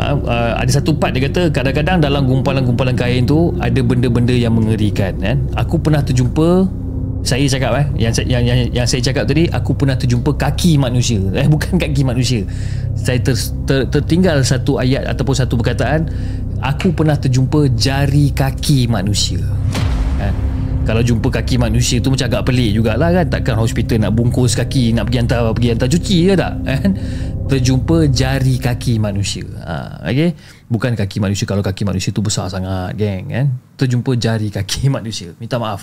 Uh, 0.00 0.16
uh, 0.24 0.52
ada 0.56 0.70
satu 0.70 0.96
part 0.96 1.12
dia 1.12 1.28
kata 1.28 1.52
kadang-kadang 1.52 2.00
dalam 2.00 2.24
gumpalan-gumpalan 2.24 2.96
kain 2.96 3.28
tu 3.28 3.52
ada 3.60 3.80
benda-benda 3.84 4.32
yang 4.32 4.56
mengerikan 4.56 5.12
kan. 5.20 5.36
Aku 5.58 5.76
pernah 5.76 6.00
terjumpa 6.00 6.80
saya 7.20 7.44
cakap 7.44 7.72
eh 7.76 7.86
yang, 8.08 8.12
yang 8.24 8.42
yang 8.44 8.58
yang 8.72 8.86
saya 8.88 9.04
cakap 9.04 9.28
tadi 9.28 9.44
aku 9.52 9.76
pernah 9.76 9.92
terjumpa 9.92 10.40
kaki 10.40 10.80
manusia 10.80 11.20
eh 11.36 11.46
bukan 11.52 11.76
kaki 11.76 12.00
manusia 12.00 12.48
saya 13.00 13.18
ter, 13.24 13.36
ter, 13.64 13.88
tertinggal 13.88 14.44
satu 14.44 14.76
ayat 14.76 15.08
ataupun 15.08 15.32
satu 15.32 15.56
perkataan 15.56 16.06
aku 16.60 16.92
pernah 16.92 17.16
terjumpa 17.16 17.72
jari 17.72 18.30
kaki 18.36 18.86
manusia. 18.92 19.40
Kan? 20.20 20.34
Kalau 20.84 21.04
jumpa 21.04 21.28
kaki 21.28 21.60
manusia 21.60 22.00
tu 22.00 22.08
macam 22.12 22.26
agak 22.28 22.42
pelik 22.50 22.76
jugalah 22.76 23.12
kan? 23.12 23.26
Takkan 23.28 23.56
hospital 23.56 24.04
nak 24.04 24.12
bungkus 24.16 24.56
kaki 24.56 24.96
nak 24.96 25.08
pergi 25.08 25.18
hantar 25.24 25.52
pergi 25.52 25.68
hantar 25.76 25.88
cuci 25.88 26.16
ke 26.24 26.34
tak? 26.36 26.54
Kan? 26.68 26.90
Terjumpa 27.50 27.96
jari 28.14 28.62
kaki 28.62 29.02
manusia. 29.02 29.42
Ha, 29.66 30.06
okay? 30.06 30.38
bukan 30.70 30.94
kaki 30.94 31.18
manusia 31.18 31.50
kalau 31.50 31.66
kaki 31.66 31.82
manusia 31.82 32.14
tu 32.14 32.22
besar 32.22 32.46
sangat 32.46 32.94
geng 32.94 33.26
kan? 33.26 33.46
Terjumpa 33.74 34.14
jari 34.14 34.54
kaki 34.54 34.86
manusia. 34.96 35.34
Minta 35.42 35.58
maaf. 35.58 35.82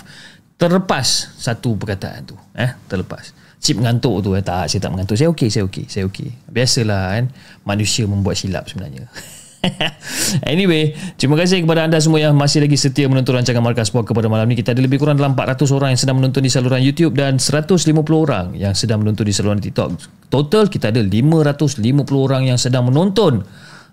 Terlepas 0.56 1.36
satu 1.38 1.76
perkataan 1.76 2.24
tu 2.24 2.34
eh? 2.56 2.72
Terlepas 2.88 3.47
chip 3.58 3.76
mengantuk 3.78 4.22
tu 4.22 4.34
eh 4.38 4.42
tak 4.42 4.70
saya 4.70 4.80
tak 4.82 4.92
mengantuk 4.94 5.18
saya 5.18 5.28
okey 5.34 5.48
saya 5.50 5.64
okey 5.66 5.84
saya 5.90 6.04
okey 6.06 6.30
biasalah 6.50 7.04
kan 7.18 7.24
manusia 7.66 8.06
membuat 8.06 8.38
silap 8.38 8.70
sebenarnya 8.70 9.10
anyway 10.52 10.94
terima 11.18 11.34
kasih 11.34 11.66
kepada 11.66 11.82
anda 11.82 11.98
semua 11.98 12.22
yang 12.22 12.38
masih 12.38 12.62
lagi 12.62 12.78
setia 12.78 13.10
menonton 13.10 13.34
rancangan 13.34 13.58
Markas 13.58 13.90
Puaka 13.90 14.14
pada 14.14 14.30
malam 14.30 14.46
ni 14.46 14.54
kita 14.54 14.70
ada 14.70 14.78
lebih 14.78 15.02
kurang 15.02 15.18
dalam 15.18 15.34
400 15.34 15.74
orang 15.74 15.90
yang 15.94 16.00
sedang 16.00 16.16
menonton 16.22 16.46
di 16.46 16.50
saluran 16.50 16.78
YouTube 16.78 17.18
dan 17.18 17.42
150 17.42 17.90
orang 18.14 18.54
yang 18.54 18.72
sedang 18.78 19.02
menonton 19.02 19.26
di 19.26 19.34
saluran 19.34 19.58
TikTok 19.58 19.98
total 20.30 20.70
kita 20.70 20.94
ada 20.94 21.02
550 21.02 21.82
orang 22.14 22.46
yang 22.46 22.58
sedang 22.58 22.86
menonton 22.86 23.42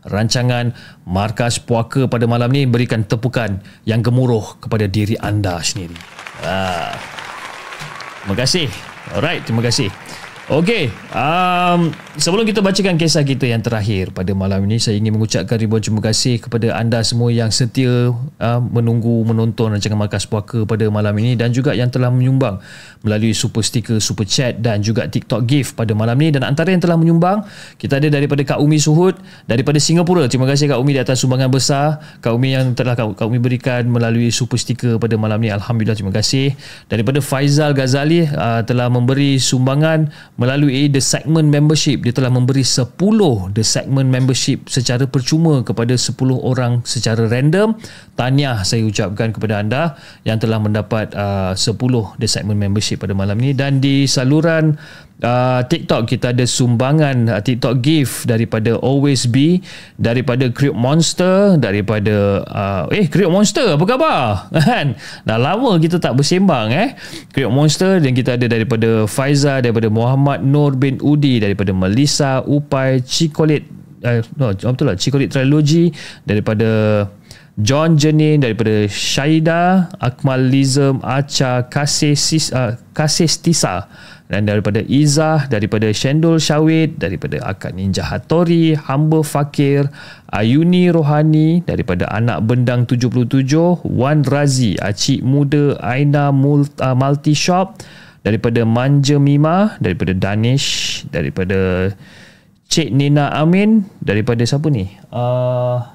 rancangan 0.05 0.71
Markas 1.09 1.57
Puaka 1.57 2.05
pada 2.05 2.29
malam 2.29 2.53
ni 2.53 2.69
berikan 2.69 3.01
tepukan 3.01 3.59
yang 3.83 4.05
gemuruh 4.05 4.61
kepada 4.61 4.85
diri 4.85 5.17
anda 5.17 5.57
sendiri. 5.59 5.97
Ah. 6.45 6.93
Terima 8.21 8.35
kasih. 8.37 8.94
Alright, 9.13 9.45
terima 9.45 9.61
kasih. 9.61 9.89
Okey, 10.49 10.93
um, 11.13 11.89
sebelum 12.15 12.47
kita 12.47 12.63
bacakan 12.63 12.95
kisah 12.95 13.27
kita 13.27 13.43
yang 13.43 13.59
terakhir 13.59 14.15
pada 14.15 14.31
malam 14.31 14.63
ini, 14.67 14.79
saya 14.79 14.95
ingin 14.95 15.15
mengucapkan 15.19 15.59
ribuan 15.59 15.83
terima 15.83 15.99
kasih 15.99 16.39
kepada 16.39 16.71
anda 16.75 17.03
semua 17.03 17.27
yang 17.31 17.51
setia 17.51 18.15
uh, 18.15 18.59
menunggu 18.63 19.27
menonton 19.27 19.75
rancangan 19.75 19.99
Markas 19.99 20.23
Puaka 20.23 20.63
pada 20.63 20.87
malam 20.87 21.11
ini 21.19 21.35
dan 21.35 21.51
juga 21.51 21.75
yang 21.75 21.91
telah 21.91 22.07
menyumbang 22.07 22.63
melalui 23.03 23.35
super 23.35 23.61
sticker, 23.61 23.99
super 23.99 24.23
chat 24.23 24.63
dan 24.63 24.79
juga 24.79 25.05
TikTok 25.11 25.43
gift 25.43 25.75
pada 25.75 25.91
malam 25.91 26.15
ini 26.23 26.39
dan 26.39 26.47
antara 26.47 26.71
yang 26.71 26.79
telah 26.79 26.95
menyumbang, 26.95 27.43
kita 27.75 27.99
ada 27.99 28.07
daripada 28.07 28.41
Kak 28.47 28.63
Umi 28.63 28.79
Suhud 28.79 29.19
daripada 29.45 29.77
Singapura. 29.77 30.25
Terima 30.31 30.47
kasih 30.47 30.71
Kak 30.71 30.79
Umi 30.79 30.95
di 30.95 31.01
atas 31.03 31.19
sumbangan 31.19 31.51
besar. 31.51 31.99
Kak 32.23 32.31
Umi 32.31 32.55
yang 32.55 32.71
telah 32.73 32.95
Kak, 32.95 33.19
Kak 33.19 33.25
Umi 33.27 33.43
berikan 33.43 33.85
melalui 33.91 34.31
super 34.31 34.55
sticker 34.55 34.95
pada 35.01 35.19
malam 35.19 35.41
ini. 35.43 35.51
Alhamdulillah, 35.51 35.97
terima 35.99 36.13
kasih. 36.15 36.55
Daripada 36.87 37.19
Faizal 37.19 37.75
Ghazali 37.75 38.23
uh, 38.29 38.63
telah 38.63 38.87
memberi 38.87 39.37
sumbangan 39.37 40.09
melalui 40.39 40.87
The 40.87 41.03
Segment 41.03 41.51
Membership 41.51 42.04
dia 42.05 42.13
telah 42.13 42.29
memberi 42.29 42.61
10 42.61 43.01
The 43.57 43.65
Segment 43.65 44.05
Membership 44.13 44.69
secara 44.69 45.09
percuma 45.09 45.65
kepada 45.65 45.97
10 45.97 46.13
orang 46.37 46.85
secara 46.85 47.25
random. 47.25 47.81
Tahniah 48.13 48.61
saya 48.61 48.85
ucapkan 48.85 49.33
kepada 49.33 49.57
anda 49.57 49.97
yang 50.21 50.37
telah 50.37 50.61
mendapat 50.61 51.17
uh, 51.17 51.57
10 51.57 51.73
The 52.21 52.29
Segment 52.29 52.61
Membership 52.61 53.01
pada 53.01 53.17
malam 53.17 53.41
ini. 53.41 53.57
Dan 53.57 53.81
di 53.81 54.05
saluran 54.05 54.77
uh, 55.23 55.61
TikTok 55.63 56.09
kita 56.09 56.35
ada 56.35 56.43
sumbangan 56.43 57.31
uh, 57.31 57.39
TikTok 57.39 57.79
gift 57.79 58.27
daripada 58.27 58.75
Always 58.81 59.29
Be 59.29 59.63
daripada 59.95 60.51
Creep 60.51 60.75
Monster 60.75 61.55
daripada 61.55 62.43
uh, 62.43 62.83
eh 62.91 63.07
Creep 63.07 63.31
Monster 63.31 63.79
apa 63.79 63.83
khabar? 63.85 64.19
Kan? 64.67 64.97
Dah 65.23 65.39
lama 65.39 65.77
kita 65.79 66.01
tak 66.01 66.17
bersembang 66.19 66.73
eh? 66.73 66.97
Creep 67.31 67.51
Monster 67.51 68.01
dan 68.01 68.11
kita 68.11 68.35
ada 68.35 68.49
daripada 68.49 69.07
Faiza 69.07 69.63
daripada 69.63 69.87
Muhammad 69.87 70.43
Nur 70.43 70.75
bin 70.75 70.99
Udi 70.99 71.39
daripada 71.39 71.71
Melissa 71.71 72.43
Upai 72.43 72.99
Cikolit 73.05 73.63
uh, 74.03 74.19
no 74.35 74.51
betul 74.51 74.85
lah 74.89 74.97
Cikolit 74.97 75.31
Trilogy 75.31 75.93
daripada 76.27 77.03
John 77.55 77.95
Jenin 77.95 78.43
daripada 78.43 78.83
Syaida 78.91 79.87
Akmalism 80.03 80.99
Acha 80.99 81.63
Kasih 81.71 82.19
Sis, 82.19 82.51
uh, 82.51 82.75
Kasih 82.91 83.31
Tisa 83.31 83.87
dan 84.25 84.49
daripada 84.49 84.81
Izzah 84.81 85.45
daripada 85.45 85.85
Shendul 85.93 86.41
Syawid 86.41 86.97
daripada 86.97 87.37
Akad 87.45 87.77
Ninja 87.77 88.01
Hattori 88.01 88.73
Hamba 88.73 89.21
Fakir 89.21 89.85
Ayuni 90.33 90.89
Rohani 90.89 91.61
daripada 91.61 92.09
Anak 92.09 92.41
Bendang 92.49 92.89
77 92.89 93.85
Wan 93.85 94.25
Razi 94.25 94.81
Acik 94.81 95.21
Muda 95.21 95.77
Aina 95.77 96.33
uh, 96.33 96.95
Multi 96.97 97.37
Shop 97.37 97.77
daripada 98.25 98.65
Manja 98.65 99.21
Mima 99.21 99.77
daripada 99.77 100.17
Danish 100.17 101.05
daripada 101.13 101.93
Cik 102.65 102.89
Nina 102.89 103.29
Amin 103.29 103.85
daripada 104.01 104.41
siapa 104.41 104.73
ni? 104.73 104.89
Uh, 105.13 105.85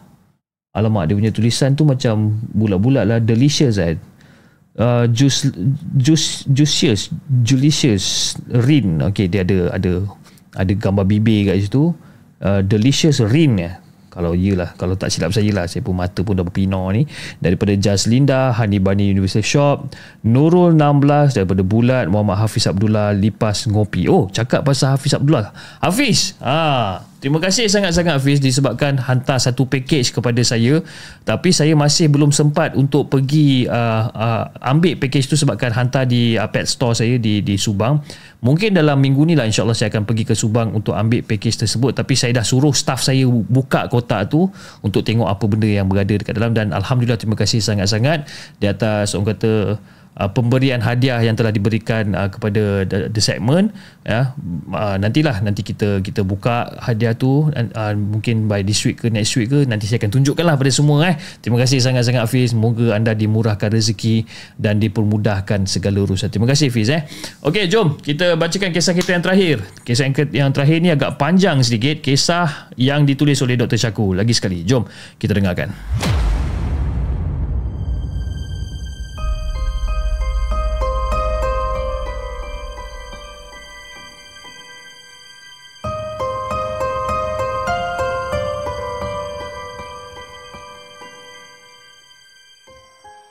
alamak 0.70 1.10
dia 1.10 1.18
punya 1.18 1.34
tulisan 1.34 1.74
tu 1.74 1.82
macam 1.82 2.38
bulat-bulat 2.54 3.10
lah. 3.10 3.18
Delicious 3.18 3.74
kan 3.74 3.98
uh, 4.78 5.08
juice 5.10 5.50
juice 5.98 6.44
juicious 6.46 7.10
delicious 7.26 8.36
rin. 8.52 9.02
Okey 9.02 9.26
dia 9.26 9.42
ada 9.42 9.74
ada 9.74 10.06
ada 10.54 10.72
gambar 10.74 11.06
bibir 11.06 11.50
kat 11.50 11.66
situ. 11.66 11.94
Uh, 12.40 12.64
Delicious 12.64 13.20
Rin 13.20 13.60
ya. 13.60 13.72
Kalau 14.10 14.34
iyalah 14.34 14.74
Kalau 14.74 14.98
tak 14.98 15.14
silap 15.14 15.30
saya 15.30 15.54
lah 15.54 15.70
Saya 15.70 15.86
pun 15.86 15.94
mata 15.94 16.26
pun 16.26 16.34
dah 16.34 16.42
berpinar 16.42 16.90
ni. 16.90 17.06
Daripada 17.38 17.76
Jazz 17.78 18.10
Linda 18.10 18.50
Hani 18.50 18.82
Bani 18.82 19.06
Universal 19.06 19.46
Shop. 19.46 19.76
Nurul 20.26 20.74
16 20.74 21.38
Daripada 21.38 21.62
Bulat 21.62 22.10
Muhammad 22.10 22.42
Hafiz 22.42 22.66
Abdullah 22.66 23.14
Lipas 23.14 23.70
Ngopi. 23.70 24.10
Oh 24.10 24.26
cakap 24.32 24.66
pasal 24.66 24.98
Hafiz 24.98 25.14
Abdullah. 25.14 25.54
Hafiz! 25.78 26.34
Ah, 26.42 27.06
Terima 27.20 27.36
kasih 27.36 27.68
sangat-sangat 27.68 28.16
Hafiz 28.16 28.40
disebabkan 28.40 28.96
hantar 28.96 29.36
satu 29.36 29.68
package 29.68 30.08
kepada 30.08 30.40
saya. 30.40 30.80
Tapi 31.28 31.52
saya 31.52 31.76
masih 31.76 32.08
belum 32.08 32.32
sempat 32.32 32.72
untuk 32.72 33.12
pergi 33.12 33.68
uh, 33.68 34.08
uh, 34.08 34.44
ambil 34.64 34.96
package 34.96 35.28
tu 35.28 35.36
sebabkan 35.36 35.68
hantar 35.68 36.08
di 36.08 36.40
uh, 36.40 36.48
pet 36.48 36.64
store 36.64 36.96
saya 36.96 37.20
di 37.20 37.44
di 37.44 37.60
Subang. 37.60 38.00
Mungkin 38.40 38.72
dalam 38.72 38.96
minggu 39.04 39.28
ni 39.28 39.36
lah 39.36 39.44
insyaAllah 39.44 39.76
saya 39.76 39.92
akan 39.92 40.08
pergi 40.08 40.32
ke 40.32 40.32
Subang 40.32 40.72
untuk 40.72 40.96
ambil 40.96 41.20
package 41.20 41.68
tersebut. 41.68 41.92
Tapi 41.92 42.16
saya 42.16 42.32
dah 42.32 42.44
suruh 42.44 42.72
staff 42.72 43.04
saya 43.04 43.28
buka 43.28 43.84
kotak 43.92 44.32
tu 44.32 44.48
untuk 44.80 45.04
tengok 45.04 45.28
apa 45.28 45.44
benda 45.44 45.68
yang 45.68 45.92
berada 45.92 46.16
dekat 46.16 46.32
dalam. 46.32 46.56
Dan 46.56 46.72
Alhamdulillah 46.72 47.20
terima 47.20 47.36
kasih 47.36 47.60
sangat-sangat. 47.60 48.24
Di 48.56 48.64
atas 48.64 49.12
orang 49.12 49.36
kata 49.36 49.76
uh, 50.18 50.30
pemberian 50.30 50.82
hadiah 50.82 51.20
yang 51.22 51.36
telah 51.38 51.54
diberikan 51.54 52.16
uh, 52.16 52.28
kepada 52.32 52.88
the, 52.88 52.98
the 53.12 53.22
segment 53.22 53.70
ya 54.02 54.32
uh, 54.72 54.96
nantilah 54.96 55.44
nanti 55.44 55.60
kita 55.60 56.00
kita 56.00 56.24
buka 56.24 56.72
hadiah 56.80 57.14
tu 57.14 57.52
uh, 57.52 57.92
mungkin 57.94 58.48
by 58.48 58.64
this 58.64 58.82
week 58.82 59.04
ke 59.04 59.12
next 59.12 59.36
week 59.36 59.52
ke 59.52 59.68
nanti 59.68 59.86
saya 59.86 60.00
akan 60.02 60.10
tunjukkanlah 60.10 60.56
pada 60.56 60.72
semua 60.72 60.98
eh. 61.10 61.16
Terima 61.44 61.60
kasih 61.60 61.78
sangat-sangat 61.84 62.24
Fiz 62.26 62.56
semoga 62.56 62.96
anda 62.96 63.12
dimurahkan 63.12 63.70
rezeki 63.70 64.24
dan 64.56 64.80
dipermudahkan 64.80 65.68
segala 65.68 66.02
urusan. 66.02 66.32
Terima 66.32 66.48
kasih 66.48 66.72
Fiz 66.72 66.88
eh. 66.90 67.04
Okey 67.44 67.68
jom 67.68 68.00
kita 68.00 68.34
bacakan 68.40 68.72
kisah 68.72 68.96
kita 68.96 69.14
yang 69.14 69.22
terakhir. 69.22 69.56
Kisah 69.84 70.08
yang, 70.08 70.14
yang 70.32 70.50
terakhir 70.50 70.78
ni 70.80 70.90
agak 70.90 71.20
panjang 71.20 71.60
sedikit. 71.60 72.00
Kisah 72.00 72.72
yang 72.80 73.04
ditulis 73.04 73.38
oleh 73.44 73.60
Dr. 73.60 73.76
Syaku. 73.76 74.16
Lagi 74.16 74.32
sekali. 74.32 74.64
Jom 74.64 74.88
kita 75.20 75.36
dengarkan 75.36 75.72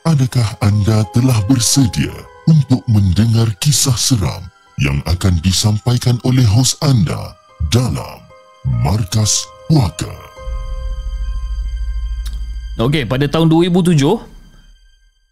Adakah 0.09 0.57
anda 0.65 1.05
telah 1.13 1.37
bersedia 1.45 2.09
untuk 2.49 2.81
mendengar 2.89 3.45
kisah 3.61 3.93
seram 3.93 4.41
yang 4.81 5.05
akan 5.05 5.37
disampaikan 5.45 6.17
oleh 6.25 6.41
hos 6.49 6.73
anda 6.81 7.37
dalam 7.69 8.17
Markas 8.81 9.45
Puaka? 9.69 10.09
Okey, 12.81 13.05
pada 13.05 13.29
tahun 13.29 13.53
2007, 13.53 14.01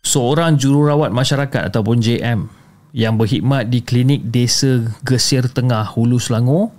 seorang 0.05 0.61
jururawat 0.61 1.09
masyarakat 1.09 1.73
ataupun 1.73 1.97
JM 1.97 2.45
yang 2.93 3.17
berkhidmat 3.17 3.73
di 3.73 3.81
klinik 3.81 4.29
Desa 4.29 4.85
Gesir 5.01 5.49
Tengah 5.49 5.89
Hulu 5.89 6.21
Selangor 6.21 6.69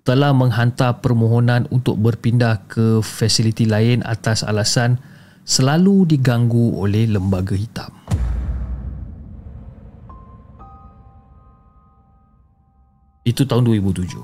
telah 0.00 0.32
menghantar 0.32 1.04
permohonan 1.04 1.68
untuk 1.68 2.00
berpindah 2.00 2.64
ke 2.72 3.04
fasiliti 3.04 3.68
lain 3.68 4.00
atas 4.00 4.40
alasan 4.40 4.96
selalu 5.44 6.08
diganggu 6.08 6.80
oleh 6.80 7.04
lembaga 7.04 7.52
hitam. 7.52 7.92
Itu 13.24 13.44
tahun 13.44 13.68
2007. 13.68 14.20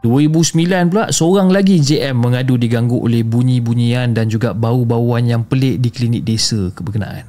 2009 0.00 0.90
pula 0.90 1.12
seorang 1.12 1.52
lagi 1.52 1.76
JM 1.76 2.16
mengadu 2.16 2.56
diganggu 2.56 2.98
oleh 3.04 3.20
bunyi-bunyian 3.20 4.16
dan 4.16 4.32
juga 4.32 4.56
bau-bauan 4.56 5.28
yang 5.28 5.42
pelik 5.44 5.82
di 5.82 5.90
klinik 5.92 6.22
desa 6.24 6.72
keberkenaan. 6.72 7.26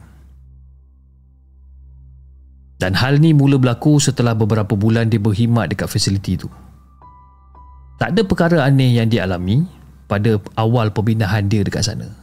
Dan 2.82 2.98
hal 2.98 3.22
ni 3.22 3.36
mula 3.36 3.62
berlaku 3.62 4.02
setelah 4.02 4.34
beberapa 4.34 4.74
bulan 4.74 5.12
dia 5.12 5.22
berkhidmat 5.22 5.70
dekat 5.70 5.86
fasiliti 5.86 6.34
itu. 6.40 6.50
Tak 8.02 8.18
ada 8.18 8.22
perkara 8.26 8.58
aneh 8.66 8.98
yang 8.98 9.06
dialami 9.06 9.70
pada 10.10 10.42
awal 10.58 10.90
pembinaan 10.90 11.46
dia 11.46 11.62
dekat 11.62 11.86
sana. 11.86 12.21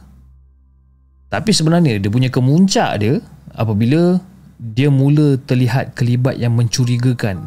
Tapi 1.29 1.53
sebenarnya 1.53 2.01
dia 2.01 2.09
punya 2.09 2.33
kemuncak 2.33 2.91
dia 2.97 3.21
apabila 3.53 4.17
dia 4.57 4.89
mula 4.89 5.37
terlihat 5.45 5.93
kelibat 5.93 6.41
yang 6.41 6.57
mencurigakan 6.57 7.45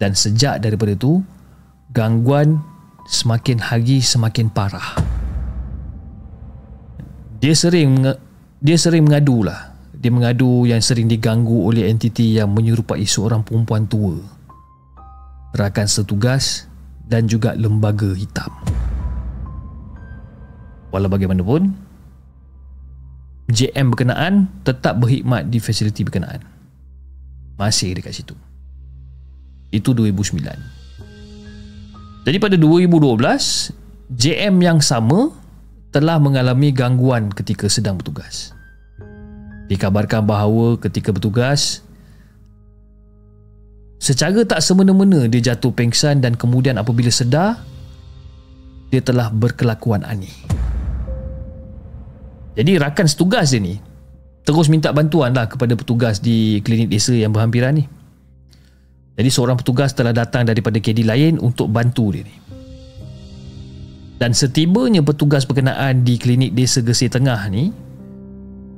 dan 0.00 0.16
sejak 0.16 0.64
daripada 0.64 0.96
itu 0.96 1.20
gangguan 1.92 2.56
semakin 3.04 3.60
hari 3.60 4.00
semakin 4.00 4.48
parah. 4.48 4.96
Dia 7.36 7.52
sering 7.52 8.16
dia 8.64 8.76
sering 8.80 9.04
mengadu 9.04 9.44
lah. 9.44 9.76
Dia 9.96 10.12
mengadu 10.12 10.64
yang 10.64 10.80
sering 10.80 11.08
diganggu 11.08 11.68
oleh 11.68 11.88
entiti 11.88 12.36
yang 12.36 12.52
menyerupai 12.52 13.04
seorang 13.04 13.44
perempuan 13.44 13.84
tua. 13.84 14.16
Rakan 15.56 15.88
setugas 15.88 16.68
dan 17.04 17.28
juga 17.28 17.56
lembaga 17.56 18.12
hitam. 18.12 18.52
Walau 20.92 21.08
bagaimanapun, 21.08 21.85
JM 23.46 23.94
berkenaan 23.94 24.50
tetap 24.66 24.98
berkhidmat 24.98 25.46
di 25.46 25.62
fasiliti 25.62 26.02
berkenaan. 26.02 26.42
Masih 27.54 27.94
dekat 27.94 28.18
situ. 28.18 28.34
Itu 29.70 29.94
2009. 29.94 30.42
Jadi 32.26 32.36
pada 32.42 32.58
2012, 32.58 33.70
JM 34.10 34.54
yang 34.58 34.82
sama 34.82 35.30
telah 35.94 36.18
mengalami 36.18 36.74
gangguan 36.74 37.30
ketika 37.30 37.70
sedang 37.70 37.94
bertugas. 38.02 38.50
Dikabarkan 39.70 40.26
bahawa 40.26 40.74
ketika 40.82 41.14
bertugas, 41.14 41.86
secara 44.02 44.42
tak 44.42 44.58
semena-mena 44.58 45.30
dia 45.30 45.54
jatuh 45.54 45.70
pengsan 45.70 46.18
dan 46.18 46.34
kemudian 46.34 46.82
apabila 46.82 47.14
sedar, 47.14 47.62
dia 48.90 48.98
telah 49.02 49.30
berkelakuan 49.30 50.02
aneh. 50.02 50.55
Jadi 52.56 52.80
rakan 52.80 53.06
setugas 53.06 53.52
dia 53.52 53.60
ni 53.60 53.76
terus 54.46 54.70
minta 54.70 54.94
bantuan 54.94 55.34
lah 55.34 55.50
kepada 55.50 55.74
petugas 55.74 56.22
di 56.22 56.62
klinik 56.62 56.88
desa 56.88 57.12
yang 57.12 57.34
berhampiran 57.34 57.82
ni. 57.82 57.84
Jadi 59.18 59.28
seorang 59.28 59.58
petugas 59.58 59.90
telah 59.92 60.14
datang 60.14 60.46
daripada 60.46 60.78
KD 60.78 61.02
lain 61.02 61.42
untuk 61.42 61.66
bantu 61.68 62.14
dia 62.14 62.22
ni. 62.22 62.36
Dan 64.16 64.32
setibanya 64.32 65.04
petugas 65.04 65.44
berkenaan 65.44 66.00
di 66.00 66.16
klinik 66.16 66.56
desa 66.56 66.80
Gesir 66.80 67.12
Tengah 67.12 67.52
ni, 67.52 67.68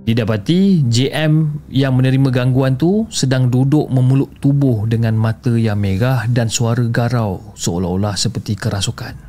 didapati 0.02 0.82
JM 0.88 1.62
yang 1.70 1.94
menerima 1.94 2.32
gangguan 2.32 2.74
tu 2.74 3.06
sedang 3.06 3.46
duduk 3.46 3.86
memeluk 3.86 4.34
tubuh 4.42 4.88
dengan 4.90 5.14
mata 5.14 5.54
yang 5.54 5.78
merah 5.78 6.26
dan 6.26 6.50
suara 6.50 6.82
garau 6.90 7.54
seolah-olah 7.54 8.18
seperti 8.18 8.58
kerasukan. 8.58 9.27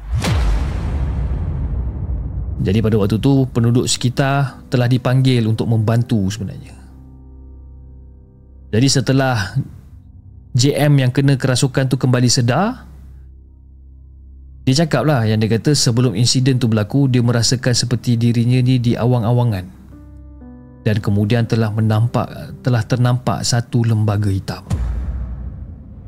Jadi 2.60 2.84
pada 2.84 2.99
waktu 2.99 3.18
tu 3.24 3.47
penduduk 3.47 3.88
sekitar 3.88 4.68
telah 4.68 4.91
dipanggil 4.91 5.47
untuk 5.47 5.72
membantu 5.72 6.28
sebenarnya. 6.28 6.76
Jadi 8.70 8.88
setelah 8.91 9.55
JM 10.53 10.93
yang 10.99 11.12
kena 11.16 11.39
kerasukan 11.39 11.88
tu 11.88 11.95
kembali 11.95 12.28
sedar, 12.28 12.84
dia 14.68 14.86
cakap 14.86 15.07
lah 15.07 15.26
yang 15.26 15.39
dia 15.39 15.49
kata 15.49 15.72
sebelum 15.74 16.14
insiden 16.14 16.60
tu 16.60 16.70
berlaku 16.70 17.10
dia 17.10 17.24
merasakan 17.24 17.74
seperti 17.74 18.20
dirinya 18.20 18.60
ni 18.62 18.78
di 18.78 18.93
awang-awangan 18.93 19.80
dan 20.84 20.95
kemudian 21.03 21.43
telah 21.43 21.70
menampak 21.70 22.55
telah 22.64 22.82
ternampak 22.82 23.43
satu 23.43 23.84
lembaga 23.84 24.32
hitam. 24.32 24.64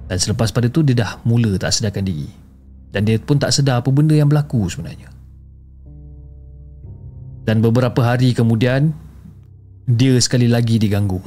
Dan 0.07 0.17
selepas 0.19 0.51
pada 0.51 0.67
tu 0.67 0.83
dia 0.83 0.95
dah 1.05 1.11
mula 1.23 1.55
tak 1.55 1.71
sedarkan 1.71 2.03
diri. 2.03 2.27
Dan 2.91 3.07
dia 3.07 3.15
pun 3.19 3.39
tak 3.39 3.55
sedar 3.55 3.79
apa 3.79 3.87
benda 3.93 4.11
yang 4.11 4.27
berlaku 4.27 4.67
sebenarnya. 4.67 5.10
Dan 7.41 7.59
beberapa 7.59 7.99
hari 8.05 8.37
kemudian 8.37 8.93
Dia 9.89 10.15
sekali 10.21 10.45
lagi 10.45 10.77
diganggu. 10.77 11.19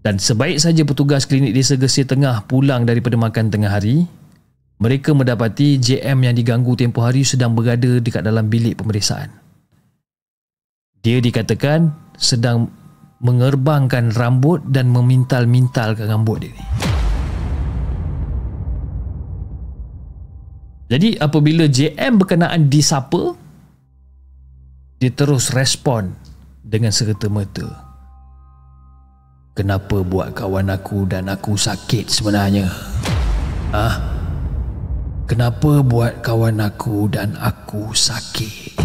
Dan 0.00 0.16
sebaik 0.16 0.56
saja 0.56 0.80
petugas 0.88 1.28
klinik 1.28 1.52
desa 1.52 1.76
Gesir 1.76 2.08
Tengah 2.08 2.48
pulang 2.48 2.88
daripada 2.88 3.20
makan 3.20 3.52
tengah 3.52 3.68
hari 3.68 4.08
Mereka 4.80 5.12
mendapati 5.12 5.76
JM 5.76 6.24
yang 6.24 6.34
diganggu 6.34 6.72
tempoh 6.72 7.04
hari 7.04 7.20
sedang 7.20 7.52
berada 7.52 8.00
dekat 8.00 8.24
dalam 8.24 8.48
bilik 8.48 8.80
pemeriksaan. 8.80 9.28
Dia 11.00 11.20
dikatakan 11.20 11.92
sedang 12.16 12.68
mengerbangkan 13.20 14.16
rambut 14.16 14.64
dan 14.68 14.88
memintal-mintalkan 14.88 16.08
rambut 16.08 16.44
dia 16.44 16.52
ni. 16.56 16.64
Jadi 20.90 21.08
apabila 21.22 21.70
JM 21.70 22.18
berkenaan 22.18 22.66
disapa, 22.66 23.38
dia 25.00 25.08
terus 25.08 25.48
respon 25.56 26.12
dengan 26.60 26.92
serta-merta. 26.92 27.88
Kenapa 29.56 30.04
buat 30.04 30.36
kawan 30.36 30.68
aku 30.68 31.08
dan 31.08 31.32
aku 31.32 31.56
sakit 31.56 32.06
sebenarnya? 32.12 32.68
Ah, 33.72 34.20
Kenapa 35.30 35.78
buat 35.86 36.26
kawan 36.26 36.58
aku 36.58 37.06
dan 37.06 37.38
aku 37.38 37.94
sakit? 37.94 38.82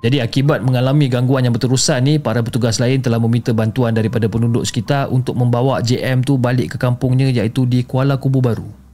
Jadi 0.00 0.16
akibat 0.24 0.64
mengalami 0.64 1.12
gangguan 1.12 1.44
yang 1.44 1.52
berterusan 1.52 2.00
ni, 2.08 2.16
para 2.16 2.40
petugas 2.40 2.80
lain 2.80 3.04
telah 3.04 3.20
meminta 3.20 3.52
bantuan 3.52 3.92
daripada 3.92 4.24
penduduk 4.24 4.64
sekitar 4.64 5.12
untuk 5.12 5.36
membawa 5.36 5.84
JM 5.84 6.24
tu 6.24 6.40
balik 6.40 6.72
ke 6.72 6.76
kampungnya 6.80 7.28
iaitu 7.28 7.68
di 7.68 7.84
Kuala 7.84 8.16
Kubu 8.16 8.40
Baru. 8.40 8.87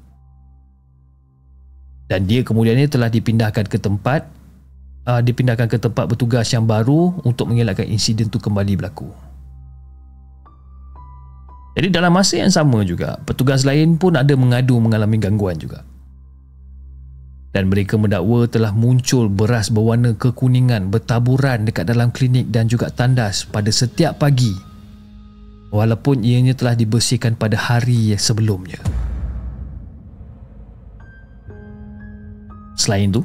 Dan 2.05 2.28
dia 2.28 2.44
kemudian 2.44 2.76
ni 2.76 2.84
telah 2.84 3.09
dipindahkan 3.09 3.64
ke 3.64 3.80
tempat 3.80 4.28
uh, 5.09 5.20
dipindahkan 5.24 5.68
ke 5.68 5.80
tempat 5.80 6.05
bertugas 6.05 6.48
yang 6.52 6.68
baru 6.68 7.16
untuk 7.24 7.48
mengelakkan 7.48 7.88
insiden 7.88 8.28
tu 8.28 8.36
kembali 8.36 8.76
berlaku. 8.76 9.09
Jadi 11.74 11.90
dalam 11.90 12.14
masa 12.14 12.38
yang 12.38 12.55
sama 12.55 12.86
juga, 12.86 13.18
petugas 13.26 13.66
lain 13.66 13.98
pun 13.98 14.14
ada 14.14 14.30
mengadu 14.38 14.78
mengalami 14.78 15.18
gangguan 15.18 15.59
juga 15.59 15.82
dan 17.55 17.70
mereka 17.70 17.94
mendakwa 17.94 18.50
telah 18.50 18.74
muncul 18.74 19.30
beras 19.30 19.70
berwarna 19.70 20.11
kekuningan 20.18 20.90
bertaburan 20.90 21.62
dekat 21.62 21.86
dalam 21.86 22.11
klinik 22.11 22.50
dan 22.50 22.66
juga 22.66 22.90
tandas 22.90 23.46
pada 23.46 23.70
setiap 23.70 24.18
pagi 24.18 24.50
walaupun 25.70 26.26
ianya 26.26 26.59
telah 26.59 26.74
dibersihkan 26.74 27.38
pada 27.38 27.55
hari 27.55 28.11
sebelumnya. 28.18 28.82
Selain 32.75 33.07
itu, 33.07 33.22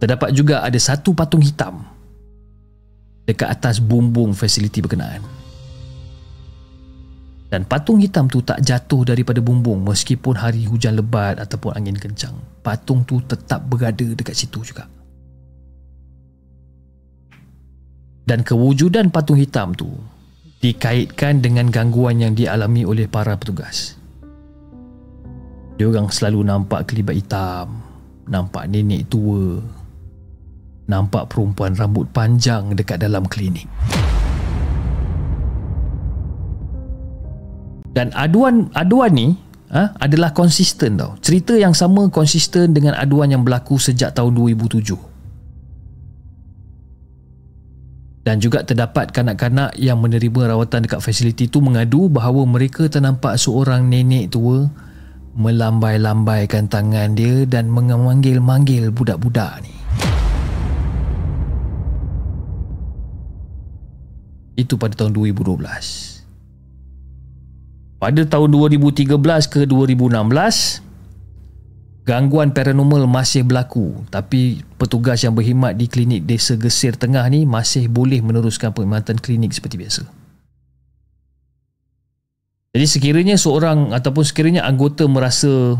terdapat 0.00 0.32
juga 0.32 0.64
ada 0.64 0.76
satu 0.76 1.12
patung 1.12 1.44
hitam 1.44 1.84
dekat 3.28 3.48
atas 3.48 3.76
bumbung 3.80 4.32
fasiliti 4.32 4.80
berkenaan 4.80 5.38
dan 7.48 7.64
patung 7.64 7.96
hitam 7.96 8.28
tu 8.28 8.44
tak 8.44 8.60
jatuh 8.60 9.08
daripada 9.08 9.40
bumbung 9.40 9.80
meskipun 9.80 10.36
hari 10.36 10.68
hujan 10.68 11.00
lebat 11.00 11.40
ataupun 11.40 11.72
angin 11.72 11.96
kencang. 11.96 12.36
Patung 12.60 13.08
tu 13.08 13.24
tetap 13.24 13.64
berada 13.64 14.04
dekat 14.04 14.36
situ 14.36 14.60
juga. 14.60 14.84
Dan 18.28 18.44
kewujudan 18.44 19.08
patung 19.08 19.40
hitam 19.40 19.72
tu 19.72 19.88
dikaitkan 20.60 21.40
dengan 21.40 21.72
gangguan 21.72 22.20
yang 22.20 22.36
dialami 22.36 22.84
oleh 22.84 23.08
para 23.08 23.32
petugas. 23.40 23.96
Dia 25.80 25.88
orang 25.88 26.12
selalu 26.12 26.44
nampak 26.44 26.92
kelibat 26.92 27.16
hitam, 27.16 27.80
nampak 28.28 28.68
nenek 28.68 29.08
tua, 29.08 29.60
nampak 30.88 31.28
perempuan 31.32 31.76
rambut 31.76 32.08
panjang 32.12 32.72
dekat 32.72 33.00
dalam 33.00 33.28
klinik. 33.28 33.68
Dan 37.92 38.14
aduan 38.14 38.70
aduan 38.78 39.10
ni 39.10 39.28
ha, 39.74 39.92
adalah 39.98 40.30
konsisten 40.30 40.96
tau. 40.96 41.18
Cerita 41.18 41.56
yang 41.58 41.74
sama 41.74 42.06
konsisten 42.08 42.70
dengan 42.70 42.94
aduan 42.94 43.32
yang 43.32 43.42
berlaku 43.42 43.76
sejak 43.76 44.14
tahun 44.14 44.38
2007. 44.38 44.94
Dan 48.22 48.44
juga 48.44 48.60
terdapat 48.60 49.08
kanak-kanak 49.08 49.72
yang 49.80 50.04
menerima 50.04 50.52
rawatan 50.52 50.84
dekat 50.84 51.00
fasiliti 51.00 51.48
tu 51.48 51.64
mengadu 51.64 52.12
bahawa 52.12 52.44
mereka 52.44 52.84
ternampak 52.84 53.40
seorang 53.40 53.88
nenek 53.88 54.36
tua 54.36 54.68
melambai-lambaikan 55.38 56.66
tangan 56.66 57.14
dia 57.14 57.46
dan 57.46 57.70
memanggil-manggil 57.70 58.90
budak-budak 58.90 59.62
ni. 59.62 59.70
Itu 64.58 64.74
pada 64.74 64.98
tahun 64.98 65.14
2012. 65.14 65.62
Pada 68.02 68.22
tahun 68.26 68.48
2013 68.50 69.14
ke 69.46 69.62
2016 69.70 70.82
gangguan 72.02 72.50
paranormal 72.50 73.06
masih 73.06 73.46
berlaku 73.46 73.94
tapi 74.10 74.66
petugas 74.74 75.22
yang 75.22 75.38
berkhidmat 75.38 75.78
di 75.78 75.86
klinik 75.86 76.26
Desa 76.26 76.58
Gesir 76.58 76.98
Tengah 76.98 77.26
ni 77.30 77.46
masih 77.46 77.86
boleh 77.86 78.18
meneruskan 78.18 78.74
perkhidmatan 78.74 79.22
klinik 79.22 79.54
seperti 79.54 79.78
biasa. 79.78 80.02
Jadi 82.78 82.86
sekiranya 82.86 83.34
seorang 83.34 83.90
ataupun 83.90 84.22
sekiranya 84.22 84.62
anggota 84.62 85.10
merasa 85.10 85.74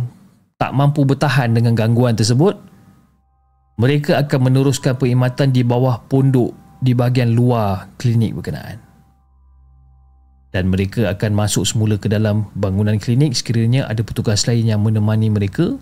tak 0.59 0.75
mampu 0.75 1.07
bertahan 1.07 1.55
dengan 1.55 1.79
gangguan 1.79 2.19
tersebut, 2.19 2.59
mereka 3.79 4.19
akan 4.19 4.51
meneruskan 4.51 4.99
perkhidmatan 4.99 5.55
di 5.55 5.63
bawah 5.63 6.03
pondok 6.11 6.51
di 6.83 6.99
bahagian 6.99 7.31
luar 7.39 7.87
klinik 8.03 8.35
berkenaan 8.35 8.89
dan 10.49 10.73
mereka 10.73 11.13
akan 11.13 11.37
masuk 11.37 11.65
semula 11.69 12.01
ke 12.01 12.09
dalam 12.09 12.49
bangunan 12.57 12.97
klinik 12.97 13.37
sekiranya 13.37 13.85
ada 13.85 14.01
petugas 14.01 14.49
lain 14.49 14.65
yang 14.65 14.81
menemani 14.81 15.29
mereka 15.29 15.77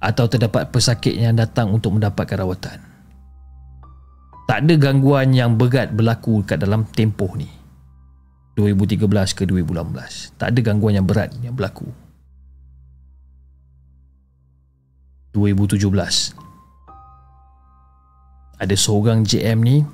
atau 0.00 0.24
terdapat 0.30 0.72
pesakit 0.72 1.12
yang 1.12 1.36
datang 1.36 1.74
untuk 1.74 1.98
mendapatkan 1.98 2.40
rawatan. 2.40 2.78
Tak 4.48 4.64
ada 4.64 4.74
gangguan 4.80 5.36
yang 5.36 5.60
berat 5.60 5.92
berlaku 5.92 6.40
kat 6.40 6.64
dalam 6.64 6.88
tempoh 6.88 7.36
ni. 7.36 7.57
2013 8.58 9.38
ke 9.38 9.46
2018. 9.46 10.34
Tak 10.34 10.50
ada 10.50 10.60
gangguan 10.60 10.98
yang 10.98 11.06
berat 11.06 11.30
yang 11.38 11.54
berlaku. 11.54 11.86
2017. 15.30 15.86
Ada 18.58 18.74
seorang 18.74 19.22
JM 19.22 19.58
ni 19.62 19.86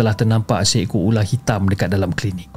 telah 0.00 0.16
ternampak 0.16 0.64
seekor 0.64 1.04
ular 1.04 1.28
hitam 1.28 1.68
dekat 1.68 1.92
dalam 1.92 2.16
klinik. 2.16 2.48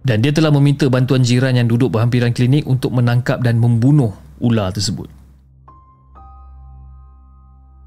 dan 0.00 0.24
dia 0.24 0.32
telah 0.32 0.48
meminta 0.48 0.88
bantuan 0.88 1.20
jiran 1.20 1.54
yang 1.54 1.68
duduk 1.68 1.92
berhampiran 1.92 2.32
klinik 2.32 2.64
untuk 2.64 2.90
menangkap 2.90 3.38
dan 3.44 3.60
membunuh 3.60 4.16
ular 4.40 4.72
tersebut. 4.72 5.06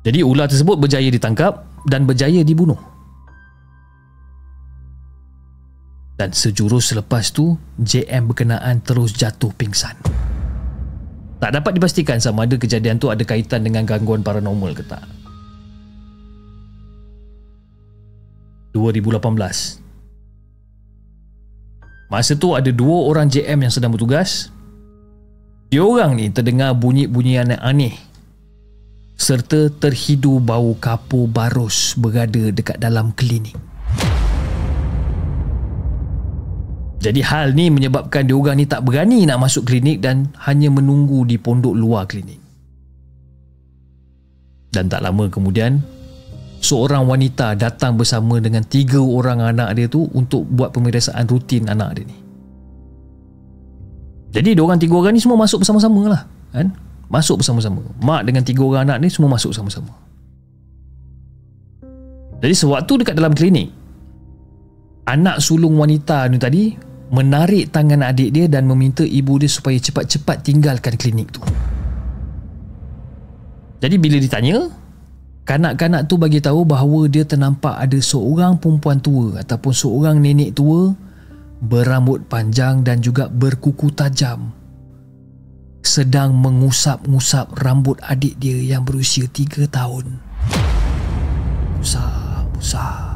Jadi 0.03 0.19
ular 0.21 0.51
tersebut 0.51 0.77
berjaya 0.77 1.09
ditangkap 1.09 1.63
dan 1.87 2.05
berjaya 2.05 2.43
dibunuh. 2.45 2.92
Dan 6.13 6.29
sejurus 6.29 6.93
selepas 6.93 7.33
tu, 7.33 7.57
JM 7.81 8.29
berkenaan 8.29 8.85
terus 8.85 9.17
jatuh 9.17 9.49
pingsan. 9.53 9.97
Tak 11.41 11.51
dapat 11.59 11.75
dipastikan 11.75 12.21
sama 12.23 12.47
ada 12.47 12.55
kejadian 12.55 13.01
tu 13.01 13.11
ada 13.11 13.25
kaitan 13.27 13.65
dengan 13.65 13.83
gangguan 13.83 14.23
paranormal 14.23 14.71
ke 14.77 14.83
tak. 14.87 15.03
2018 18.73 19.29
Masa 22.09 22.37
tu 22.37 22.53
ada 22.53 22.69
dua 22.69 23.09
orang 23.09 23.25
JM 23.25 23.65
yang 23.65 23.73
sedang 23.73 23.89
bertugas. 23.89 24.53
Diorang 25.73 26.13
ni 26.13 26.29
terdengar 26.29 26.77
bunyi-bunyian 26.77 27.57
yang 27.57 27.61
aneh 27.61 27.97
serta 29.17 29.71
terhidu 29.71 30.41
bau 30.41 30.75
kapur 30.77 31.25
barus 31.29 31.97
berada 31.97 32.53
dekat 32.53 32.77
dalam 32.77 33.13
klinik. 33.15 33.55
Jadi 37.03 37.19
hal 37.19 37.51
ni 37.51 37.67
menyebabkan 37.67 38.23
diorang 38.23 38.55
ni 38.55 38.63
tak 38.63 38.87
berani 38.87 39.27
nak 39.27 39.43
masuk 39.43 39.67
klinik 39.67 39.99
dan 39.99 40.31
hanya 40.47 40.71
menunggu 40.71 41.27
di 41.27 41.35
pondok 41.35 41.75
luar 41.75 42.07
klinik. 42.07 42.39
Dan 44.71 44.87
tak 44.87 45.03
lama 45.03 45.27
kemudian, 45.27 45.83
seorang 46.63 47.03
wanita 47.03 47.59
datang 47.59 47.99
bersama 47.99 48.39
dengan 48.39 48.63
tiga 48.63 49.03
orang 49.03 49.43
anak 49.43 49.75
dia 49.75 49.91
tu 49.91 50.07
untuk 50.15 50.47
buat 50.47 50.71
pemeriksaan 50.71 51.27
rutin 51.27 51.67
anak 51.67 51.99
dia 51.99 52.07
ni. 52.07 52.17
Jadi 54.33 54.55
dia 54.55 54.63
orang 54.63 54.79
tiga 54.79 54.95
orang 54.95 55.13
ni 55.13 55.21
semua 55.21 55.37
masuk 55.37 55.61
bersama-sama 55.61 56.07
lah. 56.07 56.23
Kan? 56.55 56.71
Masuk 57.11 57.43
bersama-sama. 57.43 57.83
Mak 57.99 58.31
dengan 58.31 58.47
tiga 58.47 58.63
orang 58.63 58.87
anak 58.87 59.03
ni 59.03 59.11
semua 59.11 59.27
masuk 59.27 59.51
bersama-sama. 59.51 59.91
Jadi 62.39 62.55
sewaktu 62.55 63.03
dekat 63.03 63.15
dalam 63.19 63.35
klinik, 63.35 63.69
anak 65.03 65.43
sulung 65.43 65.75
wanita 65.75 66.31
ni 66.31 66.39
tadi 66.39 66.92
menarik 67.11 67.73
tangan 67.73 68.05
adik 68.05 68.31
dia 68.31 68.45
dan 68.47 68.69
meminta 68.69 69.03
ibu 69.03 69.35
dia 69.41 69.51
supaya 69.51 69.75
cepat-cepat 69.75 70.45
tinggalkan 70.45 70.95
klinik 70.95 71.33
tu. 71.33 71.41
Jadi 73.83 73.95
bila 73.99 74.15
ditanya, 74.15 74.71
Kanak-kanak 75.43 76.07
tu 76.07 76.15
bagi 76.15 76.39
tahu 76.39 76.63
bahawa 76.63 77.11
dia 77.11 77.27
ternampak 77.27 77.75
ada 77.75 77.99
seorang 77.99 78.55
perempuan 78.55 79.03
tua 79.03 79.43
ataupun 79.43 79.75
seorang 79.75 80.15
nenek 80.23 80.55
tua 80.55 80.95
berambut 81.59 82.23
panjang 82.31 82.79
dan 82.79 83.03
juga 83.03 83.27
berkuku 83.27 83.91
tajam 83.91 84.55
sedang 85.83 86.31
mengusap-ngusap 86.39 87.59
rambut 87.59 87.99
adik 88.07 88.39
dia 88.39 88.55
yang 88.55 88.87
berusia 88.87 89.27
3 89.27 89.67
tahun. 89.67 90.15
Usap, 91.83 92.47
usap. 92.55 93.12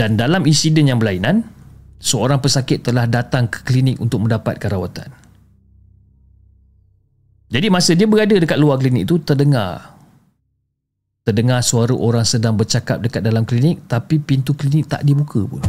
Dan 0.00 0.16
dalam 0.16 0.48
insiden 0.48 0.88
yang 0.88 0.96
berlainan, 0.96 1.44
seorang 2.00 2.40
pesakit 2.40 2.80
telah 2.80 3.04
datang 3.04 3.52
ke 3.52 3.60
klinik 3.68 4.00
untuk 4.00 4.24
mendapatkan 4.24 4.72
rawatan. 4.72 5.12
Jadi 7.52 7.68
masa 7.68 7.92
dia 7.92 8.08
berada 8.08 8.32
dekat 8.32 8.56
luar 8.56 8.80
klinik 8.80 9.04
tu 9.04 9.20
terdengar 9.20 10.00
terdengar 11.20 11.60
suara 11.60 11.92
orang 11.92 12.24
sedang 12.24 12.56
bercakap 12.56 13.04
dekat 13.04 13.20
dalam 13.20 13.44
klinik 13.44 13.84
tapi 13.84 14.16
pintu 14.16 14.56
klinik 14.56 14.88
tak 14.88 15.04
dibuka 15.04 15.44
pun. 15.44 15.60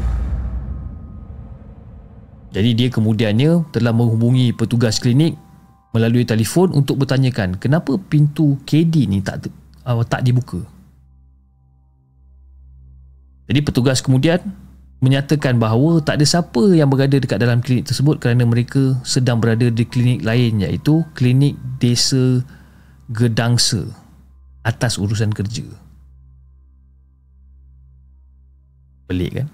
Jadi 2.55 2.71
dia 2.71 2.87
kemudiannya 2.87 3.67
telah 3.75 3.91
menghubungi 3.91 4.55
petugas 4.55 5.03
klinik 5.03 5.35
melalui 5.91 6.23
telefon 6.23 6.71
untuk 6.71 7.03
bertanyakan 7.03 7.59
kenapa 7.59 7.99
pintu 7.99 8.55
KD 8.63 9.11
ni 9.11 9.19
tak 9.19 9.51
uh, 9.83 9.99
tak 10.07 10.23
dibuka. 10.23 10.63
Jadi 13.51 13.67
petugas 13.67 13.99
kemudian 13.99 14.39
menyatakan 15.03 15.59
bahawa 15.59 15.99
tak 15.99 16.23
ada 16.23 16.23
siapa 16.23 16.71
yang 16.71 16.87
berada 16.87 17.19
dekat 17.19 17.35
dalam 17.35 17.59
klinik 17.59 17.83
tersebut 17.83 18.23
kerana 18.23 18.47
mereka 18.47 18.95
sedang 19.03 19.43
berada 19.43 19.67
di 19.67 19.83
klinik 19.83 20.23
lain 20.23 20.63
iaitu 20.63 21.03
klinik 21.11 21.59
Desa 21.75 22.47
Gedangsa 23.11 23.83
atas 24.63 24.95
urusan 24.95 25.35
kerja. 25.35 25.67
Pelik 29.11 29.43
kan? 29.43 29.47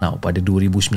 Now, 0.00 0.16
pada 0.16 0.40
2019, 0.40 0.96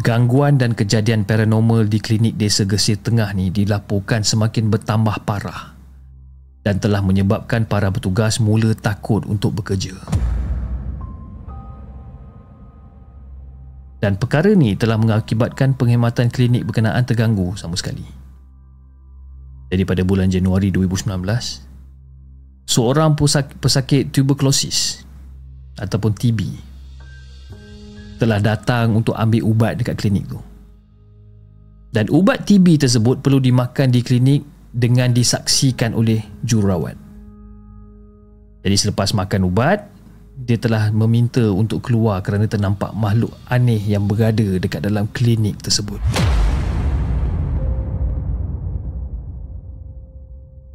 gangguan 0.00 0.56
dan 0.56 0.72
kejadian 0.72 1.28
paranormal 1.28 1.92
di 1.92 2.00
klinik 2.00 2.40
Desa 2.40 2.64
Gesir 2.64 2.96
Tengah 2.96 3.36
ni 3.36 3.52
dilaporkan 3.52 4.24
semakin 4.24 4.72
bertambah 4.72 5.28
parah 5.28 5.71
dan 6.62 6.78
telah 6.78 7.02
menyebabkan 7.02 7.66
para 7.66 7.90
petugas 7.90 8.38
mula 8.38 8.74
takut 8.78 9.26
untuk 9.26 9.58
bekerja. 9.58 9.98
Dan 14.02 14.18
perkara 14.18 14.50
ni 14.54 14.74
telah 14.74 14.98
mengakibatkan 14.98 15.78
penghematan 15.78 16.26
klinik 16.26 16.66
berkenaan 16.66 17.06
terganggu 17.06 17.54
sama 17.54 17.78
sekali. 17.78 18.02
Jadi 19.70 19.82
pada 19.86 20.02
bulan 20.02 20.26
Januari 20.26 20.74
2019, 20.74 21.06
seorang 22.66 23.14
pesakit 23.62 24.10
tuberculosis 24.10 25.06
ataupun 25.78 26.12
TB 26.18 26.40
telah 28.18 28.38
datang 28.42 28.98
untuk 28.98 29.14
ambil 29.18 29.42
ubat 29.46 29.78
dekat 29.78 29.98
klinik 29.98 30.26
tu. 30.30 30.38
Dan 31.94 32.10
ubat 32.10 32.42
TB 32.42 32.82
tersebut 32.82 33.22
perlu 33.22 33.38
dimakan 33.38 33.90
di 33.90 34.02
klinik 34.02 34.42
dengan 34.72 35.12
disaksikan 35.12 35.92
oleh 35.92 36.24
jururawat. 36.42 36.96
Jadi 38.64 38.76
selepas 38.76 39.12
makan 39.12 39.46
ubat, 39.52 39.86
dia 40.34 40.56
telah 40.56 40.90
meminta 40.90 41.44
untuk 41.52 41.84
keluar 41.84 42.24
kerana 42.24 42.48
ternampak 42.48 42.90
makhluk 42.96 43.30
aneh 43.46 43.78
yang 43.78 44.08
berada 44.08 44.58
dekat 44.58 44.82
dalam 44.82 45.06
klinik 45.12 45.60
tersebut. 45.60 46.00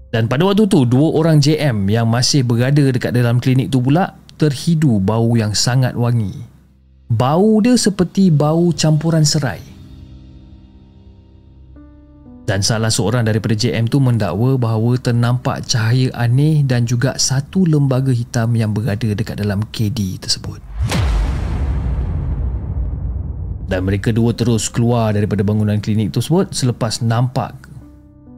Dan 0.08 0.32
pada 0.32 0.48
waktu 0.48 0.72
tu, 0.72 0.88
dua 0.88 1.20
orang 1.20 1.44
JM 1.44 1.92
yang 1.92 2.08
masih 2.08 2.48
berada 2.48 2.80
dekat 2.80 3.12
dalam 3.12 3.44
klinik 3.44 3.68
tu 3.68 3.84
pula 3.84 4.16
terhidu 4.40 5.04
bau 5.04 5.36
yang 5.36 5.52
sangat 5.52 5.98
wangi 6.00 6.58
Bau 7.08 7.64
dia 7.64 7.80
seperti 7.80 8.28
bau 8.28 8.76
campuran 8.76 9.24
serai. 9.24 9.77
Dan 12.48 12.64
salah 12.64 12.88
seorang 12.88 13.28
daripada 13.28 13.52
JM 13.52 13.92
tu 13.92 14.00
mendakwa 14.00 14.56
bahawa 14.56 14.96
ternampak 14.96 15.68
cahaya 15.68 16.08
aneh 16.16 16.64
dan 16.64 16.88
juga 16.88 17.20
satu 17.20 17.68
lembaga 17.68 18.16
hitam 18.16 18.56
yang 18.56 18.72
berada 18.72 19.12
dekat 19.12 19.44
dalam 19.44 19.68
KD 19.68 20.16
tersebut. 20.16 20.64
Dan 23.68 23.84
mereka 23.84 24.16
dua 24.16 24.32
terus 24.32 24.72
keluar 24.72 25.12
daripada 25.12 25.44
bangunan 25.44 25.76
klinik 25.84 26.16
tersebut 26.16 26.56
selepas 26.56 27.04
nampak 27.04 27.52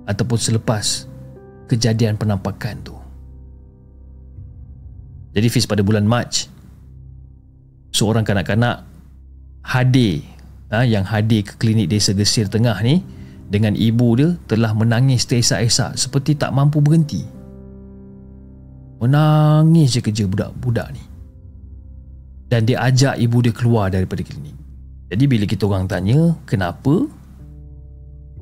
ataupun 0.09 0.41
selepas 0.41 1.05
kejadian 1.69 2.17
penampakan 2.17 2.81
tu. 2.81 2.97
Jadi 5.37 5.53
Fiz 5.53 5.69
pada 5.69 5.85
bulan 5.85 6.09
Mac 6.09 6.49
seorang 7.93 8.25
kanak-kanak 8.25 8.89
hadir 9.61 10.25
ha, 10.73 10.81
yang 10.81 11.05
hadir 11.05 11.45
ke 11.45 11.61
klinik 11.61 11.93
desa 11.93 12.17
Gesir 12.17 12.49
Tengah 12.49 12.73
ni 12.81 13.18
dengan 13.49 13.73
ibu 13.73 14.13
dia 14.13 14.29
telah 14.45 14.71
menangis 14.77 15.25
teresak-esak 15.25 15.97
seperti 15.97 16.37
tak 16.37 16.53
mampu 16.53 16.79
berhenti. 16.79 17.25
Menangis 19.01 19.97
je 19.97 20.01
kerja 20.05 20.29
budak-budak 20.29 20.93
ni. 20.93 21.03
Dan 22.49 22.65
dia 22.69 22.81
ajak 22.85 23.17
ibu 23.17 23.37
dia 23.41 23.53
keluar 23.53 23.89
daripada 23.89 24.21
klinik. 24.21 24.53
Jadi 25.09 25.23
bila 25.25 25.45
kita 25.49 25.65
orang 25.65 25.89
tanya 25.89 26.37
kenapa 26.45 27.09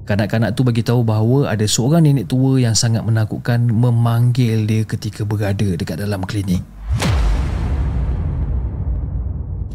Kanak-kanak 0.08 0.56
tu 0.56 0.64
bagi 0.64 0.88
tahu 0.88 1.04
bahawa 1.04 1.52
ada 1.52 1.68
seorang 1.68 2.08
nenek 2.08 2.32
tua 2.32 2.56
yang 2.56 2.72
sangat 2.72 3.04
menakutkan 3.04 3.68
memanggil 3.68 4.64
dia 4.64 4.88
ketika 4.88 5.28
berada 5.28 5.76
dekat 5.76 6.00
dalam 6.00 6.24
klinik. 6.24 6.64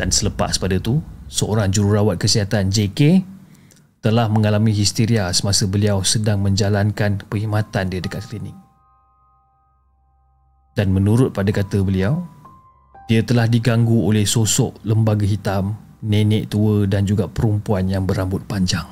Dan 0.01 0.09
selepas 0.09 0.57
pada 0.57 0.81
tu, 0.81 1.05
seorang 1.29 1.69
jururawat 1.69 2.17
kesihatan 2.17 2.73
JK 2.73 3.21
telah 4.03 4.27
mengalami 4.27 4.75
histeria 4.75 5.31
semasa 5.31 5.71
beliau 5.71 6.03
sedang 6.03 6.43
menjalankan 6.43 7.23
perkhidmatan 7.31 7.87
dia 7.87 8.03
dekat 8.03 8.27
klinik. 8.27 8.55
Dan 10.75 10.91
menurut 10.91 11.31
pada 11.31 11.55
kata 11.55 11.87
beliau, 11.87 12.27
dia 13.07 13.23
telah 13.23 13.47
diganggu 13.47 14.03
oleh 14.03 14.27
sosok 14.27 14.83
lembaga 14.83 15.23
hitam, 15.23 15.79
nenek 16.03 16.51
tua 16.51 16.83
dan 16.91 17.07
juga 17.07 17.31
perempuan 17.31 17.87
yang 17.87 18.03
berambut 18.03 18.43
panjang. 18.51 18.85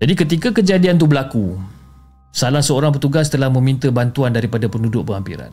Jadi 0.00 0.14
ketika 0.16 0.48
kejadian 0.54 0.96
tu 0.96 1.10
berlaku, 1.10 1.58
salah 2.30 2.62
seorang 2.62 2.94
petugas 2.94 3.26
telah 3.26 3.50
meminta 3.50 3.90
bantuan 3.90 4.30
daripada 4.30 4.70
penduduk 4.70 5.02
berhampiran. 5.02 5.50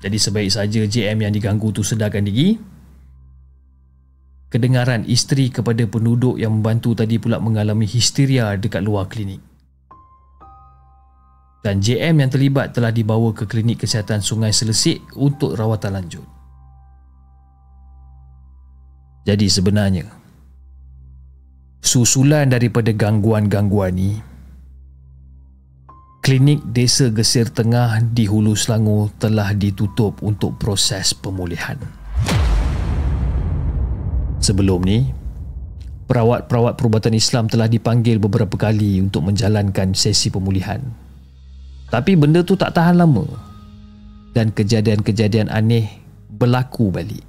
Jadi 0.00 0.16
sebaik 0.16 0.48
saja 0.48 0.80
JM 0.88 1.28
yang 1.28 1.32
diganggu 1.36 1.76
tu 1.76 1.84
sedarkan 1.84 2.24
diri 2.24 2.79
Kedengaran 4.50 5.06
isteri 5.06 5.46
kepada 5.46 5.86
penduduk 5.86 6.34
yang 6.34 6.58
membantu 6.58 6.98
tadi 6.98 7.22
pula 7.22 7.38
mengalami 7.38 7.86
histeria 7.86 8.50
dekat 8.58 8.82
luar 8.82 9.06
klinik. 9.06 9.38
Dan 11.62 11.78
JM 11.78 12.18
yang 12.18 12.30
terlibat 12.32 12.74
telah 12.74 12.90
dibawa 12.90 13.30
ke 13.30 13.46
klinik 13.46 13.86
kesihatan 13.86 14.18
Sungai 14.18 14.50
Selesik 14.50 15.06
untuk 15.14 15.54
rawatan 15.54 16.02
lanjut. 16.02 16.26
Jadi 19.28 19.46
sebenarnya, 19.46 20.08
susulan 21.84 22.50
daripada 22.50 22.90
gangguan-gangguan 22.90 23.92
ni 23.94 24.18
Klinik 26.20 26.60
Desa 26.68 27.08
Gesir 27.08 27.48
Tengah 27.48 28.02
di 28.02 28.28
Hulu 28.28 28.52
Selangor 28.52 29.08
telah 29.16 29.56
ditutup 29.56 30.20
untuk 30.20 30.60
proses 30.60 31.16
pemulihan. 31.16 31.99
Sebelum 34.40 34.80
ni, 34.82 35.04
perawat-perawat 36.08 36.80
perubatan 36.80 37.12
Islam 37.12 37.46
telah 37.46 37.68
dipanggil 37.68 38.16
beberapa 38.16 38.56
kali 38.56 39.04
untuk 39.04 39.28
menjalankan 39.28 39.92
sesi 39.92 40.32
pemulihan. 40.32 40.80
Tapi 41.92 42.16
benda 42.16 42.40
tu 42.40 42.56
tak 42.56 42.72
tahan 42.72 42.98
lama 42.98 43.28
dan 44.32 44.48
kejadian-kejadian 44.50 45.52
aneh 45.52 45.86
berlaku 46.32 46.88
balik. 46.88 47.22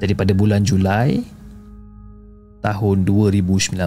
Jadi 0.00 0.12
pada 0.16 0.32
bulan 0.36 0.64
Julai 0.64 1.24
tahun 2.60 3.04
2019, 3.08 3.80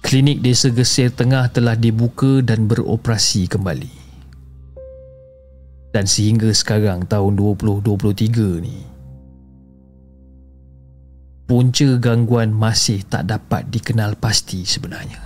Klinik 0.00 0.38
Desa 0.42 0.74
Gesir 0.74 1.14
Tengah 1.14 1.46
telah 1.54 1.78
dibuka 1.78 2.42
dan 2.42 2.66
beroperasi 2.66 3.46
kembali. 3.46 4.09
Dan 5.90 6.06
sehingga 6.06 6.54
sekarang 6.54 7.10
tahun 7.10 7.34
2023 7.34 8.62
ni 8.62 8.90
punca 11.50 11.98
gangguan 11.98 12.54
masih 12.54 13.02
tak 13.02 13.26
dapat 13.26 13.66
dikenal 13.74 14.14
pasti 14.14 14.62
sebenarnya. 14.62 15.18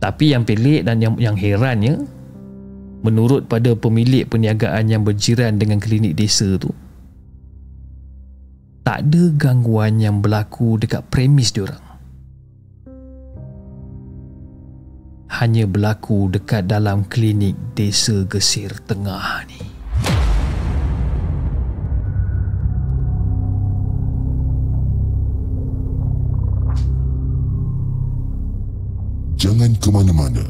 Tapi 0.00 0.32
yang 0.32 0.48
pelik 0.48 0.88
dan 0.88 1.04
yang, 1.04 1.20
yang 1.20 1.36
herannya 1.36 2.08
menurut 3.04 3.44
pada 3.52 3.76
pemilik 3.76 4.24
perniagaan 4.24 4.88
yang 4.88 5.04
berjiran 5.04 5.60
dengan 5.60 5.76
klinik 5.76 6.16
desa 6.16 6.56
tu 6.56 6.72
tak 8.86 9.02
ada 9.02 9.22
gangguan 9.34 9.98
yang 9.98 10.22
berlaku 10.22 10.78
dekat 10.78 11.02
premis 11.10 11.50
diorang. 11.50 11.85
Hanya 15.36 15.68
berlaku 15.68 16.32
dekat 16.32 16.64
dalam 16.64 17.04
klinik 17.12 17.52
desa 17.76 18.24
Gesir 18.24 18.72
Tengah 18.88 19.44
ni. 19.44 19.60
Jangan 29.36 29.76
ke 29.76 29.88
mana-mana. 29.92 30.40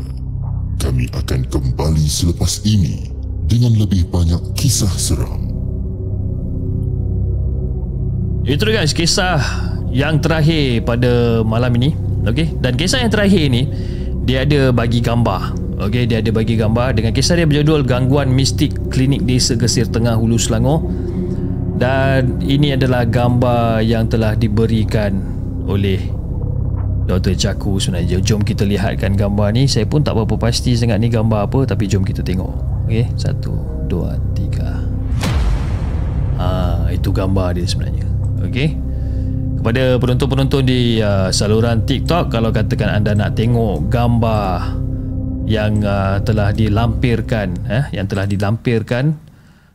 Kami 0.79 1.11
akan 1.19 1.41
kembali 1.51 2.07
selepas 2.07 2.63
ini 2.63 3.11
dengan 3.51 3.75
lebih 3.75 4.07
banyak 4.07 4.55
kisah 4.55 4.95
seram. 4.95 5.51
Itu 8.47 8.71
dia 8.71 8.87
guys 8.87 8.95
kisah 8.95 9.43
yang 9.91 10.23
terakhir 10.23 10.87
pada 10.87 11.43
malam 11.43 11.75
ini. 11.75 11.91
Okey, 12.23 12.55
dan 12.63 12.79
kisah 12.79 13.03
yang 13.03 13.11
terakhir 13.11 13.51
ni 13.51 13.67
dia 14.27 14.43
ada 14.43 14.75
bagi 14.75 14.99
gambar. 14.99 15.55
Okey, 15.87 16.11
dia 16.11 16.19
ada 16.19 16.31
bagi 16.35 16.59
gambar 16.59 16.99
dengan 16.99 17.15
kisah 17.15 17.39
dia 17.39 17.47
berjudul 17.47 17.87
Gangguan 17.87 18.35
Mistik 18.35 18.75
Klinik 18.91 19.23
Desa 19.23 19.55
Gesir 19.55 19.87
Tengah 19.87 20.19
Hulu 20.19 20.35
Selangor. 20.35 20.83
Dan 21.77 22.43
ini 22.43 22.75
adalah 22.75 23.07
gambar 23.07 23.85
yang 23.87 24.11
telah 24.11 24.35
diberikan 24.35 25.21
oleh 25.69 26.01
Dr. 27.07 27.39
Jaku 27.39 27.79
sebenarnya. 27.79 28.19
Jom 28.19 28.43
kita 28.43 28.67
lihatkan 28.67 29.15
gambar 29.15 29.55
ni. 29.55 29.71
Saya 29.71 29.87
pun 29.87 30.03
tak 30.03 30.19
berapa 30.19 30.35
pasti 30.35 30.75
sangat 30.75 30.99
ni 30.99 31.07
gambar 31.07 31.47
apa 31.47 31.63
tapi 31.63 31.87
jom 31.87 32.03
kita 32.03 32.27
tengok. 32.27 32.51
Okey, 32.91 33.07
satu, 33.15 33.55
dua, 33.87 34.19
tiga. 34.35 34.83
Ah, 36.35 36.91
itu 36.91 37.15
gambar 37.15 37.55
dia 37.55 37.69
sebenarnya. 37.69 38.09
Okey. 38.43 38.86
Kepada 39.67 39.99
penonton-penonton 39.99 40.63
di 40.63 41.03
uh, 41.03 41.27
saluran 41.35 41.83
TikTok 41.83 42.31
kalau 42.31 42.55
katakan 42.55 42.87
anda 42.87 43.19
nak 43.19 43.35
tengok 43.35 43.91
gambar 43.91 44.79
yang 45.43 45.83
uh, 45.83 46.23
telah 46.23 46.55
dilampirkan 46.55 47.67
eh 47.67 47.91
yang 47.91 48.07
telah 48.07 48.31
dilampirkan 48.31 49.19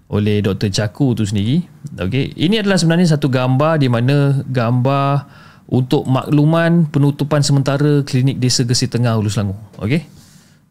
oleh 0.07 0.39
Dr. 0.39 0.71
Caku 0.71 1.11
tu 1.11 1.27
sendiri. 1.27 1.67
Okey, 1.99 2.39
ini 2.39 2.63
adalah 2.63 2.79
sebenarnya 2.79 3.19
satu 3.19 3.27
gambar 3.27 3.83
di 3.83 3.91
mana 3.91 4.39
gambar 4.47 5.27
untuk 5.67 6.07
makluman 6.07 6.87
penutupan 6.87 7.43
sementara 7.43 7.99
klinik 8.07 8.39
Desa 8.39 8.63
Gesi 8.63 8.87
Tengah 8.87 9.19
Hulu 9.19 9.27
Selangor. 9.27 9.59
Okey. 9.75 10.07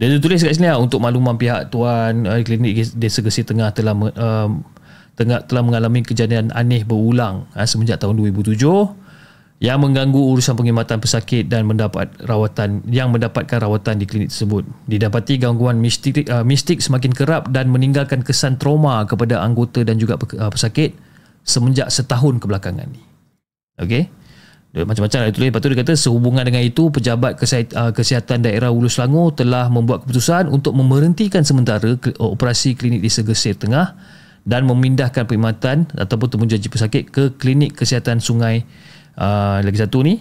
Dia 0.01 0.17
tulis 0.17 0.41
kat 0.41 0.57
sini 0.57 0.73
lah, 0.73 0.81
untuk 0.81 0.97
makluman 1.05 1.37
pihak 1.37 1.69
tuan 1.69 2.25
uh, 2.25 2.41
klinik 2.41 2.97
Desa 2.97 3.21
Gesi 3.21 3.45
Tengah 3.45 3.69
telah 3.77 3.93
uh, 3.93 4.49
tengah 5.13 5.45
telah 5.45 5.61
mengalami 5.61 6.09
kejadian 6.09 6.49
aneh 6.57 6.89
berulang 6.89 7.45
uh, 7.53 7.69
semenjak 7.69 8.01
tahun 8.01 8.17
2007 8.17 9.00
yang 9.61 9.85
mengganggu 9.85 10.17
urusan 10.17 10.57
pengkhidmatan 10.57 11.05
pesakit 11.05 11.45
dan 11.45 11.69
mendapat 11.69 12.09
rawatan 12.25 12.81
yang 12.89 13.13
mendapatkan 13.13 13.61
rawatan 13.61 14.01
di 14.01 14.09
klinik 14.09 14.33
tersebut. 14.33 14.65
Didapati 14.89 15.37
gangguan 15.37 15.77
mistik 15.77 16.25
uh, 16.33 16.41
mistik 16.41 16.81
semakin 16.81 17.13
kerap 17.13 17.53
dan 17.53 17.69
meninggalkan 17.69 18.25
kesan 18.25 18.57
trauma 18.57 19.05
kepada 19.05 19.45
anggota 19.45 19.85
dan 19.85 20.01
juga 20.01 20.17
uh, 20.17 20.49
pesakit 20.49 20.97
semenjak 21.45 21.93
setahun 21.93 22.41
kebelakangan 22.41 22.89
ni. 22.89 23.05
Okey. 23.77 24.09
Macam-macam 24.71 25.27
lah 25.27 25.35
tulis 25.35 25.51
Lepas 25.51 25.61
tu 25.67 25.69
dia 25.75 25.79
kata 25.83 25.95
Sehubungan 25.99 26.47
dengan 26.47 26.63
itu 26.63 26.95
Pejabat 26.95 27.35
Kesihatan 27.91 28.39
Daerah 28.39 28.71
Hulu 28.71 28.87
Selangor 28.87 29.35
Telah 29.35 29.67
membuat 29.67 30.07
keputusan 30.07 30.47
Untuk 30.47 30.79
memberhentikan 30.79 31.43
sementara 31.43 31.99
Operasi 32.23 32.79
klinik 32.79 33.03
di 33.03 33.11
Segesir 33.11 33.59
Tengah 33.59 33.99
Dan 34.47 34.71
memindahkan 34.71 35.27
perkhidmatan 35.27 35.91
Ataupun 35.99 36.39
temujanji 36.39 36.71
pesakit 36.71 37.11
Ke 37.11 37.35
klinik 37.35 37.75
kesihatan 37.75 38.23
sungai 38.23 38.63
uh, 39.21 39.61
lagi 39.61 39.79
satu 39.79 40.01
ni 40.01 40.19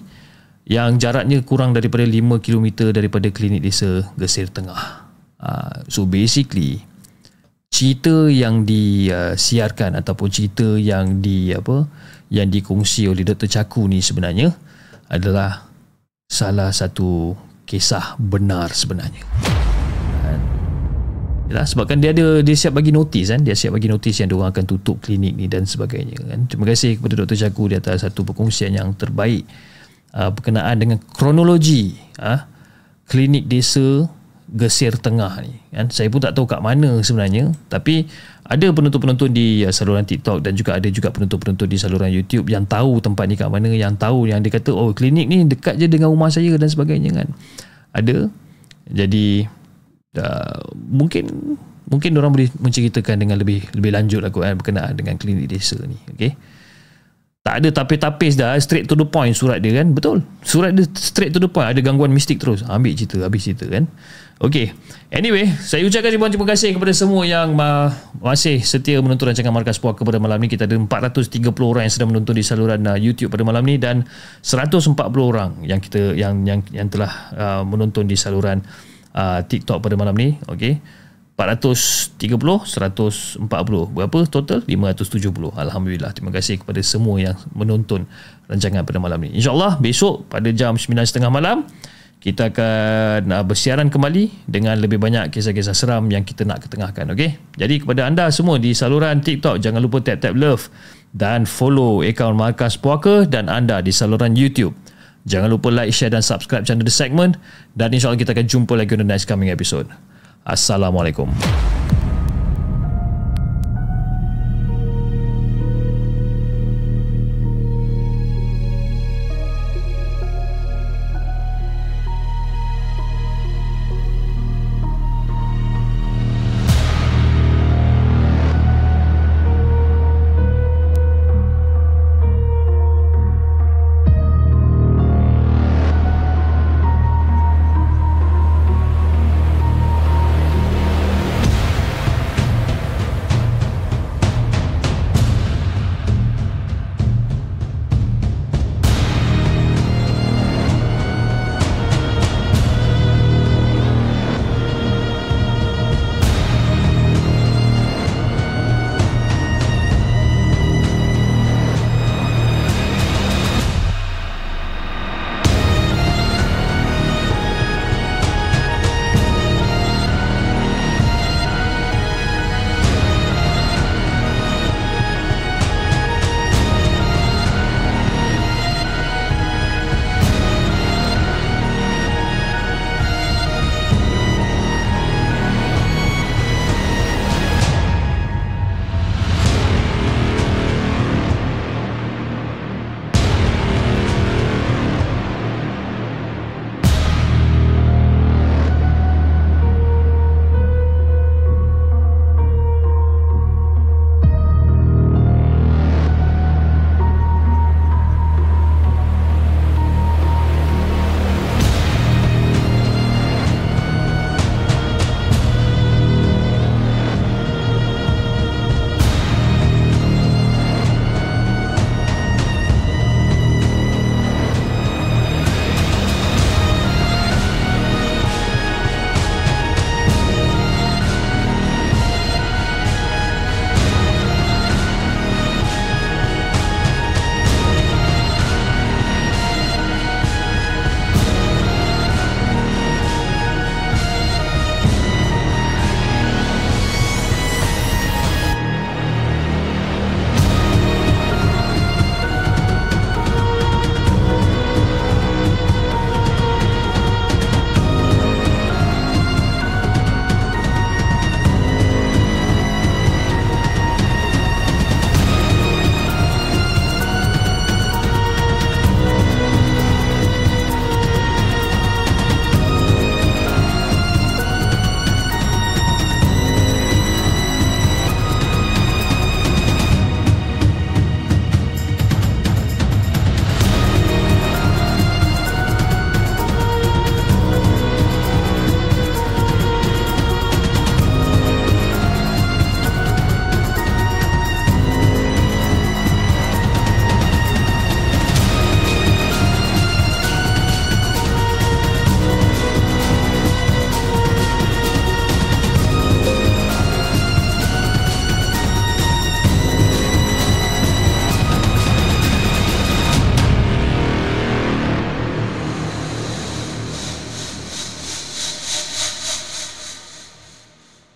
yang 0.70 1.02
jaraknya 1.02 1.42
kurang 1.42 1.74
daripada 1.74 2.06
5 2.06 2.44
km 2.44 2.94
daripada 2.94 3.32
klinik 3.34 3.66
desa 3.66 4.06
Gesir 4.20 4.52
Tengah. 4.54 5.10
Uh, 5.40 5.88
so 5.88 6.06
basically 6.06 6.84
cerita 7.72 8.28
yang 8.28 8.68
disiarkan 8.68 9.98
ataupun 9.98 10.28
cerita 10.30 10.76
yang 10.78 11.24
di 11.24 11.56
apa 11.56 11.88
yang 12.30 12.52
dikongsi 12.52 13.10
oleh 13.10 13.26
Dr. 13.26 13.50
Caku 13.50 13.90
ni 13.90 14.04
sebenarnya 14.04 14.54
adalah 15.10 15.66
salah 16.30 16.70
satu 16.70 17.34
kisah 17.66 18.20
benar 18.22 18.70
sebenarnya. 18.70 19.26
Yalah, 21.50 21.66
sebab 21.66 21.90
kan 21.90 21.98
dia 21.98 22.14
ada 22.14 22.46
dia 22.46 22.54
siap 22.54 22.78
bagi 22.78 22.94
notis 22.94 23.34
kan. 23.34 23.42
Dia 23.42 23.58
siap 23.58 23.74
bagi 23.74 23.90
notis 23.90 24.22
yang 24.22 24.30
dia 24.30 24.38
orang 24.38 24.54
akan 24.54 24.66
tutup 24.70 25.02
klinik 25.02 25.34
ni 25.34 25.50
dan 25.50 25.66
sebagainya 25.66 26.22
kan. 26.22 26.46
Terima 26.46 26.70
kasih 26.70 27.02
kepada 27.02 27.26
Dr. 27.26 27.38
Jaku 27.50 27.74
di 27.74 27.76
atas 27.82 28.06
satu 28.06 28.22
perkongsian 28.22 28.78
yang 28.78 28.94
terbaik. 28.94 29.50
Uh, 30.10 30.34
berkenaan 30.34 30.74
dengan 30.78 30.98
kronologi 30.98 31.94
uh, 32.18 32.42
klinik 33.06 33.46
desa 33.46 34.10
Gesir 34.50 34.98
Tengah 34.98 35.46
ni 35.46 35.54
kan. 35.70 35.90
Saya 35.94 36.10
pun 36.10 36.22
tak 36.22 36.34
tahu 36.34 36.50
kat 36.50 36.62
mana 36.62 36.98
sebenarnya 37.06 37.54
tapi 37.70 38.10
ada 38.50 38.66
penonton-penonton 38.74 39.30
di 39.30 39.62
uh, 39.66 39.74
saluran 39.74 40.02
TikTok 40.06 40.42
dan 40.42 40.58
juga 40.58 40.82
ada 40.82 40.90
juga 40.90 41.14
penonton-penonton 41.14 41.70
di 41.70 41.78
saluran 41.78 42.10
YouTube 42.10 42.50
yang 42.50 42.66
tahu 42.66 42.98
tempat 42.98 43.30
ni 43.30 43.38
kat 43.38 43.50
mana 43.50 43.70
yang 43.70 43.94
tahu 43.94 44.26
yang 44.26 44.42
dia 44.42 44.50
kata 44.50 44.74
oh 44.74 44.90
klinik 44.98 45.30
ni 45.30 45.46
dekat 45.46 45.78
je 45.78 45.86
dengan 45.86 46.10
rumah 46.10 46.34
saya 46.34 46.58
dan 46.58 46.70
sebagainya 46.70 47.14
kan. 47.14 47.30
Ada. 47.94 48.34
Jadi 48.90 49.46
uh, 50.18 50.60
mungkin 50.74 51.58
mungkin 51.90 52.12
orang 52.18 52.32
boleh 52.34 52.50
menceritakan 52.62 53.18
dengan 53.18 53.38
lebih 53.42 53.66
lebih 53.74 53.92
lanjut 53.94 54.22
lah 54.22 54.30
kan 54.30 54.58
berkenaan 54.58 54.94
dengan 54.94 55.18
klinik 55.18 55.50
desa 55.50 55.78
ni 55.84 55.98
okey? 56.16 56.34
Tak 57.40 57.66
ada 57.66 57.72
tapis-tapis 57.72 58.36
dah 58.36 58.54
straight 58.62 58.86
to 58.86 59.00
the 59.00 59.08
point 59.08 59.32
surat 59.32 59.64
dia 59.64 59.82
kan? 59.82 59.96
Betul. 59.96 60.22
Surat 60.44 60.76
dia 60.76 60.86
straight 60.94 61.32
to 61.34 61.40
the 61.40 61.48
point 61.50 61.72
ada 61.72 61.80
gangguan 61.80 62.12
mistik 62.12 62.38
terus. 62.38 62.68
Ambil 62.68 62.94
cerita 62.94 63.26
habis 63.26 63.48
cerita 63.48 63.66
kan? 63.66 63.88
Okey. 64.44 64.76
Anyway 65.10 65.50
saya 65.64 65.88
ucapkan 65.88 66.14
ribuan 66.14 66.30
terima 66.30 66.46
kasih 66.46 66.76
kepada 66.76 66.94
semua 66.94 67.24
yang 67.26 67.56
ma- 67.56 67.96
masih 68.22 68.60
setia 68.62 69.00
menonton 69.00 69.32
rancangan 69.32 69.56
Markas 69.56 69.80
Puaka 69.82 70.04
pada 70.04 70.20
malam 70.20 70.38
ni. 70.44 70.52
Kita 70.52 70.68
ada 70.68 70.78
430 70.78 71.50
orang 71.64 71.88
yang 71.88 71.94
sedang 71.96 72.10
menonton 72.12 72.38
di 72.38 72.44
saluran 72.44 72.86
uh, 72.86 73.00
YouTube 73.00 73.32
pada 73.34 73.48
malam 73.48 73.64
ni 73.66 73.80
dan 73.80 74.04
140 74.44 75.00
orang 75.18 75.64
yang 75.64 75.80
kita 75.80 76.14
yang 76.20 76.44
yang 76.44 76.60
yang 76.70 76.92
telah 76.92 77.34
uh, 77.34 77.64
menonton 77.64 78.06
di 78.06 78.20
saluran 78.20 78.62
uh, 79.20 79.40
TikTok 79.44 79.84
pada 79.84 80.00
malam 80.00 80.16
ni 80.16 80.40
okey? 80.48 80.80
430 81.40 82.36
140 82.68 83.48
berapa 83.96 84.20
total? 84.28 84.60
570 84.68 85.56
alhamdulillah. 85.56 86.12
Terima 86.12 86.36
kasih 86.36 86.60
kepada 86.60 86.84
semua 86.84 87.16
yang 87.16 87.36
menonton 87.56 88.04
rancangan 88.52 88.84
pada 88.84 89.00
malam 89.00 89.24
ni. 89.24 89.40
Insyaallah 89.40 89.80
besok 89.80 90.28
pada 90.28 90.52
jam 90.52 90.76
9.30 90.76 91.32
malam 91.32 91.64
kita 92.20 92.52
akan 92.52 93.32
uh, 93.32 93.44
bersiaran 93.48 93.88
kembali 93.88 94.52
dengan 94.52 94.76
lebih 94.76 95.00
banyak 95.00 95.32
kisah-kisah 95.32 95.72
seram 95.72 96.12
yang 96.12 96.28
kita 96.28 96.44
nak 96.44 96.68
ketengahkan 96.68 97.08
okey? 97.16 97.40
Jadi 97.56 97.88
kepada 97.88 98.12
anda 98.12 98.28
semua 98.36 98.60
di 98.60 98.76
saluran 98.76 99.24
TikTok 99.24 99.64
jangan 99.64 99.80
lupa 99.80 100.04
tap-tap 100.04 100.36
love 100.36 100.68
dan 101.16 101.48
follow 101.48 102.04
akaun 102.04 102.36
Markas 102.36 102.76
Puaka 102.76 103.24
dan 103.24 103.48
anda 103.48 103.80
di 103.80 103.96
saluran 103.96 104.36
YouTube 104.36 104.76
Jangan 105.28 105.52
lupa 105.52 105.68
like, 105.74 105.92
share 105.92 106.14
dan 106.14 106.24
subscribe 106.24 106.64
channel 106.64 106.86
The 106.86 106.94
Segment 106.94 107.36
dan 107.76 107.92
insyaAllah 107.92 108.20
kita 108.20 108.32
akan 108.32 108.48
jumpa 108.48 108.74
lagi 108.80 108.96
on 108.96 109.04
the 109.04 109.08
next 109.08 109.28
coming 109.28 109.52
episode. 109.52 109.92
Assalamualaikum. 110.48 111.28